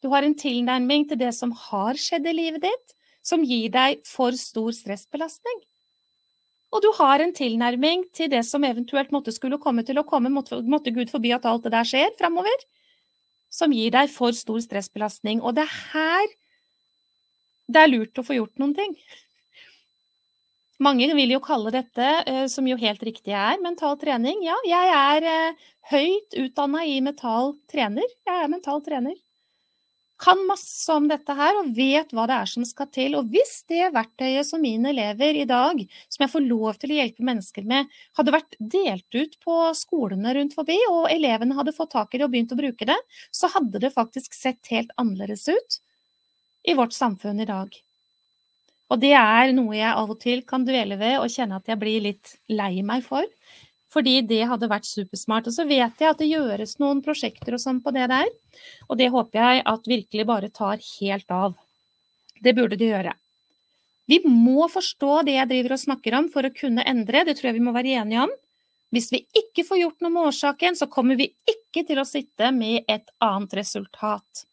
Du 0.00 0.08
har 0.12 0.24
en 0.24 0.36
tilnærming 0.38 1.08
til 1.10 1.20
det 1.20 1.32
som 1.36 1.52
har 1.52 1.98
skjedd 2.00 2.28
i 2.30 2.36
livet 2.36 2.64
ditt, 2.64 2.94
som 3.26 3.44
gir 3.44 3.68
deg 3.74 4.00
for 4.06 4.36
stor 4.38 4.72
stressbelastning. 4.72 5.60
Og 6.72 6.82
du 6.82 6.88
har 6.98 7.22
en 7.22 7.34
tilnærming 7.34 8.06
til 8.14 8.30
det 8.32 8.44
som 8.46 8.64
eventuelt 8.66 9.12
måtte 9.14 9.34
skulle 9.34 9.58
komme 9.62 9.84
til 9.86 9.98
å 10.00 10.06
komme, 10.08 10.30
måtte 10.30 10.94
Gud 10.94 11.12
forby 11.12 11.34
at 11.34 11.46
alt 11.48 11.66
det 11.66 11.74
der 11.74 11.88
skjer 11.88 12.16
framover, 12.18 12.66
som 13.52 13.72
gir 13.74 13.92
deg 13.94 14.10
for 14.12 14.36
stor 14.36 14.60
stressbelastning. 14.64 15.42
Og 15.42 15.56
det 15.56 15.66
er 15.66 15.78
her 15.92 16.34
det 17.66 17.82
er 17.82 17.90
lurt 17.90 18.18
å 18.18 18.24
få 18.26 18.36
gjort 18.36 18.60
noen 18.62 18.74
ting. 18.76 18.92
Mange 20.82 21.08
vil 21.16 21.30
jo 21.32 21.40
kalle 21.40 21.72
dette, 21.72 22.08
eh, 22.28 22.46
som 22.52 22.66
jo 22.68 22.76
helt 22.76 23.02
riktig 23.02 23.32
er, 23.32 23.56
mental 23.62 23.96
trening. 24.00 24.42
Ja, 24.44 24.56
jeg 24.68 24.90
er 24.96 25.28
eh, 25.30 25.68
høyt 25.92 26.36
utdanna 26.42 26.84
i 26.84 26.98
mental 27.00 27.54
trener. 27.70 28.04
Jeg 28.28 28.42
er 28.42 28.52
mental 28.52 28.82
trener. 28.84 29.16
Kan 30.20 30.40
masse 30.48 30.92
om 30.92 31.08
dette 31.08 31.34
her 31.36 31.58
og 31.60 31.72
vet 31.76 32.12
hva 32.16 32.24
det 32.28 32.36
er 32.36 32.48
som 32.48 32.64
skal 32.64 32.88
til. 32.92 33.16
Og 33.18 33.28
hvis 33.32 33.58
det 33.68 33.90
verktøyet 33.92 34.48
som 34.48 34.62
mine 34.64 34.92
elever 34.92 35.36
i 35.36 35.48
dag, 35.48 35.80
som 36.08 36.24
jeg 36.24 36.32
får 36.32 36.44
lov 36.44 36.78
til 36.80 36.92
å 36.92 36.98
hjelpe 37.00 37.26
mennesker 37.28 37.66
med, 37.68 37.90
hadde 38.16 38.36
vært 38.36 38.56
delt 38.60 39.18
ut 39.18 39.36
på 39.44 39.58
skolene 39.76 40.36
rundt 40.38 40.56
forbi, 40.56 40.78
og 40.92 41.10
elevene 41.12 41.56
hadde 41.56 41.76
fått 41.76 41.92
tak 41.96 42.16
i 42.16 42.20
det 42.20 42.28
og 42.28 42.32
begynt 42.36 42.56
å 42.56 42.60
bruke 42.60 42.88
det, 42.88 42.96
så 43.28 43.52
hadde 43.56 43.80
det 43.84 43.92
faktisk 43.96 44.36
sett 44.36 44.72
helt 44.72 44.92
annerledes 45.00 45.48
ut 45.52 45.80
i 46.64 46.76
vårt 46.76 46.96
samfunn 46.96 47.44
i 47.44 47.48
dag. 47.48 47.76
Og 48.92 49.00
det 49.02 49.14
er 49.18 49.52
noe 49.56 49.74
jeg 49.74 49.92
av 49.92 50.10
og 50.12 50.18
til 50.22 50.42
kan 50.46 50.64
dvele 50.66 50.98
ved 51.00 51.18
og 51.18 51.30
kjenne 51.32 51.58
at 51.58 51.70
jeg 51.70 51.80
blir 51.80 52.04
litt 52.04 52.36
lei 52.52 52.82
meg 52.86 53.02
for. 53.06 53.26
Fordi 53.90 54.20
det 54.28 54.42
hadde 54.50 54.68
vært 54.70 54.86
supersmart. 54.86 55.48
Og 55.48 55.54
så 55.56 55.66
vet 55.66 56.02
jeg 56.02 56.10
at 56.10 56.18
det 56.20 56.30
gjøres 56.30 56.76
noen 56.82 57.02
prosjekter 57.02 57.56
og 57.56 57.62
sånn 57.62 57.80
på 57.82 57.92
det 57.96 58.08
der. 58.12 58.28
Og 58.90 58.98
det 59.00 59.12
håper 59.14 59.40
jeg 59.40 59.62
at 59.72 59.88
virkelig 59.90 60.26
bare 60.28 60.50
tar 60.54 60.82
helt 60.82 61.30
av. 61.32 61.54
Det 62.42 62.52
burde 62.54 62.78
de 62.78 62.90
gjøre. 62.90 63.14
Vi 64.06 64.20
må 64.26 64.68
forstå 64.70 65.22
det 65.26 65.34
jeg 65.34 65.50
driver 65.50 65.74
og 65.74 65.82
snakker 65.82 66.18
om 66.18 66.28
for 66.30 66.46
å 66.46 66.54
kunne 66.54 66.84
endre, 66.86 67.24
det 67.26 67.38
tror 67.38 67.50
jeg 67.50 67.56
vi 67.56 67.64
må 67.66 67.72
være 67.74 67.96
enige 68.02 68.26
om. 68.28 68.34
Hvis 68.94 69.08
vi 69.10 69.24
ikke 69.34 69.64
får 69.66 69.80
gjort 69.80 70.04
noe 70.04 70.14
med 70.14 70.28
årsaken, 70.30 70.76
så 70.78 70.86
kommer 70.86 71.18
vi 71.18 71.32
ikke 71.50 71.82
til 71.88 71.98
å 71.98 72.06
sitte 72.06 72.52
med 72.54 72.86
et 72.86 73.08
annet 73.24 73.56
resultat. 73.58 74.44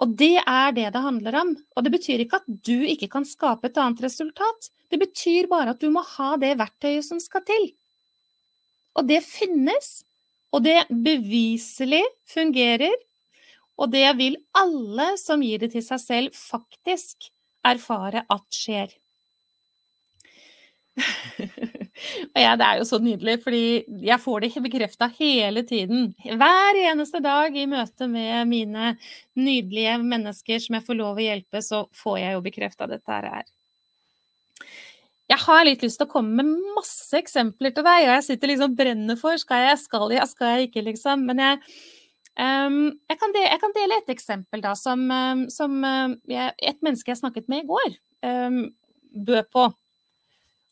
Og 0.00 0.14
det 0.16 0.36
er 0.40 0.72
det 0.76 0.88
det 0.94 1.02
handler 1.04 1.36
om. 1.42 1.52
Og 1.76 1.84
det 1.84 1.92
betyr 1.92 2.22
ikke 2.24 2.40
at 2.40 2.48
du 2.48 2.78
ikke 2.88 3.08
kan 3.12 3.26
skape 3.28 3.68
et 3.68 3.80
annet 3.80 4.00
resultat. 4.06 4.70
Det 4.90 4.98
betyr 5.00 5.48
bare 5.50 5.74
at 5.74 5.82
du 5.82 5.90
må 5.92 6.02
ha 6.16 6.36
det 6.40 6.56
verktøyet 6.58 7.06
som 7.06 7.20
skal 7.22 7.44
til. 7.46 7.68
Og 8.96 9.06
det 9.06 9.20
finnes, 9.26 9.90
og 10.50 10.64
det 10.64 10.88
beviselig 10.90 12.02
fungerer, 12.32 12.96
og 13.80 13.92
det 13.92 14.08
vil 14.18 14.36
alle 14.56 15.12
som 15.20 15.44
gir 15.44 15.60
det 15.62 15.70
til 15.76 15.84
seg 15.84 16.00
selv, 16.02 16.34
faktisk 16.36 17.30
erfare 17.64 18.24
at 18.28 18.44
skjer. 18.56 18.96
ja, 22.34 22.54
det 22.58 22.66
er 22.66 22.80
jo 22.80 22.86
så 22.88 22.98
nydelig, 23.02 23.38
fordi 23.44 23.62
jeg 24.06 24.22
får 24.22 24.44
det 24.44 24.64
bekrefta 24.64 25.08
hele 25.18 25.62
tiden. 25.66 26.10
Hver 26.24 26.78
eneste 26.80 27.20
dag 27.24 27.56
i 27.56 27.66
møte 27.70 28.08
med 28.10 28.48
mine 28.50 28.94
nydelige 29.38 29.96
mennesker 30.02 30.62
som 30.62 30.78
jeg 30.78 30.86
får 30.86 30.98
lov 30.98 31.20
å 31.20 31.24
hjelpe, 31.24 31.62
så 31.64 31.84
får 32.02 32.18
jeg 32.22 32.36
jo 32.36 32.44
bekrefta 32.44 32.88
dette 32.90 33.18
her. 33.18 33.44
Jeg 35.30 35.38
har 35.44 35.64
litt 35.66 35.84
lyst 35.84 36.00
til 36.00 36.08
å 36.08 36.10
komme 36.10 36.42
med 36.42 36.74
masse 36.74 37.14
eksempler 37.18 37.74
til 37.74 37.86
deg, 37.86 38.08
og 38.08 38.14
jeg 38.16 38.26
sitter 38.26 38.50
liksom 38.50 38.76
brenner 38.78 39.18
for 39.20 39.38
skal 39.38 39.68
jeg, 39.68 39.78
skal 39.84 40.10
jeg, 40.16 40.26
skal 40.32 40.56
jeg 40.56 40.70
ikke, 40.70 40.86
liksom. 40.88 41.22
Men 41.28 41.44
jeg, 41.44 41.60
um, 42.34 42.80
jeg, 43.06 43.20
kan, 43.20 43.36
dele, 43.36 43.46
jeg 43.46 43.62
kan, 43.62 43.76
dele, 43.76 44.00
et 44.00 44.16
eksempel 44.16 44.64
da, 44.64 44.74
som, 44.78 45.06
som 45.52 45.78
jeg, 46.30 46.50
et 46.58 46.82
menneske 46.82 47.12
jeg 47.12 47.22
snakket 47.22 47.46
med 47.52 47.62
i 47.62 47.70
går, 47.70 47.94
um, 48.26 48.64
bød 49.30 49.54
på. 49.54 49.70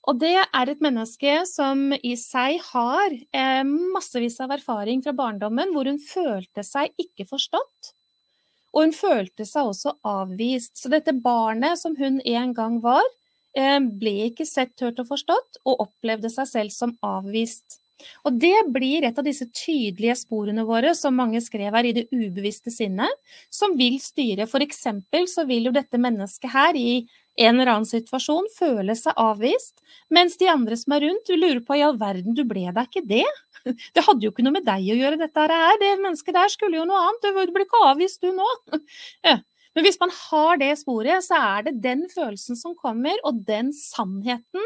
Og 0.09 0.17
det 0.17 0.35
er 0.41 0.71
et 0.71 0.81
menneske 0.81 1.35
som 1.51 1.91
i 1.93 2.15
seg 2.17 2.63
har 2.71 3.13
eh, 3.13 3.65
massevis 3.93 4.39
av 4.41 4.55
erfaring 4.57 5.03
fra 5.05 5.13
barndommen 5.17 5.75
hvor 5.75 5.91
hun 5.91 6.01
følte 6.01 6.65
seg 6.65 6.95
ikke 6.97 7.27
forstått. 7.29 7.93
Og 8.73 8.87
hun 8.87 8.95
følte 8.97 9.45
seg 9.49 9.69
også 9.69 9.99
avvist. 10.09 10.79
Så 10.81 10.89
dette 10.93 11.13
barnet 11.13 11.81
som 11.81 11.97
hun 11.99 12.23
en 12.25 12.55
gang 12.57 12.79
var, 12.85 13.05
eh, 13.59 13.77
ble 13.81 14.31
ikke 14.31 14.49
sett, 14.49 14.73
hørt 14.81 15.03
og 15.03 15.11
forstått, 15.13 15.61
og 15.67 15.85
opplevde 15.89 16.33
seg 16.33 16.49
selv 16.55 16.73
som 16.73 16.97
avvist. 17.05 17.81
Og 18.25 18.37
det 18.39 18.55
blir 18.73 19.05
et 19.05 19.19
av 19.19 19.27
disse 19.27 19.49
tydelige 19.51 20.15
sporene 20.21 20.65
våre, 20.65 20.95
som 20.95 21.17
mange 21.19 21.41
skrev 21.43 21.75
her, 21.75 21.89
i 21.89 21.97
det 21.97 22.07
ubevisste 22.15 22.73
sinnet, 22.73 23.13
som 23.51 23.75
vil 23.77 23.99
styre. 24.01 24.47
For 24.49 24.65
eksempel 24.65 25.27
så 25.29 25.45
vil 25.49 25.69
jo 25.69 25.75
dette 25.75 26.01
mennesket 26.01 26.55
her 26.55 26.79
i 26.79 27.03
en 27.39 27.55
eller 27.55 27.71
annen 27.73 27.89
situasjon 27.89 28.49
føle 28.57 28.97
seg 28.99 29.19
avvist, 29.19 29.83
mens 30.15 30.39
de 30.41 30.49
andre 30.51 30.79
som 30.79 30.97
er 30.97 31.07
rundt, 31.07 31.31
vil 31.31 31.45
lure 31.45 31.63
på 31.65 31.79
i 31.79 31.85
all 31.87 31.99
verden, 32.01 32.35
du 32.35 32.43
ble 32.49 32.67
deg 32.67 32.89
ikke 32.89 33.07
det? 33.09 33.27
Det 33.95 34.05
hadde 34.07 34.25
jo 34.25 34.31
ikke 34.31 34.45
noe 34.47 34.55
med 34.55 34.65
deg 34.65 34.87
å 34.95 34.97
gjøre, 34.97 35.19
dette 35.21 35.45
her. 35.51 35.77
Det 35.81 35.89
mennesket 36.01 36.37
der 36.37 36.51
skulle 36.53 36.79
jo 36.79 36.87
noe 36.89 37.01
annet, 37.05 37.27
du 37.27 37.53
ble 37.53 37.67
ikke 37.67 37.85
avvist 37.85 38.23
du 38.25 38.31
nå. 38.33 38.47
Men 39.77 39.85
hvis 39.85 39.99
man 40.01 40.15
har 40.15 40.61
det 40.63 40.71
sporet, 40.81 41.27
så 41.27 41.37
er 41.59 41.67
det 41.67 41.75
den 41.85 42.07
følelsen 42.13 42.57
som 42.57 42.77
kommer, 42.79 43.19
og 43.29 43.43
den 43.47 43.75
sannheten 43.77 44.65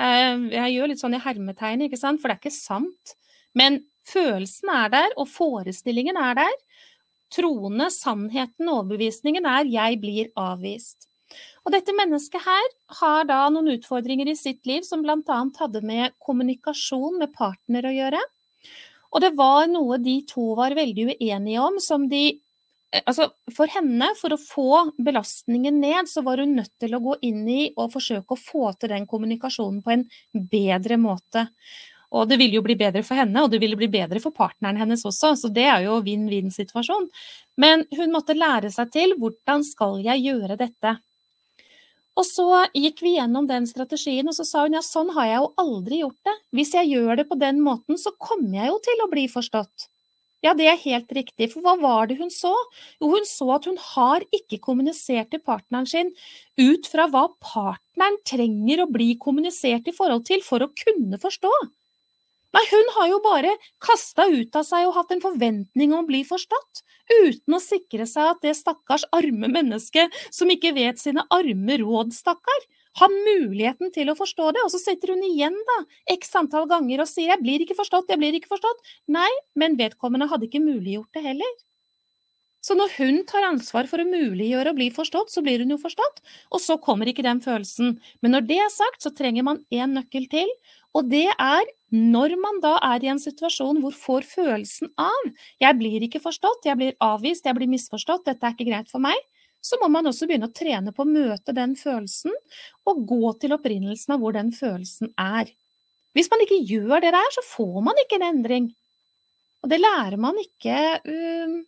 Eh, 0.00 0.48
jeg 0.54 0.74
gjør 0.74 0.90
litt 0.90 1.02
sånn 1.02 1.16
i 1.16 1.22
hermetegn, 1.22 1.86
ikke 1.86 2.00
sant, 2.00 2.20
for 2.20 2.30
det 2.30 2.38
er 2.38 2.42
ikke 2.42 2.54
sant. 2.54 3.14
Men 3.58 3.82
følelsen 4.08 4.72
er 4.72 4.92
der, 4.92 5.16
og 5.20 5.28
forestillingen 5.30 6.18
er 6.20 6.38
der. 6.40 6.58
Troende, 7.32 7.88
sannheten, 7.92 8.68
overbevisningen 8.68 9.46
er 9.46 9.64
'jeg 9.64 10.00
blir 10.00 10.26
avvist'. 10.36 11.08
Og 11.62 11.74
dette 11.74 11.94
mennesket 11.94 12.42
her 12.42 12.70
har 13.00 13.26
da 13.30 13.44
noen 13.54 13.76
utfordringer 13.76 14.28
i 14.32 14.38
sitt 14.38 14.66
liv 14.66 14.82
som 14.86 15.04
bl.a. 15.04 15.40
hadde 15.60 15.82
med 15.86 16.16
kommunikasjon 16.22 17.20
med 17.22 17.34
partner 17.36 17.86
å 17.86 17.94
gjøre. 17.94 18.22
Og 19.12 19.22
det 19.22 19.34
var 19.38 19.68
noe 19.70 20.00
de 20.02 20.16
to 20.26 20.54
var 20.58 20.74
veldig 20.74 21.12
uenige 21.12 21.62
om, 21.62 21.78
som 21.82 22.08
de 22.10 22.24
Eh, 22.92 23.00
altså, 23.06 23.28
for 23.56 23.70
henne, 23.72 24.10
for 24.20 24.34
å 24.34 24.40
få 24.40 24.82
belastningen 25.00 25.80
ned, 25.80 26.10
så 26.10 26.22
var 26.26 26.42
hun 26.42 26.56
nødt 26.58 26.74
til 26.82 26.94
å 26.94 27.00
gå 27.02 27.16
inn 27.28 27.46
i 27.48 27.62
og 27.76 27.92
forsøke 27.94 28.36
å 28.36 28.40
få 28.40 28.74
til 28.76 28.92
den 28.92 29.08
kommunikasjonen 29.08 29.80
på 29.84 29.94
en 29.94 30.04
bedre 30.52 30.98
måte. 31.00 31.46
Og 32.12 32.28
det 32.28 32.36
ville 32.36 32.58
jo 32.58 32.64
bli 32.64 32.76
bedre 32.76 33.00
for 33.06 33.16
henne, 33.16 33.40
og 33.40 33.54
det 33.54 33.62
ville 33.62 33.78
bli 33.80 33.88
bedre 33.88 34.20
for 34.20 34.36
partneren 34.36 34.76
hennes 34.76 35.04
også, 35.08 35.32
så 35.40 35.48
det 35.48 35.64
er 35.64 35.86
jo 35.86 36.02
vinn-vinn-situasjon. 36.04 37.08
Men 37.62 37.86
hun 37.96 38.12
måtte 38.12 38.36
lære 38.36 38.68
seg 38.74 38.92
til 38.92 39.16
hvordan 39.20 39.64
skal 39.64 39.96
jeg 40.04 40.26
gjøre 40.26 40.58
dette. 40.60 40.98
Og 42.20 42.26
så 42.28 42.46
gikk 42.76 43.00
vi 43.04 43.14
gjennom 43.16 43.46
den 43.48 43.64
strategien, 43.68 44.28
og 44.28 44.36
så 44.36 44.44
sa 44.44 44.66
hun 44.66 44.76
ja, 44.76 44.82
sånn 44.84 45.14
har 45.16 45.30
jeg 45.30 45.38
jo 45.40 45.48
aldri 45.62 46.02
gjort 46.02 46.28
det. 46.28 46.34
Hvis 46.58 46.74
jeg 46.76 46.90
gjør 46.92 47.22
det 47.22 47.26
på 47.30 47.38
den 47.40 47.62
måten, 47.64 47.96
så 48.00 48.12
kommer 48.20 48.58
jeg 48.58 48.68
jo 48.68 48.78
til 48.84 49.04
å 49.04 49.08
bli 49.12 49.24
forstått. 49.32 49.88
Ja, 50.42 50.52
det 50.58 50.66
er 50.66 50.80
helt 50.82 51.12
riktig, 51.14 51.52
for 51.52 51.62
hva 51.62 51.76
var 51.78 52.08
det 52.10 52.18
hun 52.18 52.30
så? 52.34 52.50
Jo, 53.00 53.12
hun 53.14 53.26
så 53.28 53.46
at 53.54 53.68
hun 53.70 53.78
har 53.94 54.24
ikke 54.34 54.58
kommunisert 54.64 55.30
til 55.32 55.42
partneren 55.46 55.86
sin 55.88 56.10
ut 56.58 56.88
fra 56.90 57.06
hva 57.12 57.28
partneren 57.40 58.18
trenger 58.28 58.82
å 58.82 58.90
bli 58.90 59.12
kommunisert 59.22 59.86
i 59.88 59.94
forhold 59.94 60.26
til 60.28 60.42
for 60.44 60.66
å 60.66 60.72
kunne 60.82 61.20
forstå. 61.22 61.52
Nei, 62.52 62.62
hun 62.68 62.90
har 62.98 63.08
jo 63.08 63.18
bare 63.24 63.52
kasta 63.80 64.26
ut 64.28 64.56
av 64.60 64.64
seg 64.68 64.84
og 64.88 64.96
hatt 64.98 65.12
en 65.14 65.22
forventning 65.24 65.94
om 65.94 66.02
å 66.04 66.08
bli 66.08 66.20
forstått, 66.28 66.82
uten 67.24 67.56
å 67.56 67.60
sikre 67.62 68.04
seg 68.08 68.34
at 68.34 68.42
det 68.44 68.52
stakkars 68.58 69.06
arme 69.16 69.48
mennesket 69.52 70.12
som 70.28 70.52
ikke 70.52 70.74
vet 70.76 71.00
sine 71.00 71.24
arme 71.32 71.78
råd, 71.80 72.12
stakkar, 72.16 72.66
har 73.00 73.08
muligheten 73.08 73.88
til 73.94 74.12
å 74.12 74.16
forstå 74.18 74.50
det, 74.52 74.62
og 74.66 74.72
så 74.74 74.80
sitter 74.82 75.14
hun 75.14 75.24
igjen 75.24 75.56
da, 75.70 75.78
x 76.12 76.34
antall 76.36 76.66
ganger 76.68 77.00
og 77.00 77.08
sier 77.08 77.32
'jeg 77.32 77.40
blir 77.40 77.64
ikke 77.64 77.78
forstått, 77.78 78.12
jeg 78.12 78.20
blir 78.20 78.36
ikke 78.36 78.52
forstått'. 78.52 78.84
Nei, 79.08 79.30
men 79.56 79.78
vedkommende 79.80 80.28
hadde 80.28 80.44
ikke 80.48 80.60
muliggjort 80.60 81.12
det 81.16 81.22
heller. 81.24 81.52
Så 82.62 82.76
når 82.78 82.92
hun 83.00 83.24
tar 83.26 83.42
ansvar 83.48 83.88
for 83.90 83.98
å 83.98 84.06
muliggjøre 84.06 84.70
å 84.70 84.76
bli 84.76 84.86
forstått, 84.94 85.32
så 85.34 85.42
blir 85.42 85.64
hun 85.64 85.72
jo 85.74 85.78
forstått, 85.82 86.20
og 86.54 86.60
så 86.62 86.76
kommer 86.78 87.10
ikke 87.10 87.24
den 87.26 87.40
følelsen. 87.42 87.96
Men 88.22 88.36
når 88.36 88.46
det 88.46 88.58
er 88.62 88.70
sagt, 88.70 89.02
så 89.02 89.10
trenger 89.10 89.42
man 89.48 89.64
én 89.74 89.96
nøkkel 89.98 90.28
til, 90.30 90.52
og 90.94 91.08
det 91.10 91.26
er 91.32 91.64
når 91.92 92.36
man 92.40 92.60
da 92.64 92.76
er 92.88 93.04
i 93.04 93.10
en 93.12 93.20
situasjon 93.20 93.82
hvor 93.82 93.92
får 93.92 94.24
følelsen 94.24 94.88
av 94.96 95.28
'jeg 95.60 95.78
blir 95.78 96.02
ikke 96.06 96.22
forstått, 96.24 96.64
jeg 96.64 96.76
blir 96.76 96.96
avvist, 97.00 97.44
jeg 97.44 97.54
blir 97.54 97.68
misforstått, 97.68 98.24
dette 98.24 98.46
er 98.46 98.54
ikke 98.56 98.70
greit 98.70 98.88
for 98.88 98.98
meg', 98.98 99.20
så 99.62 99.78
må 99.78 99.88
man 99.92 100.06
også 100.06 100.26
begynne 100.26 100.48
å 100.48 100.54
trene 100.56 100.92
på 100.92 101.04
å 101.04 101.08
møte 101.08 101.54
den 101.54 101.76
følelsen, 101.76 102.32
og 102.86 103.04
gå 103.06 103.32
til 103.38 103.52
opprinnelsen 103.54 104.14
av 104.14 104.20
hvor 104.20 104.32
den 104.32 104.50
følelsen 104.50 105.12
er. 105.20 105.52
Hvis 106.16 106.30
man 106.32 106.42
ikke 106.44 106.64
gjør 106.66 107.00
det 107.00 107.12
der, 107.14 107.30
så 107.30 107.44
får 107.46 107.78
man 107.86 108.00
ikke 108.02 108.18
en 108.18 108.28
endring. 108.34 108.74
Og 109.62 109.70
det 109.70 109.78
lærer 109.78 110.18
man 110.18 110.34
ikke 110.42 110.76
um, 111.06 111.60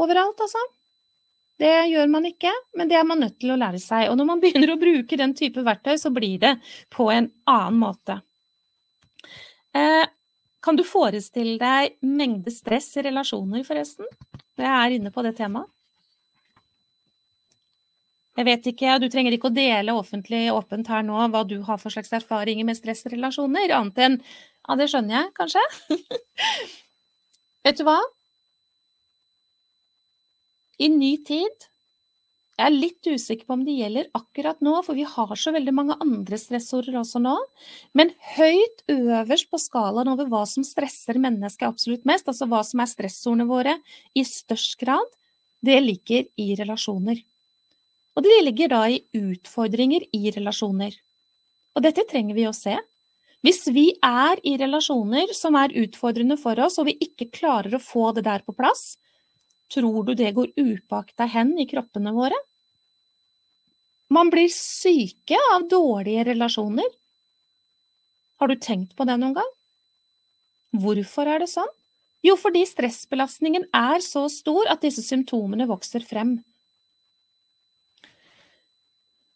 overalt, 0.00 0.40
altså. 0.40 0.64
Det 1.58 1.74
gjør 1.90 2.06
man 2.06 2.24
ikke, 2.24 2.52
men 2.78 2.88
det 2.88 2.96
er 2.96 3.06
man 3.06 3.20
nødt 3.20 3.36
til 3.42 3.50
å 3.50 3.58
lære 3.58 3.80
seg. 3.82 4.08
Og 4.08 4.16
når 4.18 4.30
man 4.30 4.40
begynner 4.42 4.72
å 4.72 4.80
bruke 4.80 5.18
den 5.18 5.34
type 5.38 5.64
verktøy, 5.66 5.96
så 5.98 6.12
blir 6.14 6.38
det 6.40 6.54
på 6.94 7.10
en 7.12 7.28
annen 7.50 7.80
måte. 7.82 8.20
Eh, 9.76 10.06
kan 10.64 10.76
du 10.76 10.84
forestille 10.86 11.58
deg 11.60 11.98
mengde 12.04 12.52
stress 12.52 12.90
i 12.98 13.04
relasjoner, 13.06 13.64
forresten? 13.66 14.08
Jeg 14.58 14.68
er 14.68 14.96
inne 14.96 15.12
på 15.14 15.22
det 15.26 15.36
temaet. 15.38 15.70
Jeg 18.38 18.46
vet 18.46 18.66
ikke, 18.70 18.98
Du 19.02 19.08
trenger 19.10 19.34
ikke 19.34 19.48
å 19.50 19.54
dele 19.54 19.94
offentlig 19.98 20.44
åpent 20.54 20.86
her 20.86 21.02
nå 21.02 21.24
hva 21.32 21.42
du 21.42 21.56
har 21.66 21.78
for 21.82 21.90
slags 21.90 22.12
erfaringer 22.14 22.64
med 22.64 22.78
stressrelasjoner, 22.78 23.72
annet 23.74 23.98
enn 23.98 24.20
Ja, 24.68 24.76
det 24.78 24.86
skjønner 24.92 25.16
jeg 25.16 25.32
kanskje. 25.34 25.62
vet 27.66 27.80
du 27.80 27.84
hva? 27.88 27.98
I 30.78 30.86
ny 30.92 31.16
tid 31.26 31.66
Jeg 32.58 32.66
er 32.66 32.74
litt 32.74 33.06
usikker 33.06 33.46
på 33.46 33.54
om 33.54 33.60
det 33.62 33.76
gjelder 33.78 34.08
akkurat 34.18 34.58
nå, 34.66 34.72
for 34.82 34.98
vi 34.98 35.04
har 35.06 35.34
så 35.38 35.52
veldig 35.54 35.74
mange 35.76 35.94
andre 36.02 36.38
stressorder 36.42 36.96
også 36.98 37.20
nå. 37.22 37.36
Men 37.94 38.10
høyt 38.34 38.82
øverst 38.90 39.46
på 39.52 39.60
skalaen 39.62 40.10
over 40.10 40.26
hva 40.26 40.40
som 40.50 40.66
stresser 40.66 41.20
mennesket 41.22 41.68
absolutt 41.68 42.08
mest, 42.08 42.26
altså 42.26 42.48
hva 42.50 42.64
som 42.66 42.82
er 42.82 42.90
stressordene 42.90 43.46
våre 43.46 43.76
i 44.18 44.26
størst 44.26 44.74
grad, 44.82 45.06
det 45.62 45.78
ligger 45.84 46.26
i 46.34 46.48
relasjoner. 46.58 47.22
Og 48.18 48.26
det 48.26 48.40
ligger 48.42 48.74
da 48.74 48.82
i 48.90 49.04
utfordringer 49.14 50.08
i 50.10 50.34
relasjoner. 50.34 50.98
Og 51.78 51.86
dette 51.86 52.02
trenger 52.10 52.34
vi 52.34 52.48
å 52.50 52.56
se. 52.56 52.74
Hvis 53.46 53.68
vi 53.70 53.92
er 54.02 54.42
i 54.42 54.56
relasjoner 54.58 55.30
som 55.30 55.54
er 55.62 55.76
utfordrende 55.78 56.34
for 56.42 56.58
oss, 56.58 56.80
og 56.82 56.90
vi 56.90 56.98
ikke 57.06 57.30
klarer 57.38 57.78
å 57.78 57.82
få 57.82 58.10
det 58.18 58.26
der 58.26 58.42
på 58.42 58.56
plass, 58.58 58.96
tror 59.70 60.02
du 60.02 60.16
det 60.18 60.34
går 60.34 60.56
upåakta 60.58 61.30
hen 61.30 61.54
i 61.62 61.70
kroppene 61.70 62.10
våre? 62.18 62.34
Man 64.08 64.30
blir 64.32 64.48
syke 64.52 65.36
av 65.54 65.66
dårlige 65.68 66.24
relasjoner. 66.30 66.88
Har 68.40 68.48
du 68.48 68.56
tenkt 68.56 68.94
på 68.96 69.04
det 69.08 69.18
noen 69.20 69.36
gang? 69.36 69.50
Hvorfor 70.78 71.28
er 71.28 71.42
det 71.42 71.50
sånn? 71.52 71.70
Jo, 72.24 72.34
fordi 72.40 72.64
stressbelastningen 72.66 73.68
er 73.76 74.02
så 74.02 74.24
stor 74.32 74.68
at 74.72 74.82
disse 74.82 75.04
symptomene 75.06 75.68
vokser 75.70 76.02
frem. 76.04 76.38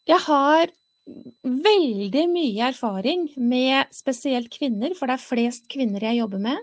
Jeg 0.08 0.18
har 0.24 0.72
veldig 1.42 2.24
mye 2.30 2.68
erfaring 2.72 3.28
med 3.38 3.90
spesielt 3.94 4.50
kvinner, 4.54 4.96
for 4.98 5.06
det 5.06 5.18
er 5.18 5.24
flest 5.24 5.68
kvinner 5.70 6.02
jeg 6.08 6.20
jobber 6.22 6.42
med, 6.42 6.58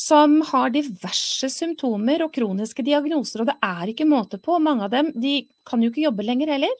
som 0.00 0.38
har 0.48 0.72
diverse 0.72 1.50
symptomer 1.52 2.24
og 2.24 2.32
kroniske 2.32 2.84
diagnoser, 2.84 3.42
og 3.42 3.50
det 3.50 3.58
er 3.64 3.92
ikke 3.92 4.08
måte 4.08 4.40
på. 4.40 4.56
Mange 4.62 4.86
av 4.86 4.94
dem 4.94 5.10
de 5.20 5.42
kan 5.68 5.82
jo 5.84 5.90
ikke 5.92 6.06
jobbe 6.06 6.24
lenger 6.24 6.54
heller. 6.54 6.72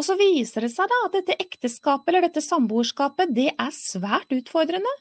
Og 0.00 0.06
så 0.06 0.16
viser 0.16 0.64
det 0.64 0.72
seg 0.72 0.88
da 0.88 0.98
at 1.04 1.16
dette 1.18 1.36
ekteskapet 1.44 2.08
eller 2.08 2.24
dette 2.24 2.40
samboerskapet, 2.40 3.34
det 3.36 3.50
er 3.52 3.72
svært 3.76 4.32
utfordrende. 4.32 4.92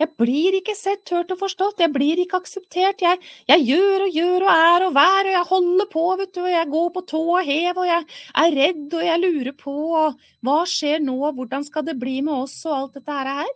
Jeg 0.00 0.12
blir 0.20 0.56
ikke 0.56 0.74
sett, 0.76 1.08
hørt 1.12 1.32
og 1.32 1.40
forstått, 1.40 1.80
jeg 1.80 1.92
blir 1.92 2.20
ikke 2.20 2.38
akseptert, 2.40 3.00
jeg, 3.04 3.18
jeg, 3.48 3.64
gjør 3.68 4.04
og 4.06 4.14
gjør 4.16 4.44
og 4.46 4.52
er 4.52 4.84
og 4.86 4.94
vær, 4.96 5.28
og 5.28 5.32
jeg 5.34 5.48
holder 5.50 5.88
på, 5.92 6.04
vet 6.20 6.32
du, 6.36 6.42
og 6.44 6.52
jeg 6.52 6.70
går 6.74 6.92
på 6.94 7.04
tå 7.12 7.22
og 7.24 7.48
hev, 7.48 7.80
og 7.82 7.88
jeg 7.88 8.06
er 8.44 8.56
redd, 8.60 8.86
og 8.86 9.08
jeg 9.08 9.22
lurer 9.24 9.56
på, 9.64 9.74
og 10.02 10.30
hva 10.44 10.60
skjer 10.68 11.04
nå, 11.04 11.18
hvordan 11.36 11.66
skal 11.68 11.88
det 11.88 11.96
bli 12.00 12.20
med 12.24 12.36
oss, 12.36 12.56
og 12.68 12.76
alt 12.78 13.00
dette 13.00 13.18
her? 13.32 13.52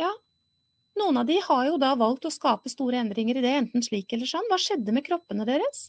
Ja, 0.00 0.12
noen 1.00 1.20
av 1.20 1.28
de 1.28 1.40
har 1.44 1.64
jo 1.68 1.80
da 1.80 1.94
valgt 2.00 2.28
å 2.28 2.32
skape 2.32 2.72
store 2.72 3.00
endringer 3.00 3.40
i 3.40 3.44
det, 3.44 3.56
enten 3.62 3.84
slik 3.84 4.12
eller 4.16 4.28
sånn. 4.28 4.48
Hva 4.52 4.60
skjedde 4.60 4.92
med 4.96 5.08
kroppene 5.08 5.48
deres? 5.48 5.88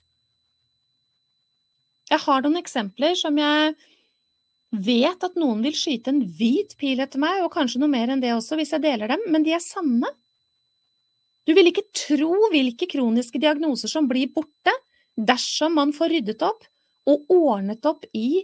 Jeg 2.11 2.19
har 2.25 2.43
noen 2.43 2.59
eksempler 2.59 3.15
som 3.15 3.37
jeg 3.39 3.75
vet 4.71 5.23
at 5.23 5.37
noen 5.39 5.61
vil 5.63 5.75
skyte 5.75 6.11
en 6.11 6.23
hvit 6.37 6.75
pil 6.79 6.99
etter 7.03 7.19
meg, 7.21 7.41
og 7.43 7.53
kanskje 7.53 7.79
noe 7.79 7.91
mer 7.91 8.11
enn 8.11 8.23
det 8.23 8.33
også, 8.35 8.57
hvis 8.59 8.73
jeg 8.75 8.83
deler 8.83 9.11
dem, 9.11 9.23
men 9.31 9.45
de 9.47 9.55
er 9.55 9.63
sanne. 9.63 10.09
Du 11.47 11.53
vil 11.57 11.71
ikke 11.71 11.87
tro 11.95 12.35
hvilke 12.51 12.87
kroniske 12.91 13.39
diagnoser 13.41 13.91
som 13.91 14.07
blir 14.11 14.31
borte 14.35 14.73
dersom 15.15 15.75
man 15.79 15.91
får 15.95 16.13
ryddet 16.15 16.43
opp 16.45 16.67
og 17.09 17.31
ordnet 17.33 17.85
opp 17.87 18.05
i 18.15 18.43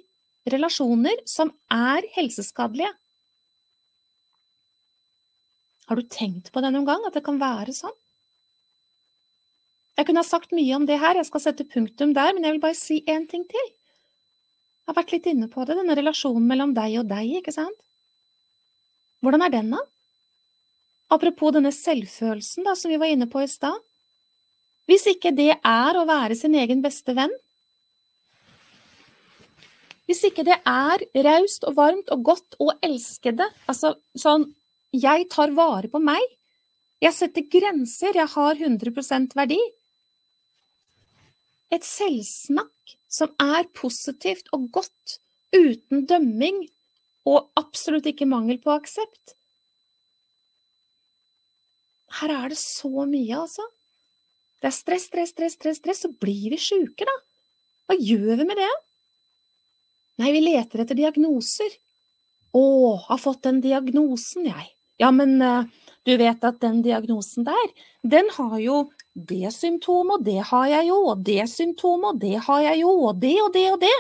relasjoner 0.50 1.22
som 1.28 1.52
er 1.74 2.08
helseskadelige. 2.16 2.90
Har 5.88 6.00
du 6.00 6.08
tenkt 6.12 6.52
på 6.52 6.64
det 6.64 6.72
noen 6.74 6.88
gang, 6.88 7.04
at 7.08 7.16
det 7.16 7.24
kan 7.24 7.40
være 7.40 7.76
sånn? 7.76 7.96
Jeg 9.98 10.06
kunne 10.06 10.22
ha 10.22 10.28
sagt 10.28 10.54
mye 10.54 10.76
om 10.78 10.86
det 10.86 11.00
her, 11.02 11.18
jeg 11.18 11.26
skal 11.26 11.42
sette 11.42 11.66
punktum 11.66 12.14
der, 12.14 12.36
men 12.36 12.46
jeg 12.46 12.54
vil 12.56 12.64
bare 12.64 12.78
si 12.78 13.00
én 13.10 13.26
ting 13.30 13.44
til. 13.50 13.68
Jeg 14.86 14.94
har 14.94 14.98
vært 15.00 15.14
litt 15.16 15.26
inne 15.32 15.50
på 15.52 15.66
det, 15.66 15.76
denne 15.80 15.98
relasjonen 15.98 16.46
mellom 16.48 16.76
deg 16.78 17.00
og 17.02 17.10
deg, 17.10 17.40
ikke 17.42 17.56
sant? 17.56 17.80
Hvordan 19.26 19.44
er 19.48 19.54
den, 19.56 19.74
da? 19.74 19.82
Apropos 21.18 21.56
denne 21.56 21.74
selvfølelsen 21.74 22.68
da, 22.68 22.76
som 22.78 22.94
vi 22.94 23.00
var 23.02 23.10
inne 23.10 23.28
på 23.32 23.42
i 23.42 23.50
stad. 23.50 23.76
Hvis 24.88 25.08
ikke 25.12 25.34
det 25.36 25.56
er 25.58 26.00
å 26.00 26.06
være 26.08 26.38
sin 26.38 26.56
egen 26.56 26.84
beste 26.86 27.16
venn, 27.18 27.34
hvis 30.08 30.24
ikke 30.30 30.46
det 30.48 30.56
er 30.64 31.04
raust 31.26 31.66
og 31.68 31.76
varmt 31.76 32.12
og 32.16 32.22
godt 32.30 32.56
og 32.64 32.72
elskede, 32.86 33.44
altså 33.68 33.98
sånn 34.16 34.46
jeg 34.96 35.28
tar 35.34 35.52
vare 35.58 35.90
på 35.92 36.00
meg, 36.00 36.22
jeg 37.04 37.14
setter 37.14 37.44
grenser, 37.52 38.16
jeg 38.16 38.32
har 38.32 38.56
100% 38.56 39.36
verdi, 39.36 39.60
et 41.74 41.86
selvsnakk 41.86 42.98
som 43.12 43.32
er 43.42 43.68
positivt 43.76 44.50
og 44.56 44.70
godt, 44.76 45.18
uten 45.56 46.06
dømming 46.08 46.66
og 47.28 47.48
absolutt 47.60 48.08
ikke 48.10 48.28
mangel 48.30 48.60
på 48.64 48.74
aksept. 48.76 49.36
Her 52.20 52.34
er 52.34 52.54
det 52.54 52.60
så 52.60 52.92
mye, 53.08 53.36
altså. 53.36 53.66
Det 54.62 54.70
er 54.70 54.76
stress, 54.76 55.08
stress, 55.10 55.34
stress, 55.36 55.58
stress, 55.58 55.82
stress, 55.82 56.04
så 56.06 56.12
blir 56.22 56.54
vi 56.54 56.60
sjuke, 56.62 57.06
da. 57.06 57.18
Hva 57.88 57.98
gjør 58.00 58.40
vi 58.40 58.48
med 58.48 58.58
det? 58.60 58.72
Nei, 60.18 60.32
vi 60.34 60.42
leter 60.48 60.82
etter 60.82 60.98
diagnoser. 60.98 61.76
Å, 62.58 62.64
har 63.10 63.20
fått 63.22 63.44
den 63.46 63.60
diagnosen, 63.62 64.48
jeg. 64.50 64.72
Ja, 64.98 65.12
men 65.14 65.38
uh, 65.44 65.68
du 66.08 66.16
vet 66.18 66.44
at 66.48 66.62
den 66.64 66.82
diagnosen 66.86 67.46
der, 67.46 67.74
den 68.02 68.32
har 68.34 68.58
jo 68.64 68.80
det 69.18 69.52
symptomet, 69.56 70.24
det 70.26 70.42
har 70.52 70.68
jeg 70.70 70.90
jo, 70.92 70.98
og 71.12 71.22
det 71.26 71.48
symptomet, 71.50 72.20
det 72.22 72.36
har 72.46 72.62
jeg 72.62 72.82
jo, 72.84 72.92
og 73.10 73.22
det 73.22 73.36
og 73.42 73.54
det 73.56 73.66
og 73.72 73.80
det. 73.82 73.96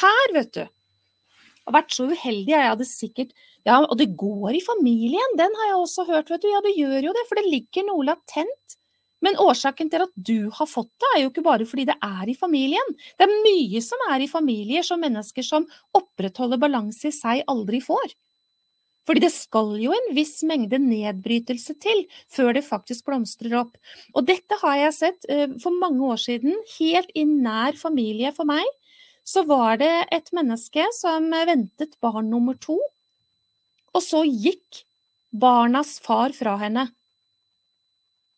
Her, 0.00 0.32
vet 0.36 0.50
du. 0.56 0.64
Jeg 0.64 1.70
har 1.70 1.76
vært 1.80 1.94
så 1.96 2.08
uheldig, 2.08 2.52
jeg 2.54 2.72
hadde 2.72 2.88
sikkert 2.88 3.38
Ja, 3.66 3.82
og 3.82 3.98
det 4.00 4.14
går 4.16 4.56
i 4.56 4.64
familien, 4.64 5.34
den 5.36 5.52
har 5.60 5.66
jeg 5.70 5.80
også 5.82 6.04
hørt, 6.08 6.30
vet 6.32 6.44
du. 6.44 6.48
Ja, 6.48 6.60
det 6.64 6.76
gjør 6.78 7.10
jo 7.10 7.14
det, 7.16 7.24
for 7.28 7.36
det 7.36 7.50
ligger 7.50 7.84
noe 7.88 8.06
latent. 8.06 8.76
Men 9.24 9.36
årsaken 9.42 9.90
til 9.90 10.04
at 10.04 10.14
du 10.14 10.48
har 10.54 10.68
fått 10.70 10.92
det, 11.02 11.10
er 11.10 11.20
jo 11.24 11.32
ikke 11.32 11.44
bare 11.44 11.66
fordi 11.68 11.88
det 11.90 11.96
er 12.04 12.30
i 12.30 12.36
familien. 12.38 12.94
Det 13.18 13.26
er 13.26 13.42
mye 13.44 13.82
som 13.84 14.04
er 14.12 14.24
i 14.24 14.30
familier 14.30 14.86
som 14.86 15.02
mennesker 15.02 15.44
som 15.44 15.66
opprettholder 15.98 16.60
balanse 16.62 17.10
i 17.10 17.14
seg, 17.14 17.42
aldri 17.50 17.82
får. 17.84 18.14
Fordi 19.08 19.22
det 19.24 19.30
skal 19.32 19.70
jo 19.80 19.94
en 19.96 20.10
viss 20.12 20.42
mengde 20.44 20.76
nedbrytelse 20.82 21.78
til 21.80 22.02
før 22.28 22.52
det 22.58 22.66
faktisk 22.66 23.06
blomstrer 23.08 23.54
opp. 23.62 23.70
Og 24.12 24.26
dette 24.28 24.58
har 24.60 24.76
jeg 24.82 24.96
sett 24.98 25.28
uh, 25.32 25.54
for 25.62 25.72
mange 25.72 26.04
år 26.12 26.20
siden, 26.20 26.58
helt 26.76 27.14
i 27.16 27.24
nær 27.24 27.78
familie 27.80 28.34
for 28.36 28.48
meg. 28.48 28.68
Så 29.24 29.46
var 29.48 29.80
det 29.80 29.94
et 30.12 30.28
menneske 30.36 30.84
som 30.96 31.30
ventet 31.32 31.96
barn 32.04 32.28
nummer 32.28 32.56
to, 32.60 32.76
og 33.96 34.04
så 34.04 34.22
gikk 34.28 34.82
barnas 35.32 35.96
far 36.04 36.36
fra 36.36 36.58
henne. 36.60 36.86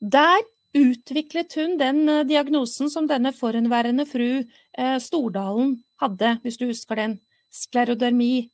Der 0.01 0.39
utviklet 0.79 1.59
hun 1.59 1.77
den 1.83 2.05
uh, 2.07 2.23
diagnosen 2.23 2.95
som 2.95 3.11
denne 3.11 3.35
forhenværende 3.35 4.07
fru 4.07 4.29
uh, 4.39 4.97
Stordalen 5.03 5.81
hadde, 5.99 6.37
hvis 6.47 6.63
du 6.63 6.69
husker 6.71 7.03
den, 7.03 7.19
sklerodermi 7.51 8.47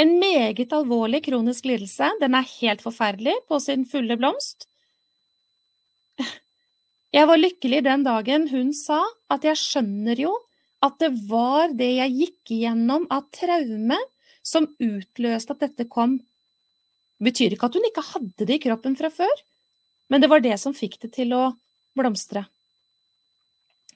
en 0.00 0.16
meget 0.20 0.72
alvorlig 0.72 1.24
kronisk 1.26 1.66
lidelse. 1.68 2.08
Den 2.20 2.36
er 2.36 2.52
helt 2.56 2.82
forferdelig 2.84 3.36
på 3.48 3.60
sin 3.62 3.84
fulle 3.88 4.16
blomst. 4.20 4.66
Jeg 7.10 7.26
var 7.26 7.40
lykkelig 7.40 7.82
den 7.84 8.04
dagen 8.06 8.46
hun 8.52 8.70
sa 8.76 9.00
at 9.34 9.44
jeg 9.44 9.58
skjønner 9.58 10.20
jo 10.22 10.36
at 10.84 10.96
det 11.02 11.10
var 11.28 11.72
det 11.76 11.90
jeg 11.98 12.16
gikk 12.16 12.52
igjennom 12.54 13.08
av 13.12 13.26
traume 13.34 13.98
som 14.46 14.68
utløste 14.80 15.56
at 15.56 15.64
dette 15.66 15.88
kom. 15.90 16.20
Betyr 17.20 17.56
ikke 17.56 17.68
at 17.68 17.76
hun 17.76 17.88
ikke 17.88 18.06
hadde 18.12 18.46
det 18.46 18.56
i 18.56 18.62
kroppen 18.62 18.94
fra 18.96 19.10
før, 19.12 19.42
men 20.08 20.22
det 20.22 20.30
var 20.32 20.40
det 20.44 20.56
som 20.62 20.76
fikk 20.76 20.96
det 21.02 21.12
til 21.18 21.34
å 21.36 21.50
blomstre. 21.98 22.46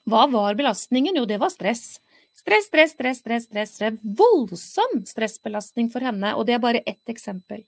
Hva 0.05 0.27
var 0.29 0.59
belastningen? 0.59 1.15
Jo, 1.17 1.25
det 1.25 1.39
var 1.41 1.49
stress. 1.49 1.95
Stress, 2.35 2.67
stress, 2.67 2.91
stress, 2.91 3.19
stress, 3.19 3.47
stress. 3.47 3.75
stress. 3.75 3.99
Voldsom 4.03 5.05
stressbelastning 5.07 5.89
for 5.93 6.03
henne, 6.05 6.35
og 6.35 6.45
det 6.47 6.57
er 6.57 6.63
bare 6.63 6.83
ett 6.85 7.09
eksempel. 7.11 7.63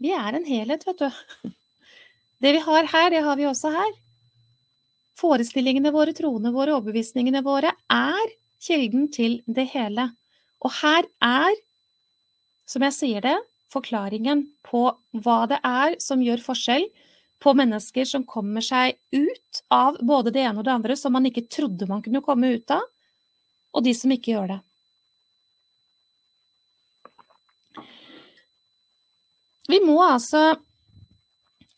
Vi 0.00 0.12
er 0.16 0.36
en 0.36 0.46
helhet, 0.46 0.86
vet 0.86 1.02
du. 1.02 1.50
Det 2.40 2.54
vi 2.56 2.62
har 2.64 2.86
her, 2.88 3.10
det 3.12 3.20
har 3.20 3.36
vi 3.36 3.44
også 3.44 3.72
her. 3.74 3.90
Forestillingene 5.20 5.92
våre, 5.92 6.14
troene 6.16 6.52
våre, 6.54 6.78
overbevisningene 6.78 7.42
våre 7.44 7.74
er 7.92 8.32
kilden 8.64 9.10
til 9.12 9.40
det 9.44 9.66
hele. 9.74 10.06
Og 10.64 10.72
her 10.80 11.04
er, 11.24 11.58
som 12.64 12.86
jeg 12.86 12.96
sier 12.96 13.26
det, 13.26 13.36
forklaringen 13.70 14.46
på 14.66 14.86
hva 15.22 15.42
det 15.50 15.60
er 15.66 15.98
som 16.02 16.22
gjør 16.24 16.42
forskjell 16.44 16.88
på 17.40 17.52
mennesker 17.56 18.08
som 18.08 18.24
kommer 18.28 18.64
seg 18.64 18.96
ut 19.12 19.60
av 19.72 20.00
både 20.04 20.32
det 20.34 20.42
ene 20.44 20.60
og 20.60 20.66
det 20.66 20.74
andre 20.74 20.96
som 20.98 21.14
man 21.16 21.28
ikke 21.28 21.46
trodde 21.52 21.88
man 21.88 22.02
kunne 22.04 22.24
komme 22.24 22.54
ut 22.56 22.74
av, 22.74 22.82
og 23.70 23.84
de 23.86 23.94
som 23.96 24.12
ikke 24.14 24.34
gjør 24.34 24.54
det. 24.54 24.60
Vi 29.70 29.78
må 29.84 30.00
altså 30.02 30.56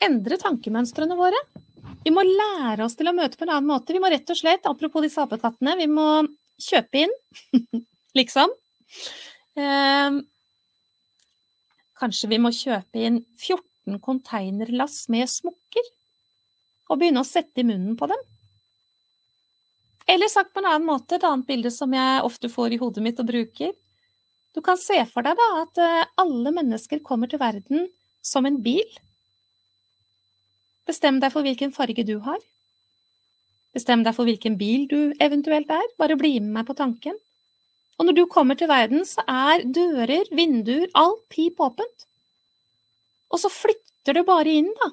endre 0.02 0.38
tankemønstrene 0.40 1.16
våre. 1.18 1.38
Vi 2.02 2.10
må 2.14 2.24
lære 2.26 2.86
oss 2.86 2.96
til 2.98 3.10
å 3.10 3.14
møte 3.14 3.38
på 3.38 3.46
en 3.46 3.54
annen 3.54 3.68
måte. 3.68 3.94
Vi 3.94 4.00
må 4.02 4.10
rett 4.10 4.30
og 4.32 4.38
slett, 4.38 4.66
apropos 4.66 5.04
disse 5.04 5.22
apekattene, 5.22 5.76
vi 5.78 5.88
må 5.90 6.06
kjøpe 6.62 7.04
inn, 7.04 7.12
liksom. 8.18 8.54
Eh, 9.60 10.18
kanskje 12.00 12.32
vi 12.32 12.40
må 12.42 12.50
kjøpe 12.56 13.06
inn 13.06 13.20
14 13.36 14.00
containerlass 14.02 15.04
med 15.12 15.30
smokker, 15.30 15.92
og 16.90 17.00
begynne 17.00 17.22
å 17.22 17.28
sette 17.28 17.62
i 17.62 17.68
munnen 17.68 17.98
på 17.98 18.08
dem. 18.10 18.28
Eller 20.12 20.28
sagt 20.28 20.52
på 20.52 20.60
en 20.60 20.68
annen 20.68 20.84
måte, 20.84 21.16
et 21.16 21.24
annet 21.24 21.48
bilde 21.48 21.70
som 21.72 21.92
jeg 21.96 22.24
ofte 22.26 22.50
får 22.52 22.74
i 22.74 22.80
hodet 22.82 23.04
mitt 23.04 23.20
og 23.22 23.30
bruker. 23.30 23.72
Du 24.52 24.60
kan 24.64 24.76
se 24.76 24.98
for 25.08 25.24
deg 25.24 25.38
da 25.38 25.48
at 25.62 25.80
eh, 25.80 26.10
alle 26.20 26.52
mennesker 26.52 27.00
kommer 27.06 27.30
til 27.32 27.40
verden 27.40 27.86
som 28.20 28.44
en 28.44 28.58
bil. 28.60 28.84
Bestem 30.88 31.20
deg 31.22 31.32
for 31.32 31.46
hvilken 31.46 31.72
farge 31.72 32.04
du 32.04 32.18
har. 32.26 32.40
Bestem 33.72 34.04
deg 34.04 34.12
for 34.12 34.28
hvilken 34.28 34.58
bil 34.60 34.84
du 34.90 35.14
eventuelt 35.22 35.70
er, 35.72 35.92
bare 35.96 36.18
bli 36.20 36.34
med 36.42 36.52
meg 36.58 36.68
på 36.68 36.76
tanken. 36.76 37.16
Og 37.96 38.08
når 38.08 38.18
du 38.18 38.24
kommer 38.28 38.58
til 38.58 38.68
verden, 38.68 39.06
så 39.08 39.24
er 39.24 39.64
dører, 39.64 40.28
vinduer, 40.34 40.90
alt 40.98 41.24
pip 41.32 41.60
åpent. 41.62 42.08
Og 43.32 43.40
så 43.40 43.48
flytter 43.52 44.18
du 44.18 44.26
bare 44.28 44.58
inn, 44.60 44.68
da, 44.82 44.90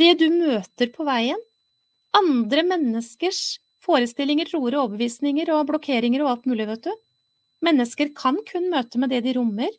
det 0.00 0.14
du 0.22 0.30
møter 0.32 0.88
på 0.94 1.04
veien. 1.04 1.40
Andre 2.16 2.64
menneskers 2.64 3.58
forestillinger, 3.84 4.50
troer 4.50 4.76
og 4.76 4.86
overbevisninger 4.86 5.52
og 5.54 5.68
blokkeringer 5.70 6.24
og 6.24 6.34
alt 6.34 6.50
mulig, 6.50 6.66
vet 6.70 6.88
du. 6.88 6.92
Mennesker 7.64 8.12
kan 8.16 8.38
kun 8.48 8.70
møte 8.72 9.00
med 9.00 9.12
det 9.12 9.22
de 9.26 9.36
rommer. 9.36 9.70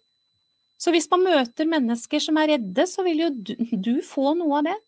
Så 0.82 0.94
hvis 0.94 1.10
man 1.12 1.26
møter 1.26 1.70
mennesker 1.70 2.22
som 2.24 2.40
er 2.42 2.56
redde, 2.56 2.88
så 2.90 3.06
vil 3.06 3.26
jo 3.26 3.30
du, 3.34 3.54
du 3.86 3.94
få 4.06 4.34
noe 4.38 4.62
av 4.62 4.72
det. 4.72 4.80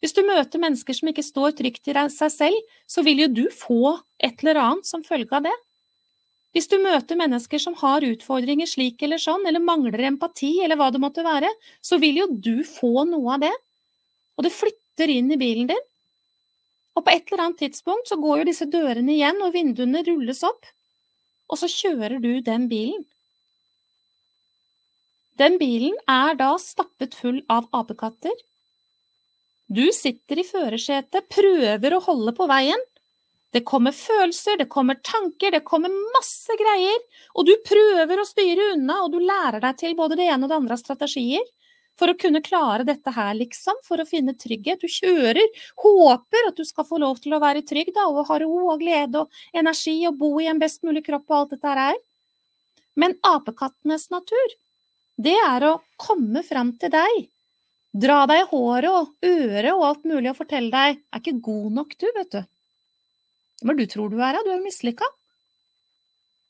Hvis 0.00 0.16
du 0.16 0.22
møter 0.24 0.60
mennesker 0.60 0.96
som 0.96 1.10
ikke 1.10 1.24
står 1.24 1.56
trygt 1.58 1.90
i 1.92 1.96
seg 2.12 2.32
selv, 2.32 2.76
så 2.88 3.04
vil 3.04 3.26
jo 3.26 3.32
du 3.32 3.44
få 3.52 3.98
et 4.20 4.40
eller 4.40 4.60
annet 4.62 4.88
som 4.88 5.04
følge 5.04 5.32
av 5.36 5.44
det. 5.44 5.56
Hvis 6.56 6.66
du 6.66 6.80
møter 6.82 7.18
mennesker 7.20 7.60
som 7.62 7.76
har 7.78 8.02
utfordringer 8.02 8.66
slik 8.66 9.04
eller 9.06 9.20
sånn, 9.22 9.44
eller 9.46 9.62
mangler 9.62 10.08
empati, 10.08 10.56
eller 10.64 10.80
hva 10.80 10.88
det 10.90 11.02
måtte 11.02 11.22
være, 11.22 11.50
så 11.84 12.00
vil 12.02 12.24
jo 12.24 12.26
du 12.32 12.64
få 12.66 13.04
noe 13.06 13.36
av 13.36 13.44
det. 13.44 13.52
Og 14.36 14.46
det 14.46 14.56
flytter 14.56 15.12
inn 15.12 15.30
i 15.30 15.38
bilen 15.38 15.68
din. 15.70 15.84
Og 17.00 17.06
på 17.06 17.14
et 17.14 17.30
eller 17.30 17.46
annet 17.46 17.62
tidspunkt 17.62 18.10
så 18.10 18.18
går 18.20 18.42
jo 18.42 18.50
disse 18.50 18.66
dørene 18.68 19.14
igjen, 19.14 19.38
og 19.40 19.54
vinduene 19.54 20.02
rulles 20.04 20.42
opp, 20.44 20.68
og 21.48 21.56
så 21.56 21.70
kjører 21.72 22.18
du 22.20 22.42
den 22.44 22.66
bilen. 22.68 23.06
Den 25.40 25.56
bilen 25.56 25.96
er 26.04 26.36
da 26.36 26.50
stappet 26.60 27.16
full 27.16 27.38
av 27.48 27.70
apekatter. 27.72 28.34
Du 29.72 29.86
sitter 29.96 30.42
i 30.42 30.44
førersetet, 30.44 31.30
prøver 31.32 31.96
å 31.96 32.02
holde 32.04 32.34
på 32.36 32.48
veien, 32.50 32.84
det 33.56 33.64
kommer 33.66 33.96
følelser, 33.96 34.60
det 34.60 34.68
kommer 34.70 35.00
tanker, 35.00 35.56
det 35.56 35.64
kommer 35.66 35.94
masse 36.12 36.54
greier, 36.60 37.00
og 37.32 37.48
du 37.48 37.54
prøver 37.64 38.20
å 38.20 38.28
styre 38.28 38.74
unna, 38.74 39.00
og 39.06 39.16
du 39.16 39.24
lærer 39.24 39.62
deg 39.64 39.80
til 39.80 39.96
både 39.98 40.20
det 40.20 40.28
ene 40.28 40.44
og 40.44 40.52
det 40.52 40.60
andre 40.60 40.76
av 40.76 40.84
strategier 40.84 41.48
for 42.00 42.08
å 42.08 42.16
kunne 42.16 42.40
klare 42.40 42.86
dette 42.88 43.12
her, 43.12 43.34
liksom, 43.36 43.76
for 43.84 44.00
å 44.00 44.08
finne 44.08 44.32
trygghet. 44.40 44.80
Du 44.80 44.88
kjører, 44.88 45.42
håper 45.84 46.48
at 46.48 46.56
du 46.56 46.64
skal 46.64 46.86
få 46.88 47.00
lov 47.02 47.20
til 47.20 47.36
å 47.36 47.42
være 47.42 47.60
trygg, 47.68 47.92
da, 47.96 48.06
og 48.08 48.24
ha 48.30 48.38
ro 48.40 48.54
og 48.72 48.80
glede 48.80 49.20
og 49.20 49.42
energi 49.52 49.98
og 50.08 50.16
bo 50.20 50.32
i 50.40 50.48
en 50.48 50.62
best 50.62 50.80
mulig 50.86 51.04
kropp 51.06 51.28
og 51.28 51.36
alt 51.42 51.52
dette 51.58 51.74
her. 51.80 51.98
Men 53.00 53.18
apekattenes 53.26 54.08
natur, 54.14 54.56
det 55.20 55.36
er 55.44 55.68
å 55.68 55.76
komme 56.00 56.40
fram 56.46 56.72
til 56.80 56.92
deg, 56.94 57.20
dra 57.92 58.22
deg 58.30 58.44
i 58.44 58.48
håret 58.48 58.90
og 58.90 59.28
øret 59.28 59.72
og 59.74 59.84
alt 59.90 60.08
mulig 60.08 60.32
og 60.32 60.38
fortelle 60.38 60.72
deg 60.72 60.98
er 61.02 61.20
ikke 61.20 61.36
god 61.44 61.76
nok, 61.82 61.94
du, 62.00 62.08
vet 62.16 62.32
du. 62.38 62.40
Er 63.60 63.76
du 63.76 63.84
tror 63.92 64.08
du 64.08 64.16
er? 64.24 64.40
Du 64.40 64.48
er 64.48 64.56
jo 64.56 64.64
mislykka. 64.64 65.04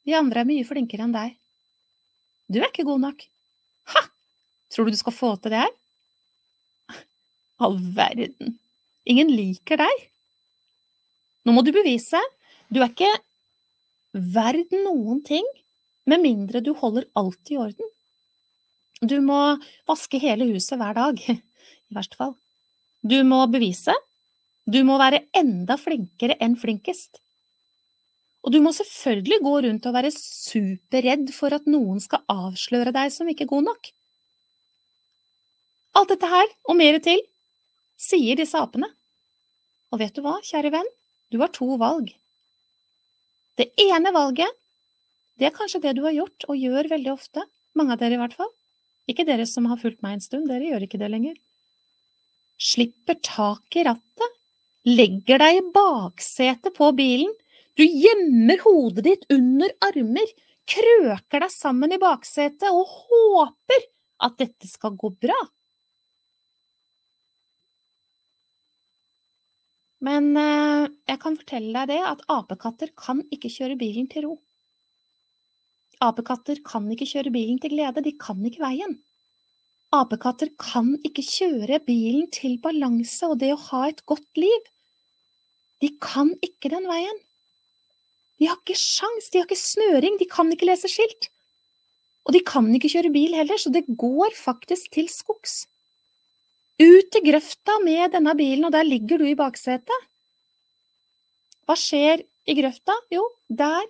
De 0.07 0.15
andre 0.15 0.45
er 0.45 0.49
mye 0.49 0.67
flinkere 0.69 1.09
enn 1.09 1.15
deg. 1.17 1.35
Du 2.47 2.61
er 2.61 2.71
ikke 2.71 2.87
god 2.87 3.03
nok. 3.09 3.27
Tror 4.71 4.87
du 4.87 4.95
du 4.95 5.01
skal 5.01 5.17
få 5.17 5.35
til 5.37 5.55
det 5.55 5.63
her? 5.65 5.73
All 7.61 7.79
verden. 7.97 8.59
Ingen 9.11 9.33
liker 9.35 9.81
deg. 9.81 10.05
Nå 11.45 11.55
må 11.57 11.65
du 11.67 11.73
bevise. 11.75 12.21
Du 12.71 12.81
er 12.81 12.93
ikke 12.93 13.11
verd 14.13 14.71
noen 14.85 15.23
ting 15.27 15.47
med 16.11 16.23
mindre 16.23 16.63
du 16.65 16.73
holder 16.77 17.09
alt 17.19 17.51
i 17.53 17.59
orden. 17.61 17.91
Du 19.01 19.17
må 19.25 19.41
vaske 19.89 20.21
hele 20.21 20.47
huset 20.51 20.79
hver 20.81 20.97
dag, 20.97 21.21
i 21.21 21.97
verste 21.97 22.19
fall. 22.19 22.35
Du 23.01 23.17
må 23.25 23.41
bevise 23.51 23.95
du 24.71 24.83
må 24.87 24.99
være 25.01 25.25
enda 25.37 25.77
flinkere 25.81 26.37
enn 26.43 26.57
flinkest. 26.59 27.19
Og 28.45 28.53
du 28.55 28.61
må 28.63 28.73
selvfølgelig 28.73 29.41
gå 29.45 29.55
rundt 29.67 29.87
og 29.89 29.97
være 29.97 30.13
superredd 30.15 31.33
for 31.35 31.57
at 31.57 31.67
noen 31.69 32.01
skal 32.01 32.23
avsløre 32.31 32.93
deg 32.95 33.11
som 33.13 33.29
ikke 33.29 33.49
god 33.51 33.67
nok. 33.71 33.91
Alt 35.99 36.13
dette 36.13 36.31
her, 36.31 36.49
og 36.71 36.79
mer 36.79 36.99
til, 37.03 37.21
sier 38.01 38.39
disse 38.39 38.59
apene. 38.59 38.89
Og 39.91 40.01
vet 40.03 40.15
du 40.15 40.23
hva, 40.25 40.37
kjære 40.47 40.73
venn, 40.75 40.91
du 41.31 41.41
har 41.43 41.53
to 41.55 41.67
valg. 41.81 42.13
Det 43.59 43.71
ene 43.83 44.13
valget, 44.15 44.51
det 45.39 45.51
er 45.51 45.57
kanskje 45.57 45.83
det 45.83 45.97
du 45.99 46.05
har 46.07 46.15
gjort 46.17 46.47
og 46.49 46.59
gjør 46.59 46.91
veldig 46.93 47.13
ofte, 47.13 47.45
mange 47.77 47.95
av 47.95 48.03
dere 48.03 48.17
i 48.17 48.21
hvert 48.21 48.37
fall. 48.37 48.51
Ikke 49.11 49.27
dere 49.27 49.47
som 49.49 49.67
har 49.71 49.81
fulgt 49.81 50.03
meg 50.05 50.19
en 50.19 50.25
stund, 50.25 50.49
dere 50.51 50.71
gjør 50.71 50.87
ikke 50.87 51.01
det 51.01 51.11
lenger. 51.11 51.39
Slipper 52.61 53.19
tak 53.25 53.81
i 53.81 53.85
rattet 53.89 54.37
legger 54.89 55.41
deg 55.43 55.59
i 55.59 55.67
baksetet 55.75 56.73
på 56.77 56.91
bilen, 56.97 57.33
du 57.77 57.85
gjemmer 57.85 58.61
hodet 58.65 59.05
ditt 59.07 59.27
under 59.33 59.73
armer, 59.87 60.29
krøker 60.71 61.45
deg 61.45 61.53
sammen 61.53 61.93
i 61.95 62.01
baksetet 62.01 62.69
og 62.71 62.89
håper 62.89 63.87
at 64.27 64.37
dette 64.41 64.69
skal 64.69 64.97
gå 65.01 65.13
bra. 65.23 65.39
Men 70.05 70.33
eh, 70.41 70.89
jeg 71.11 71.21
kan 71.21 71.37
fortelle 71.37 71.83
deg 71.83 71.93
det 71.93 72.01
at 72.09 72.25
apekatter 72.33 72.93
kan 72.97 73.21
ikke 73.35 73.53
kjøre 73.53 73.77
bilen 73.81 74.09
til 74.13 74.27
ro. 74.29 74.35
Apekatter 76.01 76.63
kan 76.65 76.87
ikke 76.93 77.09
kjøre 77.11 77.33
bilen 77.35 77.59
til 77.61 77.75
glede, 77.75 78.01
de 78.05 78.15
kan 78.17 78.41
ikke 78.49 78.63
veien. 78.63 78.97
Apekatter 79.93 80.53
kan 80.61 80.95
ikke 81.05 81.25
kjøre 81.27 81.81
bilen 81.85 82.31
til 82.33 82.57
balanse 82.63 83.29
og 83.29 83.41
det 83.43 83.51
å 83.53 83.65
ha 83.69 83.89
et 83.91 84.01
godt 84.09 84.41
liv. 84.41 84.71
De 85.85 85.91
kan 86.01 86.33
ikke 86.45 86.71
den 86.73 86.89
veien. 86.89 87.21
De 88.41 88.49
har 88.49 88.57
ikke 88.63 88.79
sjans, 88.79 89.29
de 89.29 89.41
har 89.41 89.49
ikke 89.49 89.61
snøring, 89.61 90.17
de 90.17 90.29
kan 90.31 90.49
ikke 90.55 90.69
lese 90.71 90.89
skilt. 90.89 91.29
Og 92.25 92.33
de 92.37 92.41
kan 92.47 92.69
ikke 92.73 92.89
kjøre 92.93 93.13
bil 93.13 93.37
heller, 93.37 93.61
så 93.61 93.73
det 93.73 93.85
går 94.01 94.33
faktisk 94.39 94.95
til 94.97 95.11
skogs. 95.13 95.67
Ut 96.81 97.17
i 97.17 97.25
grøfta 97.25 97.77
med 97.85 98.15
denne 98.15 98.35
bilen, 98.39 98.65
og 98.69 98.73
der 98.73 98.87
ligger 98.89 99.21
du 99.21 99.27
i 99.29 99.37
baksetet. 99.39 100.07
Hva 101.69 101.77
skjer 101.77 102.23
i 102.49 102.57
grøfta? 102.57 102.97
Jo, 103.13 103.25
der 103.49 103.85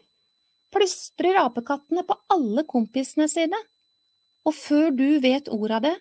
plystrer 0.74 1.38
apekattene 1.40 2.02
på 2.06 2.16
alle 2.34 2.66
kompisene 2.68 3.28
sine 3.30 3.58
og 4.46 4.56
før 4.56 4.90
du 4.96 5.06
vet 5.22 5.50
ordet 5.52 5.76
av 5.76 5.84
det, 5.84 5.96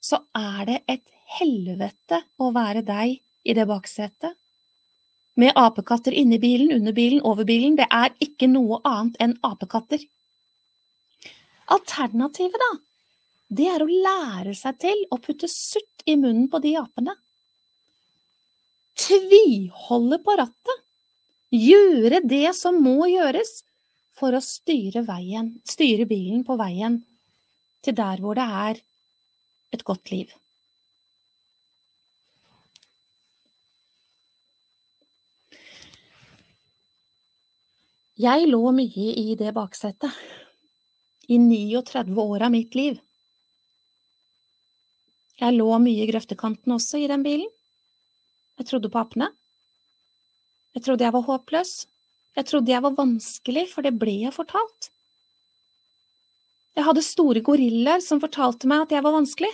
så 0.00 0.20
er 0.36 0.60
det 0.68 0.78
et 0.94 1.06
helvete 1.38 2.22
å 2.40 2.50
være 2.54 2.82
deg 2.86 3.16
i 3.20 3.56
det 3.56 3.66
baksetet. 3.68 4.36
Med 5.40 5.56
apekatter 5.56 6.12
inni 6.16 6.40
bilen, 6.42 6.72
under 6.74 6.92
bilen, 6.92 7.22
over 7.24 7.46
bilen, 7.48 7.76
det 7.78 7.86
er 7.90 8.12
ikke 8.20 8.48
noe 8.50 8.80
annet 8.84 9.16
enn 9.22 9.36
apekatter. 9.46 10.02
Alternativet, 11.70 12.60
da, 12.60 12.70
det 13.48 13.68
er 13.70 13.84
å 13.84 13.88
lære 13.88 14.54
seg 14.58 14.80
til 14.82 15.04
å 15.10 15.20
putte 15.22 15.48
sutt 15.48 15.89
i 16.06 16.16
munnen 16.16 16.48
på 16.50 16.60
de 16.62 16.74
apene. 16.80 17.14
Tviholde 19.00 20.20
på 20.24 20.36
rattet, 20.40 20.84
gjøre 21.50 22.20
det 22.28 22.52
som 22.56 22.78
må 22.82 23.08
gjøres 23.10 23.60
for 24.16 24.36
å 24.36 24.42
styre, 24.44 25.02
veien, 25.06 25.54
styre 25.64 26.06
bilen 26.08 26.44
på 26.46 26.58
veien 26.60 27.00
til 27.84 27.96
der 27.96 28.20
hvor 28.20 28.36
det 28.36 28.44
er 28.44 28.84
et 29.74 29.84
godt 29.86 30.12
liv. 30.12 30.30
Jeg 38.20 38.50
lå 38.50 38.66
mye 38.76 39.12
i 39.16 39.32
det 39.38 39.54
baksetet, 39.56 40.12
i 41.32 41.38
39 41.40 42.18
år 42.20 42.42
av 42.44 42.52
mitt 42.52 42.74
liv. 42.76 42.98
Jeg 45.40 45.56
lå 45.56 45.68
mye 45.80 46.04
i 46.04 46.08
grøftekanten 46.10 46.74
også 46.76 47.00
i 47.00 47.08
den 47.08 47.24
bilen. 47.24 47.48
Jeg 48.60 48.68
trodde 48.68 48.90
på 48.92 49.00
apene. 49.00 49.30
Jeg 50.76 50.84
trodde 50.84 51.06
jeg 51.06 51.14
var 51.16 51.24
håpløs. 51.26 51.72
Jeg 52.36 52.46
trodde 52.46 52.72
jeg 52.72 52.84
var 52.84 52.96
vanskelig, 52.98 53.64
for 53.72 53.86
det 53.86 53.96
ble 53.98 54.18
jeg 54.26 54.36
fortalt. 54.36 54.90
Jeg 56.76 56.86
hadde 56.86 57.02
store 57.02 57.40
gorillaer 57.44 58.04
som 58.04 58.20
fortalte 58.22 58.68
meg 58.70 58.84
at 58.84 58.94
jeg 58.94 59.04
var 59.04 59.16
vanskelig. 59.16 59.50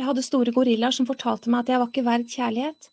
Jeg 0.00 0.08
hadde 0.08 0.24
store 0.24 0.54
gorillaer 0.56 0.96
som 0.96 1.06
fortalte 1.06 1.52
meg 1.52 1.62
at 1.62 1.70
jeg 1.74 1.82
var 1.82 1.92
ikke 1.92 2.06
verd 2.08 2.26
kjærlighet. 2.32 2.88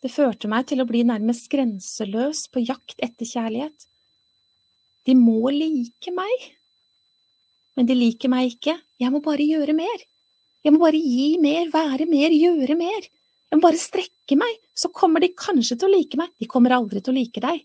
Det 0.00 0.12
førte 0.12 0.48
meg 0.48 0.68
til 0.68 0.80
å 0.80 0.88
bli 0.88 1.02
nærmest 1.08 1.48
grenseløs 1.52 2.46
på 2.52 2.62
jakt 2.62 3.00
etter 3.02 3.28
kjærlighet. 3.28 3.88
De 5.08 5.16
må 5.16 5.50
like 5.52 6.12
meg. 6.14 6.50
Men 7.78 7.88
de 7.88 7.96
liker 7.96 8.32
meg 8.32 8.54
ikke, 8.54 8.76
jeg 9.00 9.12
må 9.12 9.22
bare 9.24 9.46
gjøre 9.46 9.74
mer. 9.76 10.04
Jeg 10.64 10.74
må 10.74 10.82
bare 10.82 10.98
gi 11.00 11.38
mer, 11.40 11.70
være 11.72 12.06
mer, 12.10 12.34
gjøre 12.34 12.76
mer. 12.76 13.06
Jeg 13.50 13.58
må 13.58 13.64
bare 13.64 13.80
strekke 13.80 14.36
meg, 14.38 14.58
så 14.76 14.90
kommer 14.94 15.22
de 15.22 15.32
kanskje 15.32 15.78
til 15.78 15.88
å 15.88 15.94
like 15.94 16.18
meg, 16.20 16.32
de 16.38 16.48
kommer 16.50 16.74
aldri 16.76 17.00
til 17.02 17.14
å 17.14 17.18
like 17.18 17.42
deg. 17.42 17.64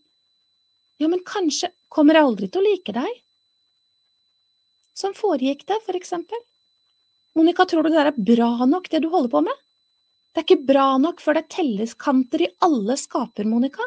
Ja, 1.01 1.09
men 1.11 1.25
kanskje 1.27 1.73
kommer 1.91 2.17
aldri 2.21 2.47
til 2.49 2.63
å 2.63 2.65
like 2.65 2.95
deg. 2.95 3.21
Sånn 4.95 5.17
foregikk 5.17 5.65
det, 5.67 5.81
for 5.83 5.97
eksempel. 5.99 6.39
Monica, 7.35 7.65
tror 7.67 7.83
du 7.83 7.91
det 7.91 7.99
er 8.05 8.15
bra 8.15 8.49
nok, 8.63 8.87
det 8.89 9.03
du 9.03 9.09
holder 9.11 9.33
på 9.33 9.43
med? 9.43 9.63
Det 10.31 10.41
er 10.41 10.47
ikke 10.47 10.67
bra 10.67 10.87
nok 10.99 11.19
før 11.23 11.37
det 11.37 11.45
er 11.45 11.53
telleskanter 11.57 12.45
i 12.45 12.51
alle 12.63 12.95
skaper, 12.99 13.47
Monica. 13.47 13.83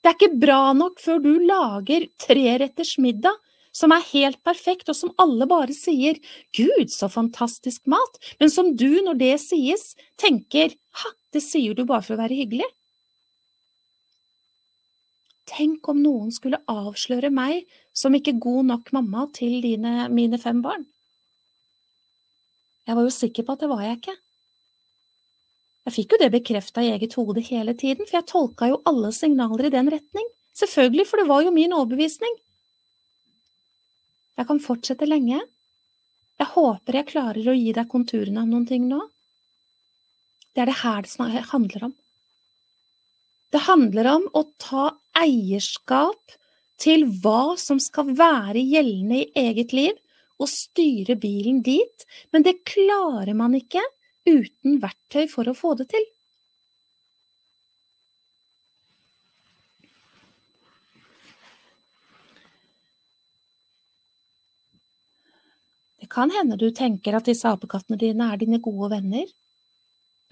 Det 0.00 0.10
er 0.10 0.16
ikke 0.16 0.40
bra 0.40 0.72
nok 0.76 1.00
før 1.00 1.20
du 1.22 1.32
lager 1.44 2.08
treretters 2.20 2.96
middag 3.00 3.36
som 3.72 3.92
er 3.94 4.04
helt 4.12 4.38
perfekt, 4.44 4.90
og 4.92 4.96
som 4.96 5.14
alle 5.22 5.48
bare 5.48 5.74
sier 5.76 6.20
Gud, 6.56 6.92
så 6.92 7.08
fantastisk 7.12 7.88
mat, 7.90 8.20
men 8.40 8.52
som 8.52 8.74
du, 8.76 9.00
når 9.04 9.18
det 9.20 9.34
sies, 9.42 9.92
tenker 10.20 10.76
ha, 11.00 11.12
det 11.32 11.42
sier 11.44 11.74
du 11.74 11.86
bare 11.88 12.04
for 12.04 12.16
å 12.16 12.22
være 12.22 12.36
hyggelig. 12.36 12.68
Tenk 15.52 15.88
om 15.90 16.00
noen 16.00 16.30
skulle 16.32 16.62
avsløre 16.70 17.32
meg 17.32 17.64
som 17.96 18.14
ikke 18.16 18.38
god 18.40 18.68
nok 18.70 18.92
mamma 18.96 19.26
til 19.36 19.60
dine, 19.64 20.06
mine 20.12 20.38
fem 20.40 20.62
barn. 20.64 20.86
Jeg 22.86 22.98
var 22.98 23.06
jo 23.06 23.14
sikker 23.14 23.46
på 23.46 23.54
at 23.54 23.64
det 23.64 23.70
var 23.70 23.82
jeg 23.84 23.98
ikke. 23.98 24.14
Jeg 25.82 25.94
fikk 25.96 26.14
jo 26.14 26.20
det 26.22 26.30
bekrefta 26.30 26.82
i 26.84 26.92
eget 26.94 27.16
hode 27.18 27.42
hele 27.42 27.74
tiden, 27.78 28.06
for 28.06 28.20
jeg 28.20 28.28
tolka 28.30 28.68
jo 28.70 28.80
alle 28.86 29.10
signaler 29.14 29.66
i 29.66 29.74
den 29.74 29.90
retning. 29.90 30.28
Selvfølgelig, 30.56 31.06
for 31.08 31.20
det 31.20 31.28
var 31.30 31.42
jo 31.42 31.54
min 31.54 31.74
overbevisning. 31.74 32.34
Jeg 34.38 34.48
kan 34.48 34.60
fortsette 34.64 35.08
lenge. 35.08 35.40
Jeg 36.40 36.50
håper 36.54 36.98
jeg 36.98 37.10
klarer 37.12 37.50
å 37.50 37.56
gi 37.56 37.72
deg 37.76 37.90
konturene 37.90 38.42
av 38.42 38.48
noen 38.50 38.68
ting 38.68 38.86
nå. 38.90 39.00
Det 40.52 40.64
er 40.64 40.70
det 40.70 40.80
her 40.82 41.04
det 41.06 41.44
handler 41.52 41.88
om. 41.88 41.94
Det 43.52 43.66
handler 43.68 44.08
om 44.14 44.24
å 44.32 44.46
ta 44.60 44.86
eierskap 45.20 46.36
til 46.80 47.04
hva 47.22 47.54
som 47.60 47.78
skal 47.80 48.14
være 48.16 48.62
gjeldende 48.64 49.20
i 49.20 49.44
eget 49.44 49.74
liv, 49.76 49.98
og 50.40 50.50
styre 50.50 51.14
bilen 51.20 51.60
dit, 51.62 52.06
men 52.32 52.42
det 52.42 52.64
klarer 52.66 53.36
man 53.38 53.54
ikke 53.54 53.82
uten 54.26 54.80
verktøy 54.82 55.28
for 55.30 55.46
å 55.46 55.54
få 55.54 55.76
det 55.78 55.92
til. 55.92 56.08
Det 66.01 66.01
kan 66.12 66.32
hende 66.34 66.58
du 66.60 66.68
tenker 66.76 67.16
at 67.16 67.28
disse 67.28 67.48
apekattene 67.48 67.98
dine 68.00 68.28
er 68.32 68.40
dine 68.40 68.60
gode 68.62 68.90
venner. 68.92 69.30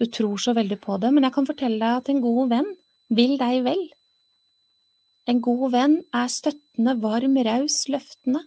Du 0.01 0.05
tror 0.05 0.37
så 0.41 0.53
veldig 0.57 0.77
på 0.81 0.97
det, 1.01 1.11
men 1.13 1.25
jeg 1.25 1.35
kan 1.35 1.49
fortelle 1.49 1.81
deg 1.81 2.01
at 2.01 2.13
en 2.13 2.21
god 2.23 2.53
venn 2.53 2.69
vil 3.11 3.35
deg 3.41 3.65
vel. 3.65 3.83
En 5.29 5.41
god 5.43 5.67
venn 5.73 5.99
er 6.17 6.31
støttende, 6.31 6.95
varm, 7.01 7.37
raus, 7.45 7.83
løftende 7.91 8.45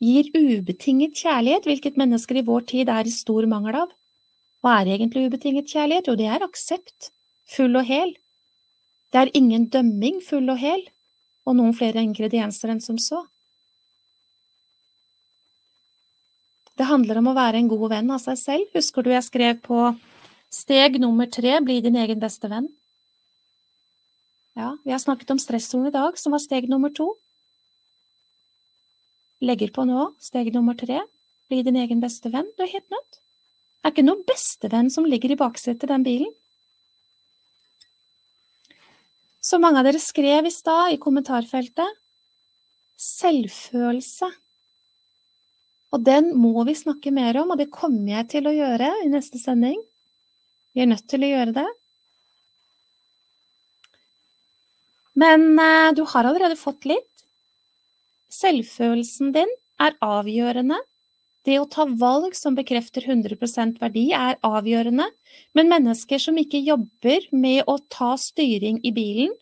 gir 0.00 0.30
ubetinget 0.32 1.18
kjærlighet, 1.20 1.66
hvilket 1.68 1.98
mennesker 2.00 2.40
i 2.40 2.44
vår 2.46 2.64
tid 2.72 2.88
er 2.88 3.08
i 3.08 3.12
stor 3.12 3.46
mangel 3.50 3.82
av. 3.82 3.90
Hva 4.64 4.80
er 4.80 4.94
egentlig 4.96 5.26
ubetinget 5.28 5.68
kjærlighet? 5.68 6.08
Jo, 6.08 6.16
det 6.16 6.28
er 6.28 6.44
aksept, 6.44 7.10
full 7.48 7.76
og 7.76 7.84
hel. 7.88 8.14
Det 9.12 9.20
er 9.20 9.32
ingen 9.36 9.68
dømming, 9.72 10.20
full 10.24 10.48
og 10.52 10.60
hel, 10.60 10.86
og 11.44 11.56
noen 11.58 11.76
flere 11.76 12.02
ingredienser 12.04 12.72
enn 12.72 12.80
som 12.84 12.98
så. 13.00 13.24
Det 16.80 16.86
handler 16.88 17.18
om 17.20 17.26
å 17.28 17.36
være 17.36 17.58
en 17.60 17.66
god 17.68 17.90
venn 17.92 18.12
av 18.14 18.22
seg 18.22 18.38
selv. 18.40 18.68
Husker 18.72 19.04
du 19.04 19.10
jeg 19.12 19.26
skrev 19.26 19.58
på 19.60 19.90
steg 20.48 20.94
nummer 21.02 21.28
tre, 21.28 21.58
bli 21.60 21.76
din 21.84 21.98
egen 22.00 22.22
beste 22.22 22.48
venn? 22.48 22.70
Ja, 24.56 24.70
vi 24.86 24.94
har 24.94 25.02
snakket 25.02 25.34
om 25.34 25.42
stressoren 25.42 25.90
i 25.90 25.92
dag, 25.92 26.16
som 26.16 26.32
var 26.32 26.40
steg 26.40 26.70
nummer 26.72 26.88
to. 26.96 27.10
Legger 29.44 29.76
på 29.76 29.84
nå, 29.92 30.08
steg 30.24 30.48
nummer 30.56 30.72
tre, 30.80 31.04
bli 31.52 31.60
din 31.68 31.76
egen 31.84 32.00
beste 32.00 32.32
venn, 32.32 32.48
du 32.56 32.64
er 32.64 32.72
helt 32.72 32.88
nødt. 32.96 33.20
Det 33.20 33.88
er 33.90 33.94
ikke 33.98 34.08
noen 34.08 34.26
bestevenn 34.32 34.88
som 34.92 35.04
ligger 35.04 35.36
i 35.36 35.40
baksetet 35.44 35.84
i 35.84 35.92
den 35.92 36.08
bilen. 36.08 36.34
Så 39.44 39.60
mange 39.60 39.84
av 39.84 39.88
dere 39.88 40.00
skrev 40.00 40.48
i 40.48 40.52
stad 40.52 40.96
i 40.96 41.00
kommentarfeltet 41.00 42.00
selvfølelse. 43.00 44.32
Og 45.90 46.02
den 46.06 46.30
må 46.38 46.64
vi 46.68 46.76
snakke 46.78 47.10
mer 47.14 47.40
om, 47.42 47.50
og 47.50 47.58
det 47.58 47.72
kommer 47.74 48.20
jeg 48.20 48.28
til 48.36 48.46
å 48.46 48.54
gjøre 48.54 48.90
i 49.04 49.08
neste 49.10 49.40
sending. 49.42 49.78
Vi 50.74 50.84
er 50.84 50.90
nødt 50.92 51.08
til 51.10 51.26
å 51.26 51.30
gjøre 51.32 51.54
det. 51.56 51.66
Men 55.18 55.48
eh, 55.58 55.90
du 55.98 56.04
har 56.12 56.28
allerede 56.28 56.58
fått 56.58 56.86
litt. 56.88 57.24
Selvfølelsen 58.30 59.34
din 59.34 59.50
er 59.82 59.96
avgjørende. 60.04 60.78
Det 61.48 61.56
å 61.58 61.66
ta 61.72 61.86
valg 61.88 62.36
som 62.36 62.54
bekrefter 62.54 63.02
100% 63.08 63.80
verdi, 63.80 64.10
er 64.12 64.36
avgjørende, 64.44 65.06
men 65.56 65.72
mennesker 65.72 66.20
som 66.20 66.36
ikke 66.38 66.60
jobber 66.60 67.24
med 67.32 67.64
å 67.70 67.78
ta 67.90 68.12
styring 68.20 68.78
i 68.84 68.92
bilen 68.92 69.32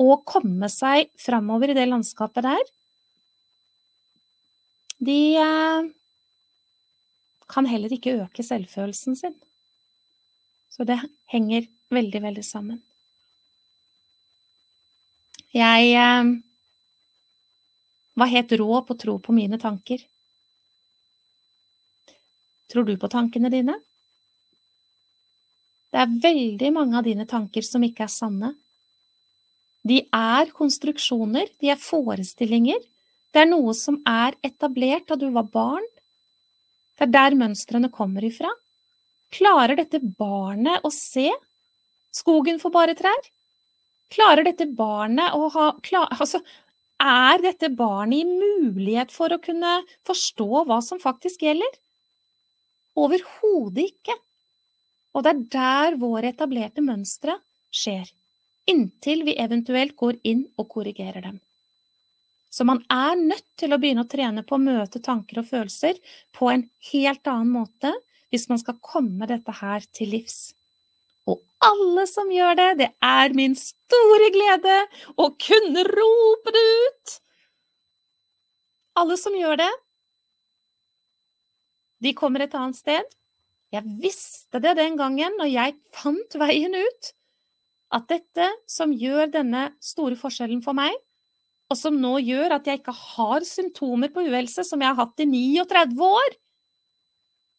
og 0.00 0.24
komme 0.26 0.70
seg 0.72 1.12
framover 1.20 1.70
i 1.70 1.76
det 1.76 1.84
landskapet 1.90 2.48
der, 2.48 2.62
de 5.02 5.18
eh, 5.36 5.90
kan 7.50 7.66
heller 7.66 7.92
ikke 7.92 8.14
øke 8.22 8.44
selvfølelsen 8.46 9.18
sin. 9.18 9.34
Så 10.72 10.86
det 10.88 11.00
henger 11.32 11.66
veldig, 11.92 12.22
veldig 12.22 12.44
sammen. 12.46 12.78
Jeg 15.52 15.90
eh, 15.98 16.30
var 18.14 18.30
helt 18.32 18.54
rå 18.60 18.82
på 18.86 18.94
å 18.94 19.00
tro 19.02 19.18
på 19.18 19.34
mine 19.36 19.58
tanker. 19.60 20.04
Tror 22.72 22.86
du 22.88 22.94
på 22.96 23.10
tankene 23.12 23.50
dine? 23.52 23.74
Det 25.92 26.00
er 26.00 26.14
veldig 26.24 26.70
mange 26.72 26.96
av 26.96 27.04
dine 27.04 27.26
tanker 27.28 27.66
som 27.66 27.82
ikke 27.84 28.06
er 28.06 28.12
sanne. 28.12 28.54
De 29.84 29.98
er 30.14 30.54
konstruksjoner, 30.56 31.50
de 31.60 31.72
er 31.74 31.80
forestillinger, 31.80 32.78
det 33.32 33.42
er 33.42 33.48
noe 33.48 33.72
som 33.76 33.98
er 34.08 34.36
etablert 34.44 35.08
da 35.08 35.16
du 35.16 35.28
var 35.32 35.48
barn. 35.52 35.84
Det 36.98 37.08
er 37.08 37.14
der 37.14 37.36
mønstrene 37.38 37.88
kommer 37.92 38.24
ifra. 38.26 38.50
Klarer 39.32 39.78
dette 39.78 40.02
barnet 40.18 40.84
å 40.84 40.90
se 40.92 41.30
skogen 42.12 42.60
for 42.60 42.74
bare 42.74 42.94
trær? 42.98 43.30
Klarer 44.12 44.44
dette 44.44 44.66
barnet 44.68 45.32
å 45.32 45.48
ha 45.54 45.70
klar, 45.80 46.10
altså, 46.12 46.42
er 47.02 47.40
dette 47.42 47.70
barnet 47.72 48.20
i 48.20 48.28
mulighet 48.28 49.14
for 49.14 49.32
å 49.32 49.40
kunne 49.42 49.78
forstå 50.06 50.66
hva 50.68 50.82
som 50.84 51.00
faktisk 51.00 51.46
gjelder? 51.46 51.78
Overhodet 53.00 53.88
ikke. 53.88 54.18
Og 55.16 55.24
det 55.24 55.32
er 55.32 55.40
der 55.56 55.96
våre 56.00 56.30
etablerte 56.32 56.84
mønstre 56.84 57.38
skjer, 57.72 58.04
inntil 58.68 59.24
vi 59.24 59.38
eventuelt 59.40 59.96
går 59.96 60.20
inn 60.28 60.44
og 60.60 60.68
korrigerer 60.76 61.24
dem. 61.24 61.40
Så 62.52 62.66
man 62.68 62.82
er 62.92 63.16
nødt 63.16 63.46
til 63.56 63.72
å 63.72 63.78
begynne 63.80 64.04
å 64.04 64.10
trene 64.12 64.44
på 64.44 64.58
å 64.58 64.62
møte 64.62 65.00
tanker 65.00 65.40
og 65.40 65.48
følelser 65.48 65.96
på 66.36 66.50
en 66.52 66.66
helt 66.90 67.30
annen 67.30 67.52
måte 67.54 67.94
hvis 68.32 68.48
man 68.50 68.60
skal 68.60 68.76
komme 68.84 69.28
dette 69.28 69.54
her 69.56 69.84
til 69.96 70.12
livs. 70.12 70.52
Og 71.28 71.40
alle 71.64 72.04
som 72.10 72.28
gjør 72.32 72.58
det, 72.58 72.68
det 72.82 72.90
er 73.06 73.36
min 73.36 73.54
store 73.56 74.28
glede 74.34 74.78
å 75.16 75.30
kunne 75.40 75.84
rope 75.88 76.52
det 76.52 76.64
ut! 76.84 77.16
Alle 79.00 79.16
som 79.16 79.36
gjør 79.36 79.56
det, 79.62 79.70
de 82.02 82.12
kommer 82.18 82.44
et 82.44 82.54
annet 82.58 82.76
sted. 82.76 83.06
Jeg 83.72 83.88
visste 84.02 84.60
det 84.60 84.74
den 84.76 84.98
gangen 85.00 85.38
når 85.38 85.48
jeg 85.48 85.76
fant 85.96 86.36
veien 86.36 86.74
ut, 86.76 87.12
at 87.96 88.08
dette 88.10 88.48
som 88.68 88.92
gjør 88.92 89.30
denne 89.32 89.70
store 89.80 90.18
forskjellen 90.18 90.60
for 90.64 90.76
meg, 90.76 90.92
og 91.72 91.78
som 91.78 91.96
nå 91.96 92.18
gjør 92.20 92.58
at 92.58 92.66
jeg 92.68 92.82
ikke 92.82 92.92
har 92.92 93.44
symptomer 93.48 94.12
på 94.12 94.26
uhelse 94.28 94.64
som 94.68 94.82
jeg 94.82 94.92
har 94.92 94.98
hatt 94.98 95.22
i 95.24 95.28
39 95.28 96.04
år, 96.04 96.34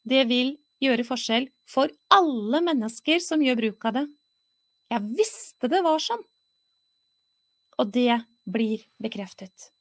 det 0.06 0.26
vil 0.30 0.54
gjøre 0.84 1.06
forskjell 1.08 1.48
for 1.70 1.90
alle 2.14 2.62
mennesker 2.62 3.24
som 3.24 3.42
gjør 3.42 3.62
bruk 3.62 3.88
av 3.90 3.98
det. 3.98 4.08
Jeg 4.94 5.14
visste 5.18 5.72
det 5.72 5.82
var 5.86 6.02
sånn. 6.04 6.22
Og 7.82 7.90
det 7.96 8.20
blir 8.46 8.84
bekreftet. 9.02 9.73